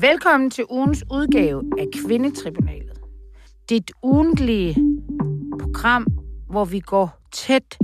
Velkommen 0.00 0.50
til 0.50 0.64
ugens 0.70 1.04
udgave 1.12 1.62
af 1.78 1.86
Kvindetribunalet. 2.04 2.98
Dit 3.68 3.90
ugentlige 4.02 4.76
program, 5.60 6.06
hvor 6.50 6.64
vi 6.64 6.80
går 6.80 7.18
tæt 7.32 7.78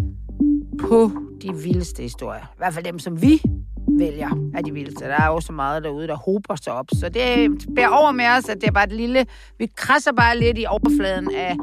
på 0.81 1.11
de 1.43 1.55
vildeste 1.55 2.03
historier. 2.03 2.43
I 2.43 2.57
hvert 2.59 2.75
fald 2.75 2.85
dem, 2.85 2.99
som 2.99 3.23
vi 3.23 3.43
vælger 3.99 4.51
af 4.55 4.65
de 4.65 4.73
vildeste. 4.73 5.05
Der 5.05 5.21
er 5.21 5.27
jo 5.27 5.41
så 5.41 5.53
meget 5.53 5.85
derude, 5.85 6.07
der 6.07 6.17
hober 6.17 6.57
sig 6.57 6.73
op. 6.73 6.87
Så 6.93 7.09
det 7.09 7.51
bærer 7.75 7.89
over 7.89 8.13
med 8.13 8.25
os, 8.39 8.49
at 8.49 8.61
det 8.61 8.67
er 8.69 8.73
bare 8.73 8.85
et 8.85 8.93
lille... 8.93 9.27
Vi 9.59 9.67
krasser 9.77 10.13
bare 10.13 10.39
lidt 10.39 10.59
i 10.59 10.65
overfladen 10.69 11.35
af 11.35 11.57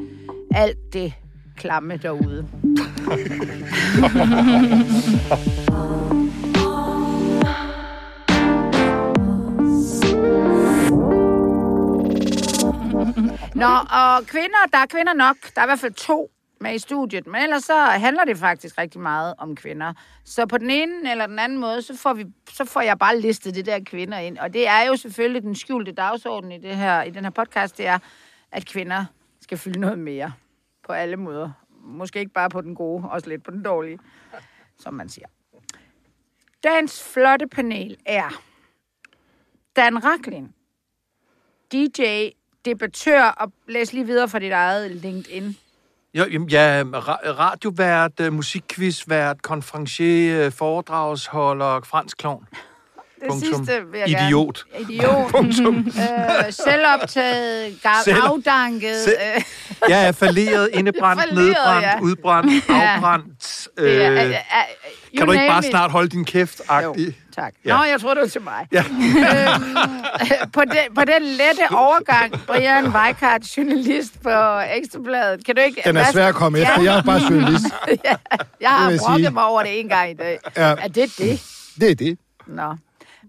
alt 0.52 0.94
det 0.94 1.14
klamme 1.58 1.98
derude. 1.98 2.48
Nå, 13.62 13.68
og 13.68 14.28
kvinder, 14.28 14.66
der 14.72 14.78
er 14.78 14.86
kvinder 14.86 15.14
nok. 15.14 15.36
Der 15.56 15.62
er 15.62 15.66
i 15.66 15.68
hvert 15.68 15.80
fald 15.80 15.94
to 15.94 16.32
med 16.60 16.76
i 16.76 16.80
studiet, 16.80 17.28
men 17.28 17.42
ellers 17.42 17.64
så 17.64 17.76
handler 17.76 18.26
det 18.26 18.38
faktisk 18.38 18.78
rigtig 18.78 19.02
meget 19.02 19.34
om 19.38 19.56
kvinder. 19.56 19.94
Så 20.26 20.46
på 20.46 20.58
den 20.58 20.70
ene 20.70 21.12
eller 21.12 21.28
den 21.28 21.40
anden 21.40 21.58
måde, 21.58 21.82
så 21.82 21.98
får, 21.98 22.14
vi, 22.14 22.26
så 22.50 22.66
får 22.66 22.82
jeg 22.82 23.00
bare 23.00 23.20
listet 23.20 23.56
det 23.56 23.66
der 23.66 23.80
kvinder 23.86 24.18
ind. 24.18 24.38
Og 24.38 24.54
det 24.54 24.68
er 24.68 24.82
jo 24.88 24.96
selvfølgelig 24.96 25.42
den 25.42 25.56
skjulte 25.56 25.92
dagsorden 25.92 26.52
i, 26.52 26.58
det 26.58 26.76
her, 26.76 27.04
i 27.04 27.10
den 27.10 27.24
her 27.24 27.32
podcast, 27.32 27.78
det 27.78 27.88
er, 27.88 28.00
at 28.52 28.66
kvinder 28.66 29.06
skal 29.42 29.58
fylde 29.58 29.80
noget 29.80 30.00
mere 30.00 30.34
på 30.84 30.94
alle 30.94 31.18
måder. 31.18 31.52
Måske 31.84 32.20
ikke 32.20 32.34
bare 32.34 32.50
på 32.50 32.62
den 32.62 32.76
gode, 32.76 33.10
også 33.10 33.30
lidt 33.30 33.44
på 33.44 33.52
den 33.52 33.64
dårlige, 33.64 34.00
som 34.80 34.94
man 34.94 35.10
siger. 35.10 35.28
Dagens 36.64 37.04
flotte 37.14 37.48
panel 37.48 37.98
er 38.06 38.42
Dan 39.76 40.04
Raklin, 40.04 40.54
DJ, 41.72 42.30
debattør, 42.66 43.24
og 43.24 43.52
læs 43.68 43.94
lige 43.94 44.06
videre 44.06 44.30
fra 44.30 44.40
dit 44.40 44.52
eget 44.52 44.92
LinkedIn. 44.92 45.58
Jo, 46.14 46.26
jamen, 46.32 46.50
ja, 46.50 46.84
ra- 46.84 47.30
radiovært, 47.30 48.12
øh, 48.22 48.34
musikquizvært, 48.34 49.42
konferencier, 49.42 50.46
øh, 50.46 50.52
foredragsholder, 50.52 51.80
fransk 51.86 52.18
klovn. 52.18 52.46
Det 53.20 53.30
Punktum. 53.30 53.54
sidste 53.66 53.82
vil 53.92 54.00
jeg 54.00 54.10
Idiot. 54.10 54.64
gerne. 54.74 54.94
Idiot. 54.94 55.32
Punktum. 55.36 55.78
øh, 55.78 56.54
selvoptaget, 56.54 57.76
Selv- 58.04 58.18
afdanket. 58.24 58.96
Selv- 59.04 59.18
øh, 59.36 59.42
Jeg 59.90 60.08
er 60.08 60.12
falderet, 60.12 60.70
indebrændt, 60.74 61.22
Falderet, 61.24 61.46
nedbrændt, 61.48 61.82
ja. 61.86 62.00
udbrændt, 62.02 62.70
Ja. 62.70 62.74
afbrændt. 62.96 63.68
Øh, 63.78 63.92
er- 63.96 64.24
you 64.24 65.18
kan 65.18 65.26
du 65.26 65.32
ikke 65.32 65.48
bare 65.48 65.64
snart 65.64 65.92
holde 65.92 66.10
din 66.10 66.26
kæft 66.26 66.60
Jo, 66.60 66.74
agtig? 66.74 67.18
Tak. 67.32 67.54
Ja. 67.66 67.78
Nå, 67.78 67.84
jeg 67.84 68.02
tror 68.02 68.14
det 68.14 68.22
var 68.22 68.28
til 68.28 68.42
mig. 68.42 68.68
Ja. 68.72 68.84
øhm, 68.90 70.52
på, 70.54 70.62
den, 70.62 70.96
på 70.96 71.02
den 71.06 71.22
lette 71.24 71.76
overgang, 71.76 72.34
Brian 72.48 72.88
Weikart, 72.88 73.58
journalist 73.58 74.22
på 74.24 74.60
Ekstrabladet. 74.76 75.46
Kan 75.46 75.56
du 75.56 75.62
ikke... 75.62 75.82
Den 75.86 75.98
er 75.98 76.12
svær 76.12 76.28
at 76.28 76.36
komme 76.36 76.60
efter. 76.60 76.82
Jeg 76.82 76.98
er 76.98 77.02
bare 77.04 77.22
journalist. 77.30 77.66
Jeg 78.62 78.70
har 78.70 78.94
brokket 79.08 79.34
mig 79.34 79.44
over 79.46 79.64
det 79.64 79.80
en 79.80 79.90
gang 79.90 80.12
i 80.12 80.14
dag. 80.14 80.40
Ja. 80.58 80.62
Er 80.62 80.88
det 80.88 81.18
det? 81.18 81.42
Det 81.80 81.92
er 81.92 81.96
det. 81.96 82.18
Nå. 82.48 82.76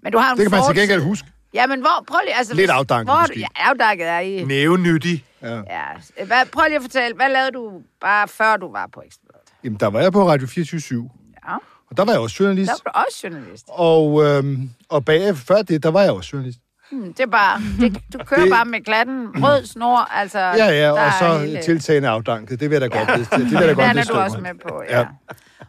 Men 0.03 0.12
du 0.12 0.19
har 0.19 0.30
en 0.33 0.36
Det 0.39 0.45
kan 0.45 0.50
man 0.50 0.61
til 0.61 0.67
fortid. 0.67 0.80
gengæld 0.80 1.03
huske. 1.03 1.28
Ja, 1.55 1.67
men 1.67 1.80
hvor... 1.80 2.05
Prøv 2.08 2.19
lige... 2.25 2.34
Altså, 2.36 2.55
Lidt 2.55 2.70
afdanket 2.70 3.06
hvor, 3.14 3.20
måske. 3.20 3.41
Ja, 3.41 3.47
afdanket 3.56 4.08
er 4.08 4.19
I... 4.19 4.45
Nævenyttig. 4.45 5.25
Ja. 5.42 5.55
Ja. 5.56 6.25
Hvad, 6.25 6.47
prøv 6.53 6.64
lige 6.67 6.77
at 6.77 6.83
fortælle, 6.83 7.17
hvad 7.17 7.28
lavede 7.28 7.50
du 7.50 7.73
bare 8.00 8.28
før 8.28 8.56
du 8.56 8.73
var 8.73 8.89
på 8.95 9.03
Ekstrabladet? 9.06 9.48
Jamen, 9.64 9.80
der 9.80 9.86
var 9.86 10.00
jeg 10.00 10.12
på 10.12 10.28
Radio 10.28 10.47
24 10.47 11.11
Ja, 11.48 11.55
og 11.92 11.96
der 11.96 12.04
var 12.04 12.12
jeg 12.12 12.20
også 12.20 12.36
journalist. 12.40 12.70
der 12.70 12.76
var 12.84 12.92
du 13.02 13.04
også 13.06 13.20
journalist. 13.24 13.64
Og, 13.68 14.24
øhm, 14.24 14.70
og 14.88 15.04
bagefter, 15.04 15.44
før 15.54 15.62
det, 15.62 15.82
der 15.82 15.90
var 15.90 16.02
jeg 16.02 16.10
også 16.12 16.30
journalist. 16.32 16.58
Hmm, 16.92 17.12
det 17.14 17.20
er 17.20 17.26
bare... 17.26 17.60
Det, 17.80 17.98
du 18.12 18.18
kører 18.18 18.40
det, 18.40 18.44
Det- 18.44 18.50
bare 18.52 18.64
med 18.64 18.80
klatten, 18.80 19.44
rød 19.44 19.64
snor, 19.66 19.98
altså... 19.98 20.38
Ja, 20.38 20.66
ja, 20.70 20.90
og 20.92 20.98
er 20.98 21.10
så 21.18 21.38
hele- 21.38 21.62
tiltagende 21.62 22.08
afdanket. 22.08 22.60
Det 22.60 22.70
vil 22.70 22.80
jeg 22.80 22.90
da 22.90 22.98
godt 22.98 23.18
liste. 23.18 23.36
Det 23.36 23.44
vil 23.44 23.52
jeg 23.52 23.68
da 23.68 23.74
godt 23.83 23.86
er 23.86 23.92
liste 23.92 24.12
du 24.12 24.17
under. 24.18 24.24
også 24.24 24.39
med 24.40 24.55
på, 24.68 24.83
ja. 24.89 24.98
Ja. 24.98 24.98
ja. 25.00 25.06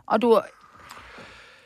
Og 0.07 0.21
du... 0.21 0.41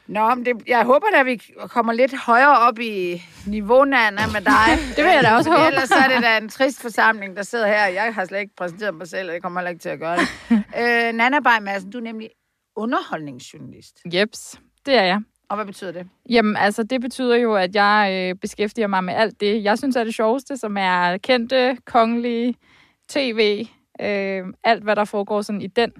Nå, 0.07 0.35
men 0.35 0.45
det, 0.45 0.53
jeg 0.67 0.83
håber 0.85 1.05
da, 1.13 1.19
at 1.19 1.25
vi 1.25 1.41
kommer 1.67 1.93
lidt 1.93 2.13
højere 2.25 2.57
op 2.59 2.79
i 2.79 3.23
niveau, 3.45 3.83
Nana, 3.85 4.21
med 4.33 4.41
dig. 4.41 4.69
Det 4.95 5.03
vil 5.03 5.11
jeg 5.13 5.23
da 5.23 5.31
også 5.35 5.49
håbe. 5.51 5.67
Ellers 5.67 5.87
så 5.89 5.95
er 5.95 6.13
det 6.13 6.23
da 6.23 6.37
en 6.37 6.49
trist 6.49 6.81
forsamling, 6.81 7.37
der 7.37 7.43
sidder 7.43 7.67
her. 7.67 7.85
Jeg 7.85 8.13
har 8.13 8.25
slet 8.25 8.39
ikke 8.39 8.55
præsenteret 8.57 8.95
mig 8.95 9.07
selv, 9.07 9.27
og 9.29 9.33
jeg 9.33 9.41
kommer 9.41 9.59
heller 9.59 9.69
ikke 9.69 9.81
til 9.81 9.89
at 9.89 9.99
gøre 9.99 10.17
det. 10.17 10.27
øh, 10.79 11.13
Nana 11.13 11.39
Bay 11.39 11.61
Madsen, 11.61 11.91
du 11.91 11.97
er 11.97 12.01
nemlig 12.03 12.29
underholdningsjournalist. 12.77 14.01
Jeps, 14.13 14.61
det 14.85 14.93
er 14.93 15.03
jeg. 15.03 15.21
Og 15.49 15.55
hvad 15.55 15.65
betyder 15.65 15.91
det? 15.91 16.07
Jamen, 16.29 16.57
altså, 16.57 16.83
det 16.83 17.01
betyder 17.01 17.35
jo, 17.35 17.55
at 17.55 17.75
jeg 17.75 18.29
øh, 18.29 18.35
beskæftiger 18.35 18.87
mig 18.87 19.03
med 19.03 19.13
alt 19.13 19.39
det, 19.39 19.63
jeg 19.63 19.77
synes 19.77 19.95
er 19.95 20.03
det 20.03 20.13
sjoveste, 20.13 20.57
som 20.57 20.77
er 20.77 21.17
kendte, 21.17 21.77
kongelige, 21.85 22.55
tv, 23.09 23.67
øh, 24.01 24.45
alt, 24.63 24.83
hvad 24.83 24.95
der 24.95 25.05
foregår 25.05 25.41
sådan 25.41 25.61
i 25.61 25.67
den 25.67 25.91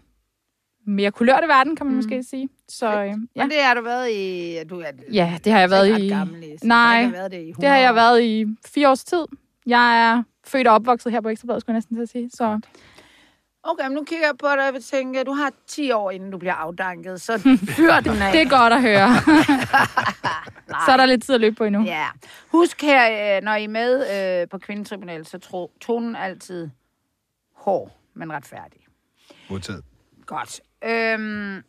mere 0.87 1.11
kulørte 1.11 1.47
verden, 1.47 1.75
kan 1.75 1.85
man 1.85 1.91
mm. 1.91 1.95
måske 1.95 2.23
sige. 2.23 2.49
Så 2.69 3.03
øh, 3.03 3.05
Ja. 3.05 3.13
Men 3.35 3.49
det 3.49 3.57
har 3.61 3.73
du 3.73 3.81
været 3.81 4.11
i... 4.11 4.57
Du 4.69 4.79
er, 4.79 4.91
ja, 5.13 5.37
det 5.43 5.53
har 5.53 5.59
jeg 5.59 5.69
været 5.69 5.93
ret 5.93 6.03
i... 6.03 6.09
Gammel, 6.09 6.41
du 6.41 6.67
Nej, 6.67 7.03
har 7.03 7.11
været 7.11 7.31
det, 7.31 7.37
i 7.37 7.49
100 7.49 7.61
Det 7.61 7.69
har 7.69 7.77
jeg 7.77 7.95
været 7.95 8.23
i 8.23 8.45
fire 8.65 8.89
års 8.89 9.03
tid. 9.03 9.25
Jeg 9.65 10.11
er 10.11 10.23
født 10.45 10.67
og 10.67 10.73
opvokset 10.73 11.11
her 11.11 11.21
på 11.21 11.29
Ekstrabladet, 11.29 11.61
skulle 11.61 11.73
jeg 11.73 11.77
næsten 11.77 11.95
til 11.95 12.01
at 12.01 12.09
sige. 12.09 12.29
Så 12.33 12.59
Okay, 13.69 13.83
men 13.83 13.91
nu 13.91 14.03
kigger 14.03 14.25
jeg 14.27 14.37
på 14.37 14.47
dig 14.47 14.67
og 14.67 14.73
vil 14.73 14.83
tænke, 14.83 15.23
du 15.23 15.31
har 15.33 15.51
10 15.67 15.91
år, 15.91 16.11
inden 16.11 16.31
du 16.31 16.37
bliver 16.37 16.53
afdanket, 16.53 17.21
så 17.21 17.37
fyr 17.69 17.99
den 18.11 18.21
af. 18.21 18.31
det 18.31 18.41
er 18.41 18.49
godt 18.49 18.73
at 18.73 18.81
høre. 18.81 19.09
så 20.85 20.91
er 20.91 20.97
der 20.97 21.05
lidt 21.05 21.23
tid 21.23 21.35
at 21.35 21.41
løbe 21.41 21.55
på 21.55 21.63
endnu. 21.63 21.83
Ja. 21.83 22.07
Husk 22.47 22.81
her, 22.81 23.37
øh, 23.37 23.43
når 23.43 23.55
I 23.55 23.63
er 23.63 23.67
med 23.67 24.41
øh, 24.41 24.49
på 24.49 24.57
Kvindetribunal, 24.57 25.25
så 25.25 25.37
tro, 25.37 25.71
tonen 25.81 26.15
altid 26.15 26.69
hård, 27.55 27.91
men 28.13 28.33
retfærdig. 28.33 28.79
Modtaget. 29.49 29.83
Godt. 30.25 30.61
Øhm, 30.85 31.63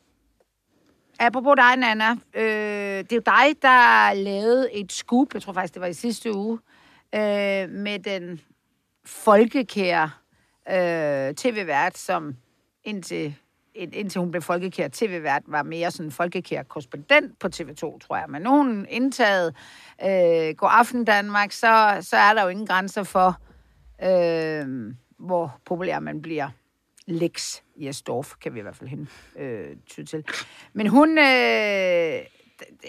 apropos 1.21 1.55
dig, 1.57 1.77
Nana. 1.77 2.11
Øh, 2.35 3.05
det 3.05 3.13
er 3.13 3.17
jo 3.17 3.23
dig, 3.27 3.63
der 3.63 4.13
lavede 4.15 4.73
et 4.73 4.93
scoop, 4.93 5.35
jeg 5.35 5.43
tror 5.43 5.53
faktisk, 5.53 5.75
det 5.75 5.81
var 5.81 5.89
i 5.89 5.93
sidste 5.93 6.35
uge, 6.35 6.59
øh, 7.15 7.69
med 7.71 7.99
den 7.99 8.41
folkekære 9.07 10.11
øh, 10.71 11.35
tv-vært, 11.35 11.99
som 11.99 12.37
indtil, 12.85 13.35
ind- 13.75 13.95
indtil 13.95 14.19
hun 14.19 14.31
blev 14.31 14.43
folkekær 14.43 14.89
tv-vært, 14.93 15.43
var 15.47 15.63
mere 15.63 15.91
sådan 15.91 16.11
folkekær 16.11 16.63
korrespondent 16.63 17.39
på 17.39 17.49
TV2, 17.55 17.99
tror 17.99 18.17
jeg. 18.17 18.27
Men 18.29 18.43
nu 18.43 18.51
hun 18.51 18.87
indtaget 18.89 19.55
øh, 20.05 20.55
God 20.57 20.71
Aften 20.73 21.05
Danmark, 21.05 21.53
så, 21.53 21.99
så 22.01 22.17
er 22.17 22.35
der 22.35 22.43
jo 22.43 22.49
ingen 22.49 22.67
grænser 22.67 23.03
for, 23.03 23.41
øh, 24.03 24.95
hvor 25.19 25.61
populær 25.65 25.99
man 25.99 26.23
bliver. 26.23 26.49
Lex 27.07 27.61
Jesdorf, 27.77 28.33
kan 28.41 28.55
vi 28.55 28.59
i 28.59 28.63
hvert 28.63 28.77
fald 28.77 28.91
hende 28.91 29.07
øh, 29.37 29.77
til. 30.07 30.25
Men 30.73 30.87
hun... 30.87 31.19
Øh, 31.19 32.21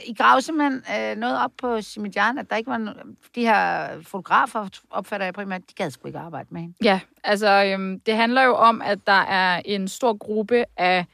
i 0.05 0.13
gravede 0.13 0.41
simpelthen 0.41 0.83
øh, 0.95 1.17
noget 1.17 1.43
op 1.43 1.51
på 1.57 1.81
Simidjan, 1.81 2.37
at 2.37 2.49
der 2.49 2.55
ikke 2.55 2.69
var 2.69 2.77
no- 2.77 3.15
de 3.35 3.41
her 3.41 3.89
fotografer, 4.01 4.67
opfatter 4.89 5.25
jeg 5.25 5.33
primært, 5.33 5.61
de 5.69 5.73
gad 5.75 5.91
sgu 5.91 6.07
ikke 6.07 6.19
arbejde 6.19 6.47
med 6.51 6.61
hende. 6.61 6.75
Ja, 6.83 6.99
altså 7.23 7.63
øhm, 7.65 7.99
det 7.99 8.15
handler 8.15 8.43
jo 8.43 8.55
om, 8.55 8.81
at 8.81 8.99
der 9.07 9.21
er 9.21 9.61
en 9.65 9.87
stor 9.87 10.17
gruppe 10.17 10.65
af 10.77 11.05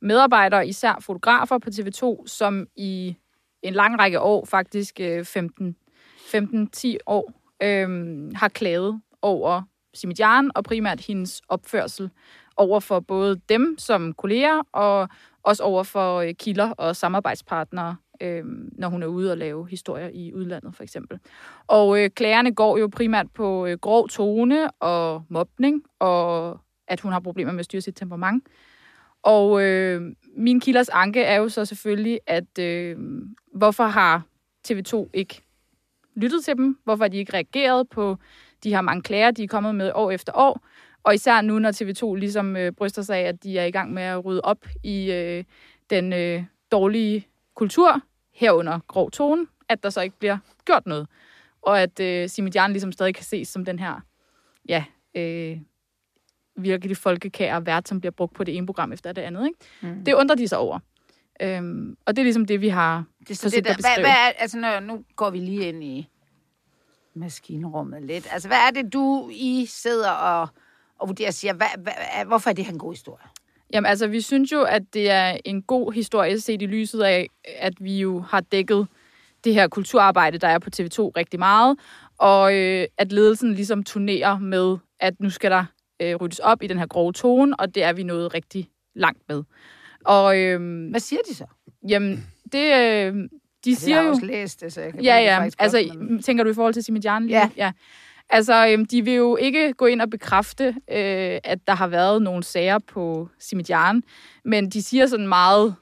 medarbejdere, 0.00 0.68
især 0.68 0.98
fotografer 1.00 1.58
på 1.58 1.70
TV2, 1.70 2.26
som 2.26 2.66
i 2.76 3.16
en 3.62 3.74
lang 3.74 3.98
række 3.98 4.20
år, 4.20 4.44
faktisk 4.44 5.00
øh, 5.00 5.24
15 5.24 5.76
15-10 6.26 6.96
år, 7.06 7.32
øhm, 7.62 8.34
har 8.34 8.48
klaget 8.48 9.00
over 9.22 9.62
Simidjan 9.94 10.50
og 10.54 10.64
primært 10.64 11.00
hendes 11.00 11.42
opførsel 11.48 12.10
over 12.56 12.80
for 12.80 13.00
både 13.00 13.40
dem 13.48 13.78
som 13.78 14.12
kolleger 14.12 14.62
og 14.72 15.08
også 15.46 15.62
over 15.62 15.82
for 15.82 16.16
øh, 16.16 16.34
kilder 16.34 16.70
og 16.70 16.96
samarbejdspartnere, 16.96 17.96
øh, 18.20 18.44
når 18.72 18.88
hun 18.88 19.02
er 19.02 19.06
ude 19.06 19.30
og 19.32 19.38
lave 19.38 19.68
historier 19.68 20.08
i 20.12 20.34
udlandet 20.34 20.76
for 20.76 20.82
eksempel. 20.82 21.18
Og 21.66 22.02
øh, 22.02 22.10
klagerne 22.10 22.54
går 22.54 22.78
jo 22.78 22.88
primært 22.92 23.26
på 23.34 23.66
øh, 23.66 23.78
grov 23.78 24.08
tone 24.08 24.70
og 24.70 25.22
mobning, 25.28 25.82
og 25.98 26.58
at 26.88 27.00
hun 27.00 27.12
har 27.12 27.20
problemer 27.20 27.52
med 27.52 27.58
at 27.60 27.64
styre 27.64 27.80
sit 27.80 27.96
temperament. 27.96 28.44
Og 29.22 29.62
øh, 29.62 30.02
min 30.36 30.60
kilders 30.60 30.88
anke 30.88 31.22
er 31.22 31.36
jo 31.36 31.48
så 31.48 31.64
selvfølgelig, 31.64 32.20
at 32.26 32.58
øh, 32.58 32.96
hvorfor 33.54 33.84
har 33.84 34.22
TV2 34.68 35.10
ikke 35.14 35.42
lyttet 36.16 36.44
til 36.44 36.56
dem? 36.56 36.78
Hvorfor 36.84 37.04
har 37.04 37.08
de 37.08 37.16
ikke 37.16 37.34
reageret 37.34 37.88
på 37.88 38.16
de 38.64 38.70
her 38.70 38.80
mange 38.80 39.02
klager, 39.02 39.30
de 39.30 39.42
er 39.42 39.48
kommet 39.48 39.74
med 39.74 39.92
år 39.94 40.10
efter 40.10 40.32
år? 40.34 40.60
Og 41.06 41.14
især 41.14 41.40
nu, 41.40 41.58
når 41.58 41.70
TV2 41.72 42.14
ligesom 42.14 42.56
øh, 42.56 42.72
bryster 42.72 43.02
sig 43.02 43.16
af, 43.16 43.22
at 43.22 43.42
de 43.42 43.58
er 43.58 43.64
i 43.64 43.70
gang 43.70 43.92
med 43.92 44.02
at 44.02 44.24
rydde 44.24 44.40
op 44.40 44.66
i 44.82 45.12
øh, 45.12 45.44
den 45.90 46.12
øh, 46.12 46.44
dårlige 46.72 47.26
kultur, 47.54 48.00
herunder 48.32 48.78
grov 48.88 49.10
tone, 49.10 49.46
at 49.68 49.82
der 49.82 49.90
så 49.90 50.00
ikke 50.00 50.18
bliver 50.18 50.38
gjort 50.64 50.86
noget. 50.86 51.08
Og 51.62 51.82
at 51.82 52.00
øh, 52.00 52.28
Simidjan 52.28 52.72
ligesom 52.72 52.92
stadig 52.92 53.14
kan 53.14 53.24
ses 53.24 53.48
som 53.48 53.64
den 53.64 53.78
her, 53.78 54.00
ja, 54.68 54.84
øh, 55.14 55.58
virkelig 56.56 56.96
folkekære 56.96 57.66
vært, 57.66 57.88
som 57.88 58.00
bliver 58.00 58.12
brugt 58.12 58.34
på 58.34 58.44
det 58.44 58.56
ene 58.56 58.66
program 58.66 58.92
efter 58.92 59.12
det 59.12 59.22
andet. 59.22 59.46
Ikke? 59.46 59.94
Mm. 59.94 60.04
Det 60.04 60.14
undrer 60.14 60.36
de 60.36 60.48
sig 60.48 60.58
over. 60.58 60.78
Øhm, 61.42 61.96
og 62.06 62.16
det 62.16 62.22
er 62.22 62.24
ligesom 62.24 62.44
det, 62.46 62.60
vi 62.60 62.68
har 62.68 63.04
Det 63.20 63.30
er 63.30 63.34
så 63.34 63.48
det 63.48 63.56
at 63.56 63.64
der, 63.64 63.70
hvad, 63.70 63.76
beskrive. 63.76 64.06
hvad 64.06 64.10
er, 64.10 64.32
altså 64.38 64.58
når, 64.58 64.80
nu 64.80 65.04
går 65.16 65.30
vi 65.30 65.38
lige 65.38 65.68
ind 65.68 65.84
i 65.84 66.08
maskinrummet 67.14 68.02
lidt. 68.02 68.28
Altså, 68.32 68.48
hvad 68.48 68.58
er 68.58 68.70
det, 68.70 68.92
du 68.92 69.30
I 69.32 69.66
sidder 69.68 70.10
og, 70.10 70.48
og 70.98 71.08
vurderer 71.08 71.28
og 71.28 71.34
siger, 71.34 71.52
hvad, 71.54 71.66
hvad, 71.78 71.92
hvorfor 72.26 72.50
er 72.50 72.54
det 72.54 72.64
her 72.64 72.72
en 72.72 72.78
god 72.78 72.92
historie? 72.92 73.24
Jamen 73.72 73.86
altså, 73.88 74.06
vi 74.06 74.20
synes 74.20 74.52
jo, 74.52 74.62
at 74.62 74.82
det 74.94 75.10
er 75.10 75.36
en 75.44 75.62
god 75.62 75.92
historie 75.92 76.40
set 76.40 76.62
i 76.62 76.66
lyset 76.66 77.02
af, 77.02 77.28
at 77.44 77.72
vi 77.80 77.98
jo 78.00 78.20
har 78.20 78.40
dækket 78.40 78.86
det 79.44 79.54
her 79.54 79.68
kulturarbejde, 79.68 80.38
der 80.38 80.48
er 80.48 80.58
på 80.58 80.70
TV2 80.76 80.98
rigtig 81.16 81.38
meget, 81.38 81.78
og 82.18 82.54
øh, 82.54 82.86
at 82.98 83.12
ledelsen 83.12 83.52
ligesom 83.54 83.82
turnerer 83.82 84.38
med, 84.38 84.76
at 85.00 85.20
nu 85.20 85.30
skal 85.30 85.50
der 85.50 85.64
øh, 86.02 86.14
ryddes 86.16 86.38
op 86.38 86.62
i 86.62 86.66
den 86.66 86.78
her 86.78 86.86
grove 86.86 87.12
tone, 87.12 87.60
og 87.60 87.74
det 87.74 87.82
er 87.82 87.92
vi 87.92 88.02
nået 88.02 88.34
rigtig 88.34 88.68
langt 88.94 89.22
med. 89.28 89.42
Og 90.04 90.38
øh, 90.38 90.88
Hvad 90.90 91.00
siger 91.00 91.20
de 91.30 91.34
så? 91.34 91.44
jamen, 91.88 92.26
det, 92.52 92.64
øh, 92.64 93.14
de 93.64 93.70
Jeg 93.70 93.76
siger 93.76 93.96
har 93.96 94.02
jo... 94.02 94.08
også 94.10 94.26
læst 94.26 94.60
det, 94.60 94.72
så 94.72 94.80
jeg 94.80 94.92
kan 94.92 95.00
Ja, 95.02 95.16
ja. 95.18 95.48
Altså, 95.58 95.90
men- 95.98 96.22
tænker 96.22 96.44
du 96.44 96.50
i 96.50 96.54
forhold 96.54 96.74
til 96.74 96.82
Simidjan? 96.84 97.26
lige 97.26 97.38
Ja. 97.38 97.50
ja. 97.56 97.72
Altså, 98.30 98.68
øhm, 98.68 98.86
de 98.86 99.04
vil 99.04 99.14
jo 99.14 99.36
ikke 99.36 99.72
gå 99.72 99.86
ind 99.86 100.00
og 100.00 100.10
bekræfte, 100.10 100.66
øh, 100.66 101.40
at 101.44 101.58
der 101.66 101.74
har 101.74 101.86
været 101.86 102.22
nogle 102.22 102.42
sager 102.42 102.78
på 102.78 103.28
Simidjan, 103.38 104.02
men 104.44 104.70
de 104.70 104.82
siger 104.82 105.06
sådan 105.06 105.28
meget 105.28 105.74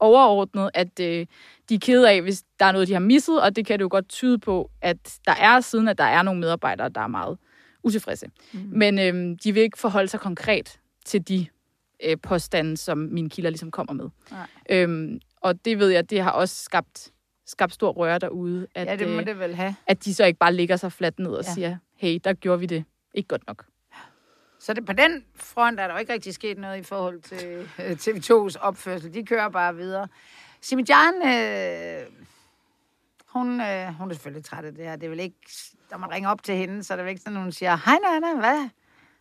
overordnet, 0.00 0.70
at 0.74 1.00
øh, 1.00 1.26
de 1.68 1.74
er 1.74 1.78
kede 1.78 2.10
af, 2.10 2.22
hvis 2.22 2.42
der 2.60 2.66
er 2.66 2.72
noget, 2.72 2.88
de 2.88 2.92
har 2.92 3.00
misset, 3.00 3.42
og 3.42 3.56
det 3.56 3.66
kan 3.66 3.78
det 3.78 3.82
jo 3.82 3.88
godt 3.90 4.08
tyde 4.08 4.38
på, 4.38 4.70
at 4.82 5.18
der 5.26 5.34
er, 5.34 5.60
siden 5.60 5.88
at 5.88 5.98
der 5.98 6.04
er 6.04 6.22
nogle 6.22 6.40
medarbejdere, 6.40 6.88
der 6.88 7.00
er 7.00 7.06
meget 7.06 7.38
utilfredse. 7.82 8.26
Mm. 8.52 8.60
Men 8.72 8.98
øh, 8.98 9.36
de 9.44 9.52
vil 9.52 9.62
ikke 9.62 9.78
forholde 9.78 10.08
sig 10.08 10.20
konkret 10.20 10.80
til 11.04 11.28
de 11.28 11.46
øh, 12.04 12.16
påstande, 12.22 12.76
som 12.76 12.98
mine 12.98 13.30
kilder 13.30 13.50
ligesom 13.50 13.70
kommer 13.70 13.92
med. 13.92 14.08
Nej. 14.30 14.46
Øhm, 14.70 15.20
og 15.40 15.64
det 15.64 15.78
ved 15.78 15.88
jeg, 15.88 16.10
det 16.10 16.22
har 16.22 16.30
også 16.30 16.64
skabt, 16.64 17.10
skabt 17.46 17.72
stor 17.74 17.90
røre 17.92 18.18
derude, 18.18 18.66
at, 18.74 18.86
Ja, 18.86 18.96
det 18.96 19.08
må 19.08 19.20
øh, 19.20 19.26
det 19.26 19.38
vel 19.38 19.54
have. 19.54 19.76
at 19.86 20.04
de 20.04 20.14
så 20.14 20.24
ikke 20.24 20.38
bare 20.38 20.52
ligger 20.54 20.76
sig 20.76 20.92
fladt 20.92 21.18
ned 21.18 21.32
og 21.32 21.44
Ja. 21.44 21.50
siger, 21.54 21.76
hey, 21.96 22.18
der 22.24 22.32
gjorde 22.32 22.60
vi 22.60 22.66
det 22.66 22.84
ikke 23.14 23.28
godt 23.28 23.46
nok. 23.46 23.64
Så 24.58 24.72
det, 24.74 24.86
på 24.86 24.92
den 24.92 25.24
front 25.36 25.80
er 25.80 25.86
der 25.86 25.94
jo 25.94 26.00
ikke 26.00 26.12
rigtig 26.12 26.34
sket 26.34 26.58
noget 26.58 26.78
i 26.78 26.82
forhold 26.82 27.20
til 27.20 27.68
øh, 27.78 27.90
TV2's 27.90 28.60
opførsel. 28.60 29.14
De 29.14 29.26
kører 29.26 29.48
bare 29.48 29.76
videre. 29.76 30.08
Simidjan, 30.60 31.14
øh, 31.26 32.06
hun, 33.26 33.60
øh, 33.60 33.86
hun 33.98 34.10
er 34.10 34.14
selvfølgelig 34.14 34.44
træt 34.44 34.64
af 34.64 34.74
det 34.74 34.84
her. 34.84 34.96
Det 34.96 35.04
er 35.06 35.10
vel 35.10 35.20
ikke, 35.20 35.36
når 35.90 35.98
man 35.98 36.10
ringer 36.10 36.30
op 36.30 36.42
til 36.42 36.54
hende, 36.54 36.84
så 36.84 36.94
er 36.94 36.96
det 36.96 37.04
vel 37.04 37.10
ikke 37.10 37.22
sådan, 37.22 37.38
hun 37.38 37.52
siger, 37.52 37.76
hej 37.84 37.96
Nana, 38.20 38.34
hvad? 38.40 38.68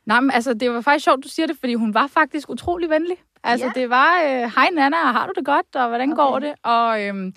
Nej, 0.06 0.20
men 0.20 0.32
altså, 0.32 0.54
det 0.54 0.72
var 0.72 0.82
faktisk 0.82 1.04
sjovt, 1.04 1.24
du 1.24 1.30
siger 1.30 1.48
det, 1.48 1.58
fordi 1.60 1.74
hun 1.74 1.94
var 1.94 2.08
faktisk 2.08 2.50
utrolig 2.50 2.90
venlig. 2.90 3.18
Altså, 3.44 3.66
Ja. 3.76 3.82
det 3.82 3.90
var, 3.90 4.22
øh, 4.24 4.52
hej 4.56 4.70
Nana, 4.74 4.98
har 4.98 5.28
du 5.28 5.34
det 5.36 5.46
godt, 5.46 5.76
og 5.76 5.88
hvordan 5.88 6.12
Okay. 6.12 6.22
går 6.24 6.40
det? 6.40 6.54
Og 6.64 7.04
øhm, 7.04 7.34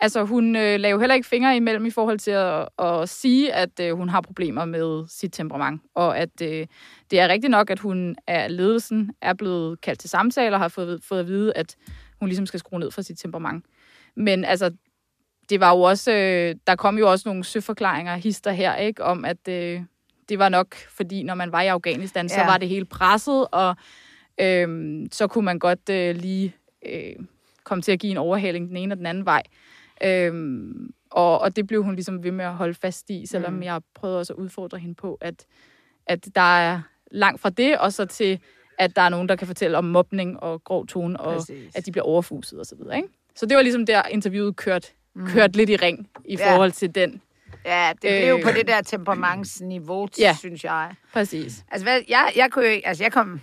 altså, 0.00 0.24
hun 0.24 0.56
øh, 0.56 0.80
lavede 0.80 1.00
heller 1.00 1.14
ikke 1.14 1.28
fingre 1.28 1.56
imellem 1.56 1.86
i 1.86 1.90
forhold 1.90 2.18
til 2.18 2.30
at, 2.30 2.68
at 2.78 3.08
sige, 3.08 3.52
at 3.52 3.80
øh, 3.80 3.96
hun 3.96 4.08
har 4.08 4.20
problemer 4.20 4.64
med 4.64 5.04
sit 5.08 5.32
temperament. 5.32 5.82
Og 5.94 6.18
at 6.18 6.42
øh, 6.42 6.66
det 7.10 7.20
er 7.20 7.28
rigtigt 7.28 7.50
nok, 7.50 7.70
at 7.70 7.78
hun 7.78 8.16
af 8.26 8.56
ledelsen 8.56 9.10
er 9.22 9.34
blevet 9.34 9.80
kaldt 9.80 10.00
til 10.00 10.10
samtaler 10.10 10.56
og 10.56 10.60
har 10.60 10.68
fået, 10.68 11.04
fået 11.04 11.20
at 11.20 11.26
vide, 11.26 11.52
at 11.56 11.76
hun 12.20 12.28
ligesom 12.28 12.46
skal 12.46 12.60
skrue 12.60 12.80
ned 12.80 12.90
for 12.90 13.02
sit 13.02 13.18
temperament. 13.18 13.64
Men 14.16 14.44
altså, 14.44 14.70
det 15.48 15.60
var 15.60 15.76
jo 15.76 15.80
også, 15.80 16.12
øh, 16.12 16.54
der 16.66 16.76
kom 16.76 16.98
jo 16.98 17.10
også 17.10 17.28
nogle 17.28 17.44
søforklaringer, 17.44 18.16
hister 18.16 18.52
her, 18.52 18.76
ikke, 18.76 19.04
om 19.04 19.24
at 19.24 19.48
øh, 19.48 19.80
det 20.28 20.38
var 20.38 20.48
nok, 20.48 20.74
fordi 20.74 21.22
når 21.22 21.34
man 21.34 21.52
var 21.52 21.62
i 21.62 21.66
Afghanistan, 21.66 22.26
ja. 22.26 22.34
så 22.34 22.40
var 22.40 22.58
det 22.58 22.68
helt 22.68 22.88
presset, 22.88 23.46
og 23.52 23.76
øh, 24.40 25.00
så 25.12 25.26
kunne 25.26 25.44
man 25.44 25.58
godt 25.58 25.88
øh, 25.90 26.16
lige 26.16 26.56
øh, 26.86 27.12
komme 27.64 27.82
til 27.82 27.92
at 27.92 27.98
give 27.98 28.10
en 28.10 28.16
overhaling 28.16 28.68
den 28.68 28.76
ene 28.76 28.94
og 28.94 28.98
den 28.98 29.06
anden 29.06 29.24
vej. 29.24 29.42
Øh, 30.04 30.72
og, 31.10 31.40
og 31.40 31.56
det 31.56 31.66
blev 31.66 31.82
hun 31.84 31.94
ligesom 31.94 32.22
ved 32.24 32.32
med 32.32 32.44
at 32.44 32.54
holde 32.54 32.74
fast 32.74 33.10
i, 33.10 33.26
selvom 33.26 33.52
Mm. 33.52 33.62
jeg 33.62 33.80
prøvede 33.94 34.18
også 34.18 34.32
at 34.32 34.36
udfordre 34.38 34.78
hende 34.78 34.94
på, 34.94 35.18
at, 35.20 35.46
at 36.06 36.28
der 36.34 36.58
er 36.58 36.80
langt 37.10 37.40
fra 37.40 37.50
det, 37.50 37.78
og 37.78 37.92
så 37.92 38.04
til, 38.04 38.38
at 38.78 38.96
der 38.96 39.02
er 39.02 39.08
nogen, 39.08 39.28
der 39.28 39.36
kan 39.36 39.46
fortælle 39.46 39.78
om 39.78 39.84
mobning 39.84 40.40
og 40.42 40.64
grov 40.64 40.86
tone, 40.86 41.20
og 41.20 41.34
Præcis. 41.36 41.76
at 41.76 41.86
de 41.86 41.92
bliver 41.92 42.04
overfuset 42.04 42.60
osv. 42.60 42.78
Ikke? 42.96 43.08
Så 43.34 43.46
det 43.46 43.56
var 43.56 43.62
ligesom 43.62 43.86
der, 43.86 44.02
interviewet 44.02 44.56
kørte 44.56 44.88
mm. 45.14 45.26
kørt 45.26 45.56
lidt 45.56 45.70
i 45.70 45.76
ring 45.76 46.08
i 46.24 46.36
Ja. 46.36 46.52
forhold 46.54 46.72
til 46.72 46.94
den. 46.94 47.20
Ja, 47.64 47.88
det 47.92 48.00
blev 48.20 48.28
jo 48.28 48.36
Øh. 48.36 48.42
på 48.42 48.50
det 48.50 48.66
der 48.66 48.80
temperamentsniveau, 48.82 50.08
Ja. 50.18 50.36
synes 50.38 50.64
jeg. 50.64 50.94
Præcis. 51.12 51.64
Altså, 51.70 51.84
hvad, 51.84 52.00
jeg, 52.08 52.32
jeg 52.36 52.50
kunne 52.50 52.64
jo 52.66 52.80
altså, 52.84 53.04
jeg 53.04 53.12
kom, 53.12 53.40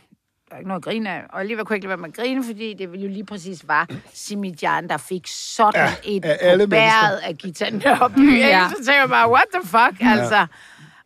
ikke 0.58 0.68
noget 0.68 0.80
at 0.80 0.84
grine 0.84 1.10
af, 1.10 1.22
og 1.30 1.40
alligevel 1.40 1.66
kunne 1.66 1.74
jeg 1.74 1.78
ikke 1.78 1.88
lade 1.88 1.90
være 1.90 2.08
med 2.08 2.10
at 2.10 2.16
grine, 2.16 2.44
fordi 2.44 2.74
det 2.74 2.84
jo 2.84 3.08
lige 3.08 3.26
præcis 3.26 3.68
var 3.68 3.88
Simidjan, 4.14 4.88
der 4.88 4.98
fik 4.98 5.28
sådan 5.28 5.74
Ja, 6.06 6.12
ja, 6.42 6.54
et 6.64 6.70
bæret 6.70 7.18
af 7.24 7.38
Gita 7.38 7.70
Nørby. 7.70 8.38
Ja. 8.40 8.48
Ja. 8.48 8.68
Så 8.70 8.76
tænker 8.86 9.00
jeg 9.00 9.10
bare, 9.10 9.32
what 9.32 9.46
the 9.54 9.62
fuck, 9.68 10.02
altså. 10.02 10.46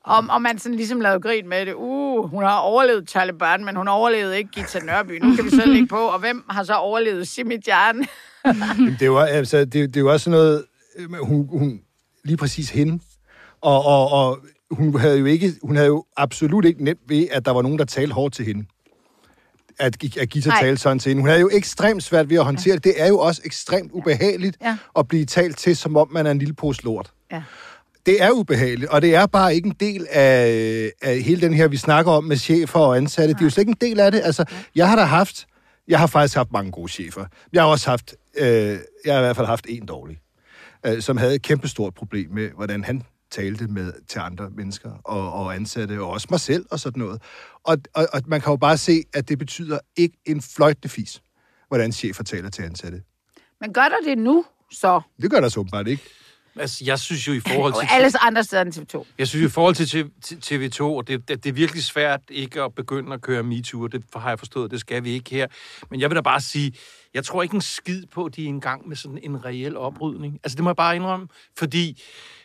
Om, 0.04 0.30
om 0.30 0.42
man 0.42 0.60
sådan 0.60 0.76
ligesom 0.76 1.02
lavede 1.02 1.20
grin 1.20 1.50
med 1.50 1.66
det. 1.66 1.74
Uh, 1.74 2.30
hun 2.30 2.44
har 2.44 2.58
overlevet 2.58 3.08
Taliban, 3.08 3.66
men 3.66 3.76
hun 3.76 3.88
overlevede 3.88 4.38
ikke 4.38 4.50
Gita 4.52 4.80
Nørby. 4.80 5.20
Nu 5.24 5.36
kan 5.36 5.46
vi 5.46 5.50
så 5.50 5.64
lægge 5.66 5.88
på. 5.88 5.98
Og 5.98 6.20
hvem 6.20 6.44
har 6.50 6.64
så 6.64 6.74
overlevet 6.74 7.28
Simidjan? 7.28 8.06
Det, 9.00 9.12
var, 9.12 9.26
altså, 9.26 9.58
det, 9.60 9.74
det 9.74 9.98
er 9.98 10.02
jo 10.02 10.12
også 10.12 10.24
sådan 10.24 10.40
noget, 10.40 10.66
øh, 10.98 11.26
hun, 11.26 11.48
hun, 11.50 11.80
lige 12.24 12.38
præcis 12.38 12.70
hende, 12.70 13.00
og, 13.62 13.86
og, 13.86 14.12
og 14.12 14.40
hun 14.72 15.00
havde 15.00 15.20
jo 15.20 15.26
ikke, 15.26 15.54
hun 15.64 15.76
havde 15.76 15.88
jo 15.88 16.06
absolut 16.18 16.66
ikke 16.66 16.84
nemt 16.84 17.00
ved, 17.08 17.28
at 17.32 17.46
der 17.46 17.52
var 17.52 17.62
nogen, 17.62 17.80
der 17.80 17.86
talte 17.86 18.14
hårdt 18.14 18.34
til 18.34 18.46
hende. 18.46 18.66
At, 19.80 20.18
at 20.20 20.30
Gita 20.30 20.50
Nej. 20.50 20.62
talte 20.62 20.82
sådan 20.82 21.00
til 21.00 21.10
hende. 21.10 21.22
Hun 21.22 21.30
havde 21.30 21.42
jo 21.42 21.50
ekstremt 21.54 22.04
svært 22.04 22.30
ved 22.30 22.38
at 22.38 22.44
håndtere 22.46 22.76
det. 22.76 22.84
Det 22.84 23.02
er 23.02 23.08
jo 23.08 23.20
også 23.20 23.42
ekstremt 23.46 23.92
ubehageligt 23.92 24.58
Ja. 24.62 24.78
at 24.98 25.08
blive 25.08 25.26
talt 25.26 25.58
til, 25.58 25.76
som 25.78 25.98
om 25.98 26.12
man 26.12 26.26
er 26.28 26.32
en 26.32 26.40
lille 26.40 26.54
pose 26.54 26.84
lort. 26.84 27.12
Ja. 27.32 27.44
Det 28.06 28.24
er 28.24 28.32
ubehageligt, 28.32 28.90
og 28.92 29.02
det 29.02 29.16
er 29.16 29.26
bare 29.26 29.56
ikke 29.56 29.68
en 29.68 29.76
del 29.80 30.08
af, 30.12 30.92
af 31.02 31.20
hele 31.22 31.42
den 31.42 31.54
her, 31.54 31.68
vi 31.68 31.78
snakker 31.78 32.12
om 32.12 32.24
med 32.24 32.38
chefer 32.38 32.80
og 32.80 32.98
ansatte. 32.98 33.34
Det 33.34 33.40
er 33.42 33.46
jo 33.46 33.50
slet 33.50 33.62
ikke 33.62 33.70
en 33.70 33.90
del 33.90 34.00
af 34.00 34.12
det. 34.12 34.22
Altså, 34.24 34.46
jeg 34.76 34.90
har 34.90 34.96
da 34.96 35.02
haft, 35.04 35.48
jeg 35.88 36.00
har 36.00 36.08
faktisk 36.08 36.36
haft 36.36 36.52
mange 36.52 36.72
gode 36.72 36.92
chefer. 36.92 37.26
Jeg 37.54 37.62
har 37.62 37.70
også 37.70 37.90
haft, 37.90 38.16
øh, 38.38 38.48
jeg 39.06 39.14
har 39.14 39.20
i 39.20 39.24
hvert 39.24 39.36
fald 39.36 39.48
haft 39.48 39.66
en 39.70 39.86
dårlig, 39.86 40.18
øh, 40.86 41.02
som 41.02 41.18
havde 41.18 41.36
et 41.36 41.42
kæmpestort 41.42 41.94
problem 41.94 42.30
med, 42.32 42.50
hvordan 42.56 42.84
han 42.84 43.04
talte 43.32 43.68
med 43.68 43.94
til 44.08 44.20
andre 44.20 44.50
mennesker 44.50 44.92
og, 45.04 45.34
og 45.34 45.56
ansatte, 45.56 46.02
og 46.02 46.10
også 46.10 46.28
mig 46.30 46.40
selv 46.40 46.66
og 46.72 46.80
sådan 46.80 47.00
noget. 47.00 47.22
Og, 47.64 47.78
og, 47.94 48.08
og 48.14 48.22
man 48.28 48.42
kan 48.42 48.52
jo 48.52 48.58
bare 48.58 48.78
se, 48.78 49.04
at 49.14 49.30
det 49.30 49.40
betyder 49.40 49.80
ikke 49.96 50.18
en 50.26 50.42
fløjtende 50.42 50.90
fis, 50.90 51.22
hvordan 51.68 51.92
chefer 51.92 52.24
taler 52.24 52.50
til 52.50 52.64
ansatte. 52.64 53.02
Men 53.62 53.74
gør 53.74 53.82
der 53.82 54.10
det 54.10 54.18
nu, 54.18 54.46
så? 54.72 55.02
Det 55.22 55.32
gør 55.32 55.40
der 55.40 55.50
så 55.50 55.60
åbenbart 55.60 55.88
ikke. 55.88 56.04
Altså, 56.59 56.83
jeg 56.86 57.00
synes 57.00 57.27
jo 57.27 57.33
i 57.33 57.39
forhold 57.39 57.74
til... 57.74 57.88
alles 57.92 58.15
andre 58.15 58.44
steder 58.44 58.62
end 58.62 58.74
TV2. 58.74 59.06
Jeg 59.18 59.28
synes 59.28 59.52
i 59.52 59.54
forhold 59.54 59.76
til 59.76 59.85
TV- 59.85 60.37
til 60.40 60.69
TV2, 60.69 60.81
og 60.81 61.07
det, 61.07 61.30
det, 61.30 61.44
det 61.44 61.49
er 61.49 61.54
virkelig 61.54 61.83
svært 61.83 62.21
ikke 62.30 62.61
at 62.61 62.76
begynde 62.76 63.14
at 63.14 63.21
køre 63.21 63.44
MeToo, 63.44 63.87
det 63.87 64.04
har 64.16 64.30
jeg 64.30 64.40
forstået, 64.40 64.71
det 64.71 64.80
skal 64.80 65.04
vi 65.04 65.09
ikke 65.09 65.30
her. 65.30 65.47
Men 65.92 65.99
jeg 65.99 66.09
vil 66.09 66.16
da 66.16 66.21
bare 66.21 66.42
sige, 66.42 66.73
jeg 67.14 67.26
tror 67.26 67.44
ikke 67.44 67.56
en 67.56 67.61
skid 67.61 68.04
på, 68.06 68.26
at 68.26 68.35
de 68.35 68.49
er 68.49 68.54
i 68.54 68.59
gang 68.59 68.87
med 68.87 68.95
sådan 68.95 69.19
en 69.23 69.45
reel 69.45 69.78
oprydning. 69.78 70.40
Altså 70.44 70.56
det 70.56 70.64
må 70.64 70.69
jeg 70.69 70.76
bare 70.76 70.95
indrømme, 70.95 71.28
fordi 71.57 72.04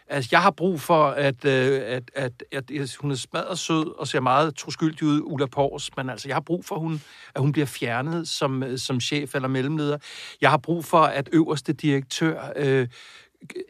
altså, 0.09 0.29
jeg 0.33 0.41
har 0.41 0.51
brug 0.51 0.81
for, 0.81 1.07
at, 1.07 1.45
øh, 1.45 1.81
at, 1.85 2.11
at, 2.15 2.33
at, 2.53 2.71
at 2.71 2.97
hun 3.01 3.11
er 3.11 3.15
smadret 3.15 3.59
sød 3.59 3.99
og 3.99 4.09
ser 4.09 4.21
meget 4.21 4.57
troskyldig 4.57 5.03
ud, 5.03 5.21
Ulla 5.25 5.47
Pors, 5.47 5.97
men 5.97 6.11
altså 6.11 6.29
jeg 6.29 6.35
har 6.37 6.41
brug 6.41 6.65
for, 6.65 6.75
at 6.75 6.81
hun, 6.81 7.03
at 7.35 7.41
hun 7.41 7.53
bliver 7.53 7.67
fjernet 7.67 8.29
som, 8.29 8.63
øh, 8.63 8.79
som 8.79 9.01
chef 9.01 9.35
eller 9.35 9.49
mellemleder. 9.49 9.99
Jeg 10.41 10.51
har 10.51 10.59
brug 10.59 10.85
for, 10.85 11.03
at 11.03 11.29
øverste 11.33 11.73
direktør... 11.73 12.53
Øh, 12.57 12.89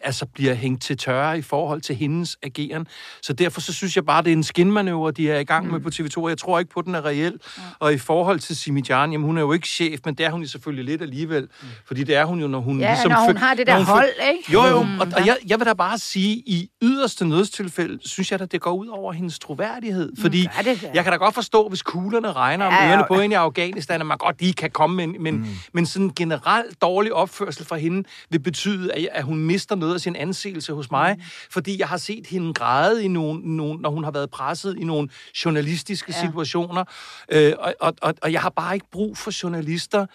altså 0.03 0.27
bliver 0.27 0.55
hængt 0.55 0.83
til 0.83 0.97
tørre 0.99 1.39
i 1.39 1.43
forhold 1.43 1.81
til 1.81 1.97
hendes 1.97 2.37
ageren. 2.43 2.87
Så 3.23 3.33
derfor 3.33 3.61
så 3.61 3.73
synes 3.73 3.97
jeg 3.97 4.05
bare, 4.05 4.23
det 4.23 4.29
er 4.29 4.37
en 4.37 4.43
skinmanøvre, 4.43 5.11
de 5.13 5.31
er 5.31 5.39
i 5.39 5.45
gang 5.45 5.71
med 5.73 5.81
på 5.81 5.89
TV2. 5.89 6.23
og 6.23 6.29
Jeg 6.29 6.39
tror 6.39 6.59
ikke 6.59 6.71
på, 6.71 6.81
at 6.81 6.87
den 6.87 6.95
er 6.95 7.05
reel. 7.05 7.39
Og 7.79 7.93
i 7.93 7.99
forhold 7.99 8.39
til 8.41 8.57
Simijan, 8.57 9.13
jamen 9.13 9.27
hun 9.27 9.37
er 9.37 9.41
jo 9.43 9.53
ikke 9.53 9.69
chef, 9.69 10.01
men 10.05 10.15
det 10.15 10.27
er 10.27 10.31
hun 10.31 10.43
jo 10.43 10.49
selvfølgelig 10.49 10.85
lidt 10.85 11.03
alligevel. 11.03 11.49
Fordi 11.87 12.05
det 12.05 12.17
er 12.17 12.25
hun 12.25 12.41
jo, 12.41 12.47
når 12.47 12.61
hun 12.61 12.81
Ja, 12.81 12.91
ligesom... 12.93 13.11
når 13.11 13.27
hun 13.27 13.37
har 13.37 13.55
det 13.55 13.67
der 13.67 13.85
hold, 13.85 14.09
ikke? 14.33 14.53
Jo, 14.53 14.65
jo, 14.65 14.77
og, 14.77 15.07
og 15.17 15.27
jeg, 15.27 15.37
jeg 15.47 15.59
vil 15.59 15.67
da 15.67 15.73
bare 15.73 15.99
sige, 15.99 16.37
i 16.37 16.69
yderste 16.83 17.29
nødstilfælde, 17.29 18.09
synes 18.09 18.33
jeg, 18.33 18.41
at 18.41 18.53
det 18.53 18.61
går 18.61 18.73
ud 18.73 18.87
over 18.87 19.13
hendes 19.13 19.39
troværdighed. 19.39 20.13
Fordi 20.21 20.43
gør 20.57 20.63
det 20.73 20.83
da. 20.83 20.91
jeg 20.95 21.05
kan 21.05 21.13
da 21.13 21.17
godt 21.19 21.35
forstå, 21.35 21.69
hvis 21.69 21.83
kuglerne 21.83 22.33
regner 22.33 22.67
om 22.67 22.73
Ja, 22.73 22.85
ja. 22.85 22.89
ørerne 22.91 23.05
på 23.09 23.15
hende 23.15 23.35
i 23.35 23.37
Afghanistan, 23.37 24.01
at 24.01 24.07
man 24.07 24.19
godt 24.19 24.41
lige 24.41 24.53
kan 24.53 24.71
komme 24.71 24.97
med 24.97 25.05
en, 25.05 25.23
men, 25.23 25.35
mm. 25.37 25.47
men 25.73 25.87
sådan 25.87 26.07
en 26.07 26.13
generelt 26.15 26.83
dårlig 26.83 27.13
opførsel 27.13 27.67
fra 27.67 27.77
hende 27.77 28.09
vil 28.31 28.39
betyde, 28.39 28.93
at, 28.93 29.09
at 29.13 29.25
hun 29.25 29.39
mister 29.39 29.62
noget 29.71 29.95
af 29.95 30.01
sin 30.01 30.17
anseelse 30.17 30.73
hos 30.73 30.91
mig, 30.91 31.15
mm. 31.19 31.23
fordi 31.51 31.79
jeg 31.79 31.89
har 31.89 31.97
set 31.97 32.27
hende 32.27 32.55
græde, 32.55 33.05
i 33.05 33.09
nogle, 33.09 33.57
nogle, 33.57 33.81
når 33.81 33.91
hun 33.91 34.05
har 34.05 34.11
været 34.11 34.31
presset 34.31 34.77
i 34.79 34.85
nogle 34.85 35.09
journalistiske 35.45 36.13
ja. 36.17 36.27
situationer, 36.27 36.85
øh, 37.29 37.53
og, 37.59 37.75
og, 37.81 37.95
og, 38.03 38.15
og 38.23 38.33
jeg 38.33 38.41
har 38.41 38.51
bare 38.51 38.75
ikke 38.75 38.87
brug 38.93 39.17
for 39.17 39.43
journalister, 39.43 40.07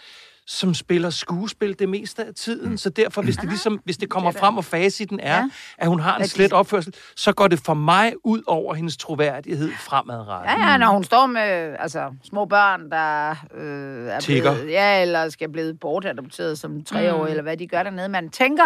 som 0.49 0.73
spiller 0.73 1.09
skuespil 1.09 1.79
det 1.79 1.89
meste 1.89 2.25
af 2.25 2.33
tiden. 2.33 2.69
Mm. 2.71 2.77
Så 2.77 2.89
derfor, 2.89 3.21
hvis 3.21 3.35
det, 3.37 3.49
ligesom, 3.49 3.81
hvis 3.83 3.97
det 3.97 4.09
kommer 4.09 4.31
Det 4.31 4.37
er 4.37 4.41
da- 4.41 4.47
frem, 4.47 4.57
og 4.57 4.65
faciten 4.65 5.19
er, 5.19 5.35
Ja. 5.37 5.49
at 5.77 5.87
hun 5.87 5.99
har 5.99 6.17
en 6.17 6.27
slet 6.27 6.53
opførsel, 6.53 6.93
så 7.15 7.31
går 7.31 7.47
det 7.47 7.59
for 7.59 7.73
mig 7.73 8.13
ud 8.23 8.41
over 8.47 8.73
hendes 8.73 8.97
troværdighed 8.97 9.71
fremadrettet. 9.79 10.51
Ja, 10.63 10.71
ja, 10.71 10.77
når 10.77 10.87
hun 10.87 11.03
står 11.03 11.25
med 11.25 11.75
altså, 11.79 12.13
små 12.23 12.45
børn, 12.45 12.89
der 12.91 13.29
øh, 13.57 14.07
er 14.07 14.19
Tigger. 14.19 14.53
blevet, 14.55 14.71
ja, 14.71 15.01
eller 15.01 15.29
skal 15.29 15.49
blive 15.51 15.73
bortadopteret 15.81 16.59
som 16.59 16.83
treårige, 16.83 17.23
mm. 17.23 17.29
eller 17.29 17.43
hvad 17.43 17.57
de 17.57 17.67
gør 17.67 17.83
dernede. 17.83 18.09
Man 18.09 18.29
tænker, 18.29 18.63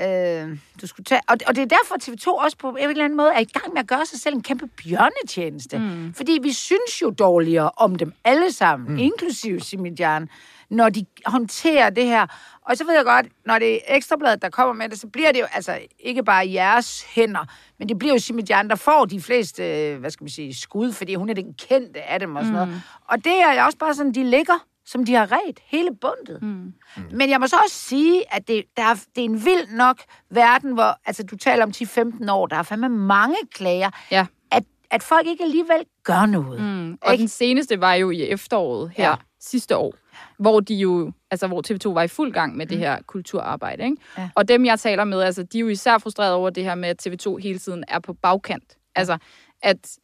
Øh, 0.00 0.58
du 0.80 0.86
skulle 0.86 1.04
tage, 1.04 1.20
og, 1.28 1.36
og 1.46 1.56
det 1.56 1.62
er 1.62 1.66
derfor, 1.66 1.94
TV2 2.02 2.44
også 2.44 2.56
på 2.56 2.70
en 2.70 2.90
eller 2.90 3.04
anden 3.04 3.16
måde 3.16 3.32
er 3.34 3.38
i 3.38 3.44
gang 3.44 3.72
med 3.72 3.80
at 3.80 3.86
gøre 3.86 4.06
sig 4.06 4.20
selv 4.20 4.34
en 4.34 4.42
kæmpe 4.42 4.66
bjørnetjeneste. 4.66 5.78
Mm. 5.78 6.14
Fordi 6.14 6.38
vi 6.42 6.52
synes 6.52 7.02
jo 7.02 7.10
dårligere 7.10 7.70
om 7.76 7.96
dem 7.96 8.12
alle 8.24 8.52
sammen, 8.52 8.92
mm. 8.92 8.98
inklusive 8.98 9.60
Simidjan, 9.60 10.28
når 10.70 10.88
de 10.88 11.06
håndterer 11.26 11.90
det 11.90 12.06
her. 12.06 12.26
Og 12.62 12.76
så 12.76 12.84
ved 12.84 12.94
jeg 12.94 13.04
godt, 13.04 13.26
når 13.46 13.58
det 13.58 13.74
er 13.74 13.78
Ekstrabladet, 13.96 14.42
der 14.42 14.48
kommer 14.48 14.74
med 14.74 14.88
det, 14.88 15.00
så 15.00 15.06
bliver 15.06 15.32
det 15.32 15.40
jo 15.40 15.46
altså 15.52 15.78
ikke 15.98 16.24
bare 16.24 16.52
jeres 16.52 17.02
hænder, 17.14 17.44
men 17.78 17.88
det 17.88 17.98
bliver 17.98 18.14
jo 18.14 18.18
Simidjan, 18.20 18.68
der 18.68 18.76
får 18.76 19.04
de 19.04 19.20
fleste, 19.20 19.64
øh, 19.64 20.00
hvad 20.00 20.10
skal 20.10 20.24
man 20.24 20.30
sige, 20.30 20.54
skud, 20.54 20.92
fordi 20.92 21.14
hun 21.14 21.30
er 21.30 21.34
den 21.34 21.54
kendte 21.54 22.02
af 22.02 22.20
dem 22.20 22.36
og 22.36 22.44
sådan 22.44 22.64
mm. 22.64 22.68
noget. 22.68 22.82
Og 23.08 23.24
det 23.24 23.40
er 23.42 23.64
også 23.64 23.78
bare 23.78 23.94
sådan, 23.94 24.12
de 24.12 24.24
ligger 24.24 24.66
som 24.92 25.04
de 25.04 25.14
har 25.14 25.32
ret 25.32 25.58
hele 25.64 25.88
bundet. 26.00 26.42
Mm. 26.42 26.72
Men 27.12 27.30
jeg 27.30 27.40
må 27.40 27.46
så 27.46 27.56
også 27.64 27.76
sige, 27.76 28.34
at 28.34 28.48
det, 28.48 28.64
der 28.76 28.82
er, 28.82 28.94
det 28.94 29.20
er 29.20 29.24
en 29.24 29.44
vild 29.44 29.76
nok 29.76 30.00
verden, 30.30 30.72
hvor 30.74 30.98
altså, 31.06 31.22
du 31.22 31.36
taler 31.36 31.62
om 31.64 31.70
10-15 31.76 32.30
år, 32.32 32.46
der 32.46 32.56
er 32.56 32.62
fandme 32.62 32.88
mange 32.88 33.36
klager, 33.54 33.90
Ja. 34.10 34.26
at, 34.50 34.64
at 34.90 35.02
folk 35.02 35.26
ikke 35.26 35.44
alligevel 35.44 35.84
gør 36.04 36.26
noget. 36.26 36.60
Mm. 36.62 36.98
Og 37.02 37.18
den 37.18 37.28
seneste 37.28 37.80
var 37.80 37.94
jo 37.94 38.10
i 38.10 38.22
efteråret 38.22 38.92
her 38.96 39.08
Ja. 39.08 39.14
sidste 39.40 39.76
år, 39.76 39.94
hvor 40.38 40.60
de 40.60 40.74
jo, 40.74 41.12
altså 41.30 41.46
hvor 41.46 41.62
TV2 41.70 41.92
var 41.94 42.02
i 42.02 42.08
fuld 42.08 42.32
gang 42.32 42.56
med 42.56 42.66
det 42.66 42.78
her 42.78 42.98
kulturarbejde. 43.06 43.84
Ikke? 43.84 43.96
Ja. 44.18 44.28
Og 44.34 44.48
dem, 44.48 44.64
jeg 44.64 44.80
taler 44.80 45.04
med, 45.04 45.20
altså, 45.22 45.42
de 45.42 45.58
er 45.58 45.60
jo 45.60 45.68
især 45.68 45.98
frustrerede 45.98 46.34
over 46.34 46.50
det 46.50 46.64
her 46.64 46.74
med, 46.74 46.88
at 46.88 47.06
TV2 47.06 47.36
hele 47.36 47.58
tiden 47.58 47.84
er 47.88 47.98
på 47.98 48.12
bagkant. 48.12 48.76
Altså, 48.94 49.18
at, 49.62 49.98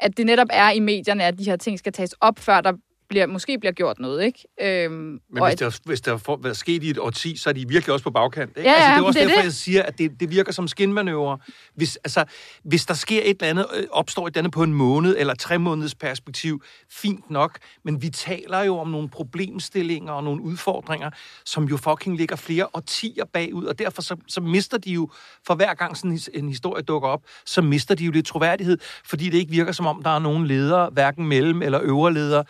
at 0.00 0.16
det 0.16 0.26
netop 0.26 0.48
er 0.50 0.70
i 0.70 0.80
medierne, 0.80 1.24
at 1.24 1.38
de 1.38 1.44
her 1.44 1.56
ting 1.56 1.78
skal 1.78 1.92
tages 1.92 2.12
op, 2.20 2.38
før 2.38 2.60
der 2.60 2.72
bliver, 3.08 3.26
måske 3.26 3.58
bliver 3.58 3.72
gjort 3.72 3.98
noget. 3.98 4.24
Ikke? 4.24 4.84
Øhm, 4.84 4.92
Men 4.94 5.20
hvis 5.30 5.52
at- 5.52 5.58
der, 5.58 5.78
hvis 5.84 6.00
der 6.00 6.16
får 6.16 6.38
været 6.42 6.56
sket 6.56 6.82
i 6.82 6.90
et 6.90 6.98
årti, 6.98 7.36
så 7.36 7.48
er 7.48 7.52
de 7.54 7.68
virkelig 7.68 7.92
også 7.92 8.04
på 8.04 8.10
bagkant. 8.10 8.56
Ikke? 8.56 8.70
Ja, 8.70 8.74
altså, 8.76 8.90
det 8.94 8.98
er 9.02 9.02
også 9.06 9.18
det 9.18 9.24
er 9.24 9.28
derfor, 9.28 9.40
det. 9.40 9.44
jeg 9.44 9.52
siger, 9.52 9.82
at 9.82 9.98
det, 9.98 10.20
det 10.20 10.30
virker 10.30 10.52
som 10.52 10.68
skinmanøvre. 10.68 11.38
Hvis, 11.74 11.96
altså, 11.96 12.24
hvis 12.62 12.86
der 12.86 12.94
sker 12.94 13.20
et 13.24 13.28
eller 13.42 13.46
andet, 13.50 13.66
øh, 13.76 13.84
opstår 13.90 14.26
et 14.26 14.30
eller 14.30 14.38
andet 14.40 14.52
på 14.52 14.62
en 14.62 14.72
måned 14.74 15.16
eller 15.18 15.34
tre 15.34 15.58
måneders 15.58 15.94
perspektiv, 15.94 16.62
fint 16.90 17.30
nok. 17.30 17.58
Men 17.84 18.02
vi 18.02 18.10
taler 18.10 18.62
jo 18.62 18.78
om 18.78 18.88
nogle 18.88 19.08
problemstillinger 19.08 20.12
og 20.12 20.24
nogle 20.24 20.42
udfordringer, 20.42 21.10
som 21.44 21.64
jo 21.64 21.76
fucking 21.76 22.16
ligger 22.16 22.36
flere 22.36 22.66
årtier 22.74 23.24
bagud, 23.24 23.64
og 23.64 23.78
derfor 23.78 24.02
så, 24.02 24.16
så 24.28 24.40
mister 24.40 24.78
de 24.78 24.90
jo, 24.92 25.10
for 25.46 25.54
hver 25.54 25.74
gang 25.74 25.96
sådan 25.96 26.18
en 26.34 26.48
historie 26.48 26.82
dukker 26.82 27.08
op, 27.08 27.22
så 27.44 27.62
mister 27.62 27.94
de 27.94 28.04
jo 28.04 28.10
lidt 28.12 28.26
troværdighed, 28.26 28.78
fordi 29.04 29.28
det 29.28 29.38
ikke 29.38 29.50
virker 29.52 29.72
som 29.72 29.86
om, 29.86 30.02
der 30.02 30.10
er 30.10 30.18
nogen 30.18 30.46
ledere, 30.46 30.90
hverken 30.92 31.26
mellem- 31.26 31.62
eller 31.62 31.80
øvre 31.82 32.12
ledere, 32.14 32.44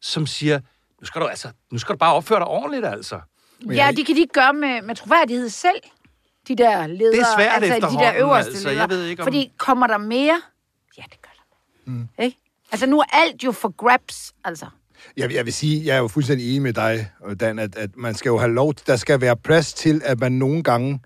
som 0.00 0.26
siger, 0.26 0.60
nu 1.00 1.06
skal 1.06 1.20
du, 1.20 1.26
altså, 1.26 1.48
nu 1.72 1.78
skal 1.78 1.92
du 1.92 1.98
bare 1.98 2.14
opføre 2.14 2.38
dig 2.38 2.46
ordentligt, 2.46 2.86
altså. 2.86 3.20
Ja, 3.70 3.90
det 3.96 4.06
kan 4.06 4.14
de 4.14 4.20
ikke 4.20 4.32
gøre 4.32 4.52
med, 4.52 4.82
med 4.82 4.94
troværdighed 4.94 5.48
selv, 5.48 5.80
de 6.48 6.56
der 6.56 6.86
ledere. 6.86 7.12
Det 7.12 7.20
er 7.20 7.24
svært 7.36 7.62
altså, 7.62 7.88
de 7.90 7.94
der 7.96 8.12
øverste 8.18 8.50
altså. 8.50 8.68
Jeg 8.68 8.76
ledere. 8.76 8.88
ved 8.88 9.04
ikke, 9.06 9.22
om- 9.22 9.26
Fordi 9.26 9.52
kommer 9.56 9.86
der 9.86 9.98
mere? 9.98 10.40
Ja, 10.98 11.02
det 11.10 11.22
gør 11.22 11.30
der. 11.36 11.92
Mm. 11.92 12.08
Ikke? 12.18 12.36
Altså, 12.72 12.86
nu 12.86 13.00
er 13.00 13.04
alt 13.12 13.44
jo 13.44 13.52
for 13.52 13.76
grabs, 13.76 14.32
altså. 14.44 14.66
Jeg, 15.16 15.32
jeg 15.34 15.44
vil 15.44 15.52
sige, 15.52 15.86
jeg 15.86 15.94
er 15.96 15.98
jo 15.98 16.08
fuldstændig 16.08 16.48
enig 16.48 16.62
med 16.62 16.72
dig, 16.72 17.10
Dan, 17.40 17.58
at, 17.58 17.76
at 17.76 17.96
man 17.96 18.14
skal 18.14 18.28
jo 18.30 18.38
have 18.38 18.52
lov, 18.52 18.74
der 18.86 18.96
skal 18.96 19.20
være 19.20 19.36
plads 19.36 19.72
til, 19.72 20.02
at 20.04 20.20
man 20.20 20.32
nogle 20.32 20.62
gange 20.62 20.92
øh, 20.94 20.98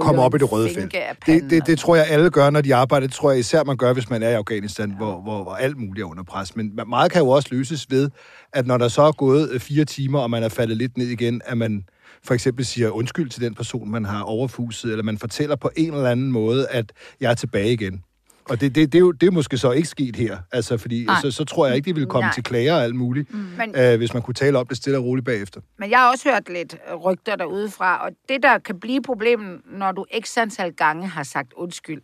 kommer 0.00 0.22
op 0.22 0.34
i 0.34 0.38
det 0.38 0.52
røde 0.52 0.68
felt. 0.74 0.94
Det, 1.26 1.50
det, 1.50 1.66
det 1.66 1.78
tror 1.78 1.96
jeg, 1.96 2.06
alle 2.08 2.30
gør, 2.30 2.50
når 2.50 2.60
de 2.60 2.74
arbejder. 2.74 3.06
Det 3.06 3.16
tror 3.16 3.30
jeg 3.30 3.40
især, 3.40 3.64
man 3.64 3.76
gør, 3.76 3.92
hvis 3.92 4.10
man 4.10 4.22
er 4.22 4.28
i 4.28 4.34
Afghanistan, 4.34 4.90
ja. 4.90 4.96
hvor, 4.96 5.20
hvor, 5.20 5.42
hvor 5.42 5.54
alt 5.54 5.76
muligt 5.76 6.04
er 6.04 6.10
under 6.10 6.22
pres. 6.22 6.56
Men 6.56 6.80
meget 6.86 7.12
kan 7.12 7.22
jo 7.22 7.28
også 7.28 7.48
løses 7.52 7.86
ved, 7.90 8.10
at 8.52 8.66
når 8.66 8.78
der 8.78 8.88
så 8.88 9.02
er 9.02 9.12
gået 9.12 9.50
øh, 9.50 9.60
fire 9.60 9.84
timer, 9.84 10.18
og 10.18 10.30
man 10.30 10.42
er 10.42 10.48
faldet 10.48 10.76
lidt 10.76 10.98
ned 10.98 11.06
igen, 11.06 11.40
at 11.44 11.58
man 11.58 11.84
for 12.24 12.34
eksempel 12.34 12.64
siger 12.64 12.90
undskyld 12.90 13.30
til 13.30 13.42
den 13.42 13.54
person, 13.54 13.90
man 13.90 14.04
har 14.04 14.22
overfuset, 14.22 14.90
eller 14.90 15.04
man 15.04 15.18
fortæller 15.18 15.56
på 15.56 15.70
en 15.76 15.94
eller 15.94 16.10
anden 16.10 16.32
måde, 16.32 16.68
at 16.68 16.92
jeg 17.20 17.30
er 17.30 17.34
tilbage 17.34 17.72
igen. 17.72 18.02
Og 18.48 18.60
det, 18.60 18.74
det, 18.74 18.92
det, 18.92 18.98
er 18.98 19.00
jo, 19.00 19.12
det 19.12 19.26
er 19.26 19.30
måske 19.30 19.58
så 19.58 19.72
ikke 19.72 19.88
sket 19.88 20.16
her, 20.16 20.38
altså, 20.52 20.76
fordi 20.76 21.04
Nej. 21.04 21.20
så, 21.22 21.30
så 21.30 21.44
tror 21.44 21.66
jeg 21.66 21.76
ikke, 21.76 21.86
de 21.86 21.94
ville 21.94 22.08
komme 22.08 22.26
Nej. 22.26 22.34
til 22.34 22.42
klager 22.42 22.74
og 22.74 22.82
alt 22.82 22.94
muligt, 22.94 23.34
mm. 23.34 23.48
Øh, 23.76 23.96
hvis 23.96 24.14
man 24.14 24.22
kunne 24.22 24.34
tale 24.34 24.58
om 24.58 24.66
det 24.66 24.76
stille 24.76 24.98
og 24.98 25.04
roligt 25.04 25.24
bagefter. 25.24 25.60
Men 25.78 25.90
jeg 25.90 25.98
har 25.98 26.10
også 26.10 26.28
hørt 26.30 26.48
lidt 26.48 26.76
rygter 27.04 27.36
derudefra, 27.36 28.04
og 28.04 28.10
det, 28.28 28.42
der 28.42 28.58
kan 28.58 28.80
blive 28.80 29.02
problemet, 29.02 29.60
når 29.64 29.92
du 29.92 30.04
x 30.24 30.38
antal 30.38 30.72
gange 30.72 31.06
har 31.06 31.22
sagt 31.22 31.52
undskyld, 31.52 32.02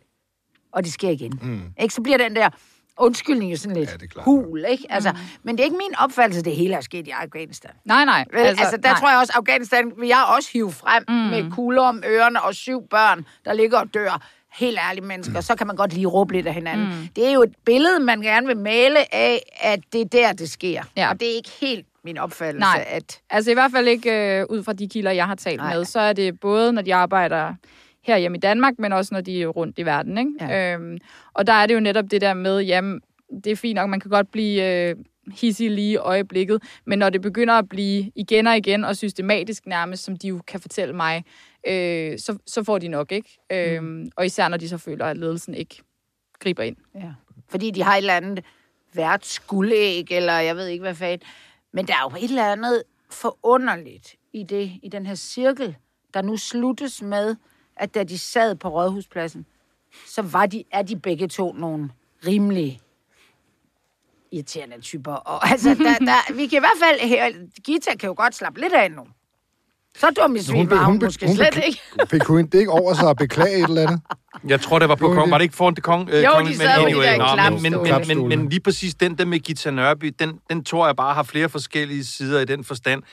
og 0.73 0.83
det 0.83 0.93
sker 0.93 1.09
igen, 1.09 1.39
mm. 1.41 1.61
ikke? 1.79 1.93
så 1.93 2.01
bliver 2.01 2.17
den 2.17 2.35
der 2.35 2.49
undskyldning 2.97 3.51
jo 3.51 3.57
sådan 3.57 3.77
lidt 3.77 3.89
Ja, 3.89 3.95
det 3.95 4.03
er 4.03 4.07
klart. 4.07 4.25
hul, 4.25 4.65
ikke? 4.69 4.85
Altså, 4.89 5.11
mm. 5.11 5.17
Men 5.43 5.55
det 5.55 5.61
er 5.61 5.65
ikke 5.65 5.77
min 5.77 5.95
opfattelse, 5.97 6.39
at 6.39 6.45
det 6.45 6.55
hele 6.55 6.75
er 6.75 6.81
sket 6.81 7.07
i 7.07 7.09
Afghanistan. 7.09 7.71
Nej, 7.85 8.05
nej. 8.05 8.25
Altså, 8.33 8.63
altså, 8.63 8.77
der 8.77 8.89
nej. 8.89 8.99
tror 8.99 9.09
jeg 9.09 9.19
også, 9.19 9.33
Afghanistan 9.35 9.91
vil 9.97 10.07
jeg 10.07 10.25
også 10.37 10.49
hive 10.53 10.71
frem 10.71 11.03
mm. 11.07 11.13
med 11.15 11.51
kugler 11.51 11.81
om 11.81 12.03
ørerne 12.07 12.41
og 12.41 12.55
syv 12.55 12.87
børn, 12.89 13.25
der 13.45 13.53
ligger 13.53 13.79
og 13.79 13.93
dør. 13.93 14.27
Helt 14.55 14.79
ærlige 14.89 15.05
mennesker, 15.05 15.41
så 15.41 15.55
kan 15.55 15.67
man 15.67 15.75
godt 15.75 15.93
lige 15.93 16.05
råbe 16.07 16.33
lidt 16.33 16.47
af 16.47 16.53
hinanden. 16.53 16.85
Mm. 16.85 17.07
Det 17.15 17.27
er 17.27 17.33
jo 17.33 17.43
et 17.43 17.53
billede, 17.65 17.99
man 17.99 18.21
gerne 18.21 18.47
vil 18.47 18.57
male 18.57 19.15
af, 19.15 19.41
at 19.61 19.79
det 19.93 20.01
er 20.01 20.05
der, 20.05 20.33
det 20.33 20.49
sker. 20.49 20.83
Ja. 20.97 21.09
Og 21.09 21.19
det 21.19 21.31
er 21.31 21.35
ikke 21.35 21.51
helt 21.61 21.85
min 22.03 22.17
opfattelse, 22.17 22.59
Nej. 22.59 22.85
at... 22.87 23.21
Altså 23.29 23.51
i 23.51 23.53
hvert 23.53 23.71
fald 23.71 23.87
ikke 23.87 24.39
øh, 24.39 24.45
ud 24.49 24.63
fra 24.63 24.73
de 24.73 24.89
kilder, 24.89 25.11
jeg 25.11 25.25
har 25.25 25.35
talt 25.35 25.57
Nej. 25.57 25.75
med, 25.75 25.85
så 25.85 25.99
er 25.99 26.13
det 26.13 26.39
både, 26.39 26.73
når 26.73 26.81
de 26.81 26.95
arbejder 26.95 27.53
her 28.03 28.17
hjemme 28.17 28.37
i 28.37 28.39
Danmark, 28.39 28.73
men 28.79 28.93
også 28.93 29.13
når 29.13 29.21
de 29.21 29.41
er 29.41 29.47
rundt 29.47 29.79
i 29.79 29.85
verden. 29.85 30.17
Ikke? 30.17 30.31
Ja. 30.41 30.73
Øhm, 30.73 30.97
og 31.33 31.47
der 31.47 31.53
er 31.53 31.65
det 31.67 31.73
jo 31.73 31.79
netop 31.79 32.05
det 32.11 32.21
der 32.21 32.33
med, 32.33 32.59
jamen, 32.61 33.01
det 33.43 33.51
er 33.51 33.55
fint 33.55 33.75
nok, 33.75 33.89
man 33.89 33.99
kan 33.99 34.11
godt 34.11 34.31
blive 34.31 34.89
øh, 34.89 34.95
hissig 35.33 35.71
lige 35.71 35.91
i 35.91 35.97
øjeblikket, 35.97 36.63
men 36.85 36.99
når 36.99 37.09
det 37.09 37.21
begynder 37.21 37.53
at 37.53 37.69
blive 37.69 38.11
igen 38.15 38.47
og 38.47 38.57
igen 38.57 38.83
og 38.83 38.95
systematisk 38.95 39.65
nærmest, 39.65 40.03
som 40.03 40.17
de 40.17 40.27
jo 40.27 40.41
kan 40.47 40.59
fortælle 40.59 40.95
mig, 40.95 41.23
øh, 41.67 42.19
så, 42.19 42.37
så 42.45 42.63
får 42.63 42.79
de 42.79 42.87
nok, 42.87 43.11
ikke? 43.11 43.37
Øhm, 43.51 44.11
og 44.15 44.25
især 44.25 44.47
når 44.47 44.57
de 44.57 44.69
så 44.69 44.77
føler, 44.77 45.05
at 45.05 45.17
ledelsen 45.17 45.53
ikke 45.53 45.83
griber 46.39 46.63
ind. 46.63 46.77
Ja. 46.95 47.13
Fordi 47.47 47.71
de 47.71 47.83
har 47.83 47.93
et 47.93 47.97
eller 47.97 48.13
andet 48.13 48.43
skuldæg, 49.21 50.11
eller 50.11 50.33
jeg 50.33 50.55
ved 50.55 50.67
ikke 50.67 50.81
hvad 50.81 50.95
fanden. 50.95 51.27
Men 51.71 51.87
der 51.87 51.93
er 51.93 52.09
jo 52.11 52.17
et 52.17 52.23
eller 52.23 52.51
andet 52.51 52.83
forunderligt 53.09 54.15
i 54.33 54.43
det, 54.43 54.71
i 54.83 54.89
den 54.89 55.05
her 55.05 55.15
cirkel, 55.15 55.75
der 56.13 56.21
nu 56.21 56.37
sluttes 56.37 57.01
med, 57.01 57.35
at 57.75 57.95
da 57.95 58.03
de 58.03 58.17
sad 58.17 58.55
på 58.55 58.69
Rådhuspladsen, 58.69 59.45
så 60.07 60.21
var 60.21 60.45
de, 60.45 60.63
er 60.71 60.81
de 60.81 60.99
begge 60.99 61.27
to 61.27 61.53
nogle 61.53 61.89
rimelige 62.27 62.79
irriterende 64.31 64.81
typer. 64.81 65.13
Og 65.13 65.47
altså, 65.51 65.69
der, 65.69 66.05
der, 66.05 66.33
vi 66.33 66.47
kan 66.47 66.57
i 66.57 66.59
hvert 66.59 66.79
fald... 66.83 67.61
Gita 67.63 67.95
kan 67.95 68.07
jo 68.07 68.13
godt 68.17 68.35
slappe 68.35 68.61
lidt 68.61 68.73
af 68.73 68.91
nu. 68.91 69.07
Så 69.99 70.09
dum 70.09 70.35
i 70.35 70.41
svin 70.41 70.69
var 70.69 70.83
hun, 70.85 70.99
måske 71.03 71.27
hun, 71.27 71.35
slet 71.35 71.59
ikke. 71.65 71.81
Fik 72.09 72.23
hun 72.23 72.45
det 72.45 72.59
ikke 72.59 72.71
over 72.71 72.93
sig 72.93 73.09
at 73.09 73.17
beklage 73.17 73.57
et 73.57 73.63
eller 73.63 73.81
andet? 73.81 74.01
Jeg 74.47 74.61
tror, 74.61 74.79
det 74.79 74.89
var 74.89 74.95
på 74.95 75.13
kong. 75.13 75.31
Var 75.31 75.37
det 75.37 75.43
ikke 75.43 75.55
foran 75.55 75.75
det 75.75 75.83
kong? 75.83 76.09
Øh, 76.09 76.23
Jo, 76.23 76.29
kongen? 76.31 76.51
de 76.51 76.57
sad 76.57 76.81
men, 76.81 76.89
i 76.89 76.93
de 76.93 77.01
der 77.01 77.49
nå, 77.49 77.59
men, 77.59 77.83
men, 77.83 78.07
men, 78.07 78.27
men, 78.27 78.49
lige 78.49 78.59
præcis 78.59 78.95
den 78.95 79.17
der 79.17 79.25
med 79.25 79.39
Gita 79.39 79.71
Nørby, 79.71 80.13
den, 80.19 80.39
den 80.49 80.63
tror 80.63 80.85
jeg 80.85 80.95
bare 80.95 81.13
har 81.13 81.23
flere 81.23 81.49
forskellige 81.49 82.05
sider 82.05 82.39
i 82.39 82.45
den 82.45 82.63
forstand, 82.63 83.03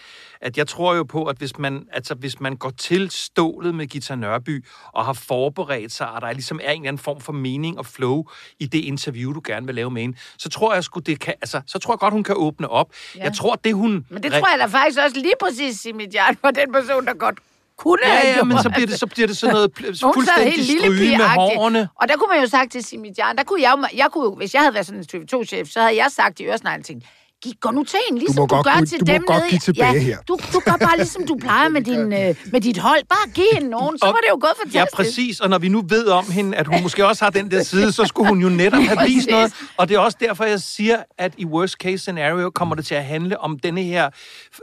at 0.40 0.58
jeg 0.58 0.68
tror 0.68 0.94
jo 0.94 1.04
på, 1.04 1.24
at 1.24 1.36
hvis 1.36 1.58
man, 1.58 1.86
altså, 1.92 2.14
hvis 2.14 2.40
man 2.40 2.56
går 2.56 2.70
til 2.70 3.10
stålet 3.10 3.74
med 3.74 3.86
Gita 3.86 4.14
Nørby 4.14 4.64
og 4.92 5.04
har 5.04 5.12
forberedt 5.12 5.92
sig, 5.92 6.10
og 6.10 6.20
der 6.20 6.32
ligesom 6.32 6.60
er 6.62 6.70
en 6.70 6.80
eller 6.80 6.88
anden 6.88 7.02
form 7.02 7.20
for 7.20 7.32
mening 7.32 7.78
og 7.78 7.86
flow 7.86 8.24
i 8.60 8.66
det 8.66 8.78
interview, 8.78 9.32
du 9.32 9.40
gerne 9.44 9.66
vil 9.66 9.74
lave 9.74 9.90
med 9.90 10.02
hende, 10.02 10.18
så 10.38 10.48
tror 10.48 10.74
jeg 10.74 10.84
sgu, 10.84 11.00
det 11.00 11.20
kan, 11.20 11.34
altså, 11.40 11.60
så 11.66 11.78
tror 11.78 11.94
jeg 11.94 11.98
godt, 11.98 12.14
hun 12.14 12.24
kan 12.24 12.34
åbne 12.38 12.68
op. 12.68 12.88
Ja. 13.16 13.24
Jeg 13.24 13.32
tror, 13.34 13.54
det 13.54 13.74
hun... 13.74 14.06
Men 14.08 14.22
det 14.22 14.32
tror 14.32 14.48
jeg 14.50 14.58
da 14.58 14.66
faktisk 14.66 14.98
også 15.04 15.16
lige 15.16 15.34
præcis, 15.40 15.80
Simidjan 15.80 16.36
var 16.42 16.50
den 16.50 16.72
person, 16.72 17.06
der 17.06 17.14
godt 17.14 17.38
kunne 17.78 17.98
Ja, 18.06 18.36
ja, 18.36 18.44
men 18.44 18.58
så 18.62 18.70
bliver 18.70 18.86
det, 18.86 18.98
så 18.98 19.06
bliver 19.06 19.26
det 19.26 19.36
sådan 19.36 19.54
noget 19.54 19.70
fuldstændig 20.14 20.52
helt 20.52 20.66
lille 20.66 20.96
stryge 20.96 21.16
med 21.16 21.26
hårene. 21.26 21.88
Og 21.94 22.08
der 22.08 22.16
kunne 22.16 22.28
man 22.28 22.40
jo 22.40 22.48
sagt 22.48 22.72
til 22.72 22.84
Simidjan, 22.84 23.36
der 23.36 23.44
kunne 23.44 23.62
jeg, 23.62 23.74
jeg 23.96 24.08
kunne, 24.12 24.30
hvis 24.36 24.54
jeg 24.54 24.62
havde 24.62 24.74
været 24.74 24.86
sådan 24.86 25.00
en 25.00 25.06
TV2-chef, 25.12 25.68
så 25.68 25.80
havde 25.80 25.96
jeg 25.96 26.06
sagt 26.10 26.40
i 26.40 26.46
Øresneglen 26.46 26.82
ting, 26.82 27.02
Giv, 27.42 27.52
gå 27.60 27.70
nu 27.70 27.84
til 27.84 27.98
hende, 28.08 28.18
ligesom 28.20 28.42
må 28.42 28.46
du, 28.46 28.54
godt 28.54 28.66
gør 28.66 28.76
give- 28.76 28.86
til 28.86 29.00
du 29.00 29.04
må 29.06 29.12
dem 29.12 29.22
godt 29.26 29.36
nede 29.38 29.46
i- 29.46 29.50
give 29.50 29.58
tilbage 29.58 29.92
ja, 29.92 29.98
her. 29.98 30.18
Du, 30.28 30.38
du 30.52 30.60
gør 30.64 30.76
bare 30.80 30.96
ligesom 30.96 31.26
du 31.26 31.36
plejer 31.40 31.68
med, 31.68 31.82
din, 31.90 32.12
øh, 32.12 32.34
med 32.52 32.60
dit 32.60 32.78
hold. 32.78 33.00
Bare 33.08 33.30
giv 33.34 33.44
hende 33.52 33.68
nogen, 33.70 33.98
så 33.98 34.04
Og- 34.04 34.08
var 34.08 34.18
det 34.18 34.28
jo 34.30 34.38
gået 34.40 34.52
fantastisk. 34.56 34.74
Ja, 34.74 34.84
præcis. 34.96 35.40
Og 35.40 35.50
når 35.50 35.58
vi 35.58 35.68
nu 35.68 35.82
ved 35.88 36.06
om 36.06 36.30
hende, 36.30 36.56
at 36.56 36.66
hun 36.66 36.82
måske 36.82 37.06
også 37.06 37.24
har 37.24 37.30
den 37.30 37.50
der 37.50 37.62
side, 37.62 37.92
så 37.92 38.04
skulle 38.04 38.28
hun 38.28 38.40
jo 38.40 38.48
netop 38.48 38.82
have 38.82 38.98
vist 39.08 39.28
noget. 39.30 39.52
Og 39.76 39.88
det 39.88 39.94
er 39.94 39.98
også 39.98 40.18
derfor, 40.20 40.44
jeg 40.44 40.60
siger, 40.60 40.96
at 41.18 41.32
i 41.38 41.44
worst 41.44 41.74
case 41.74 41.98
scenario 41.98 42.50
kommer 42.50 42.74
det 42.74 42.86
til 42.86 42.94
at 42.94 43.04
handle 43.04 43.40
om 43.40 43.58
denne 43.58 43.82
her 43.82 44.10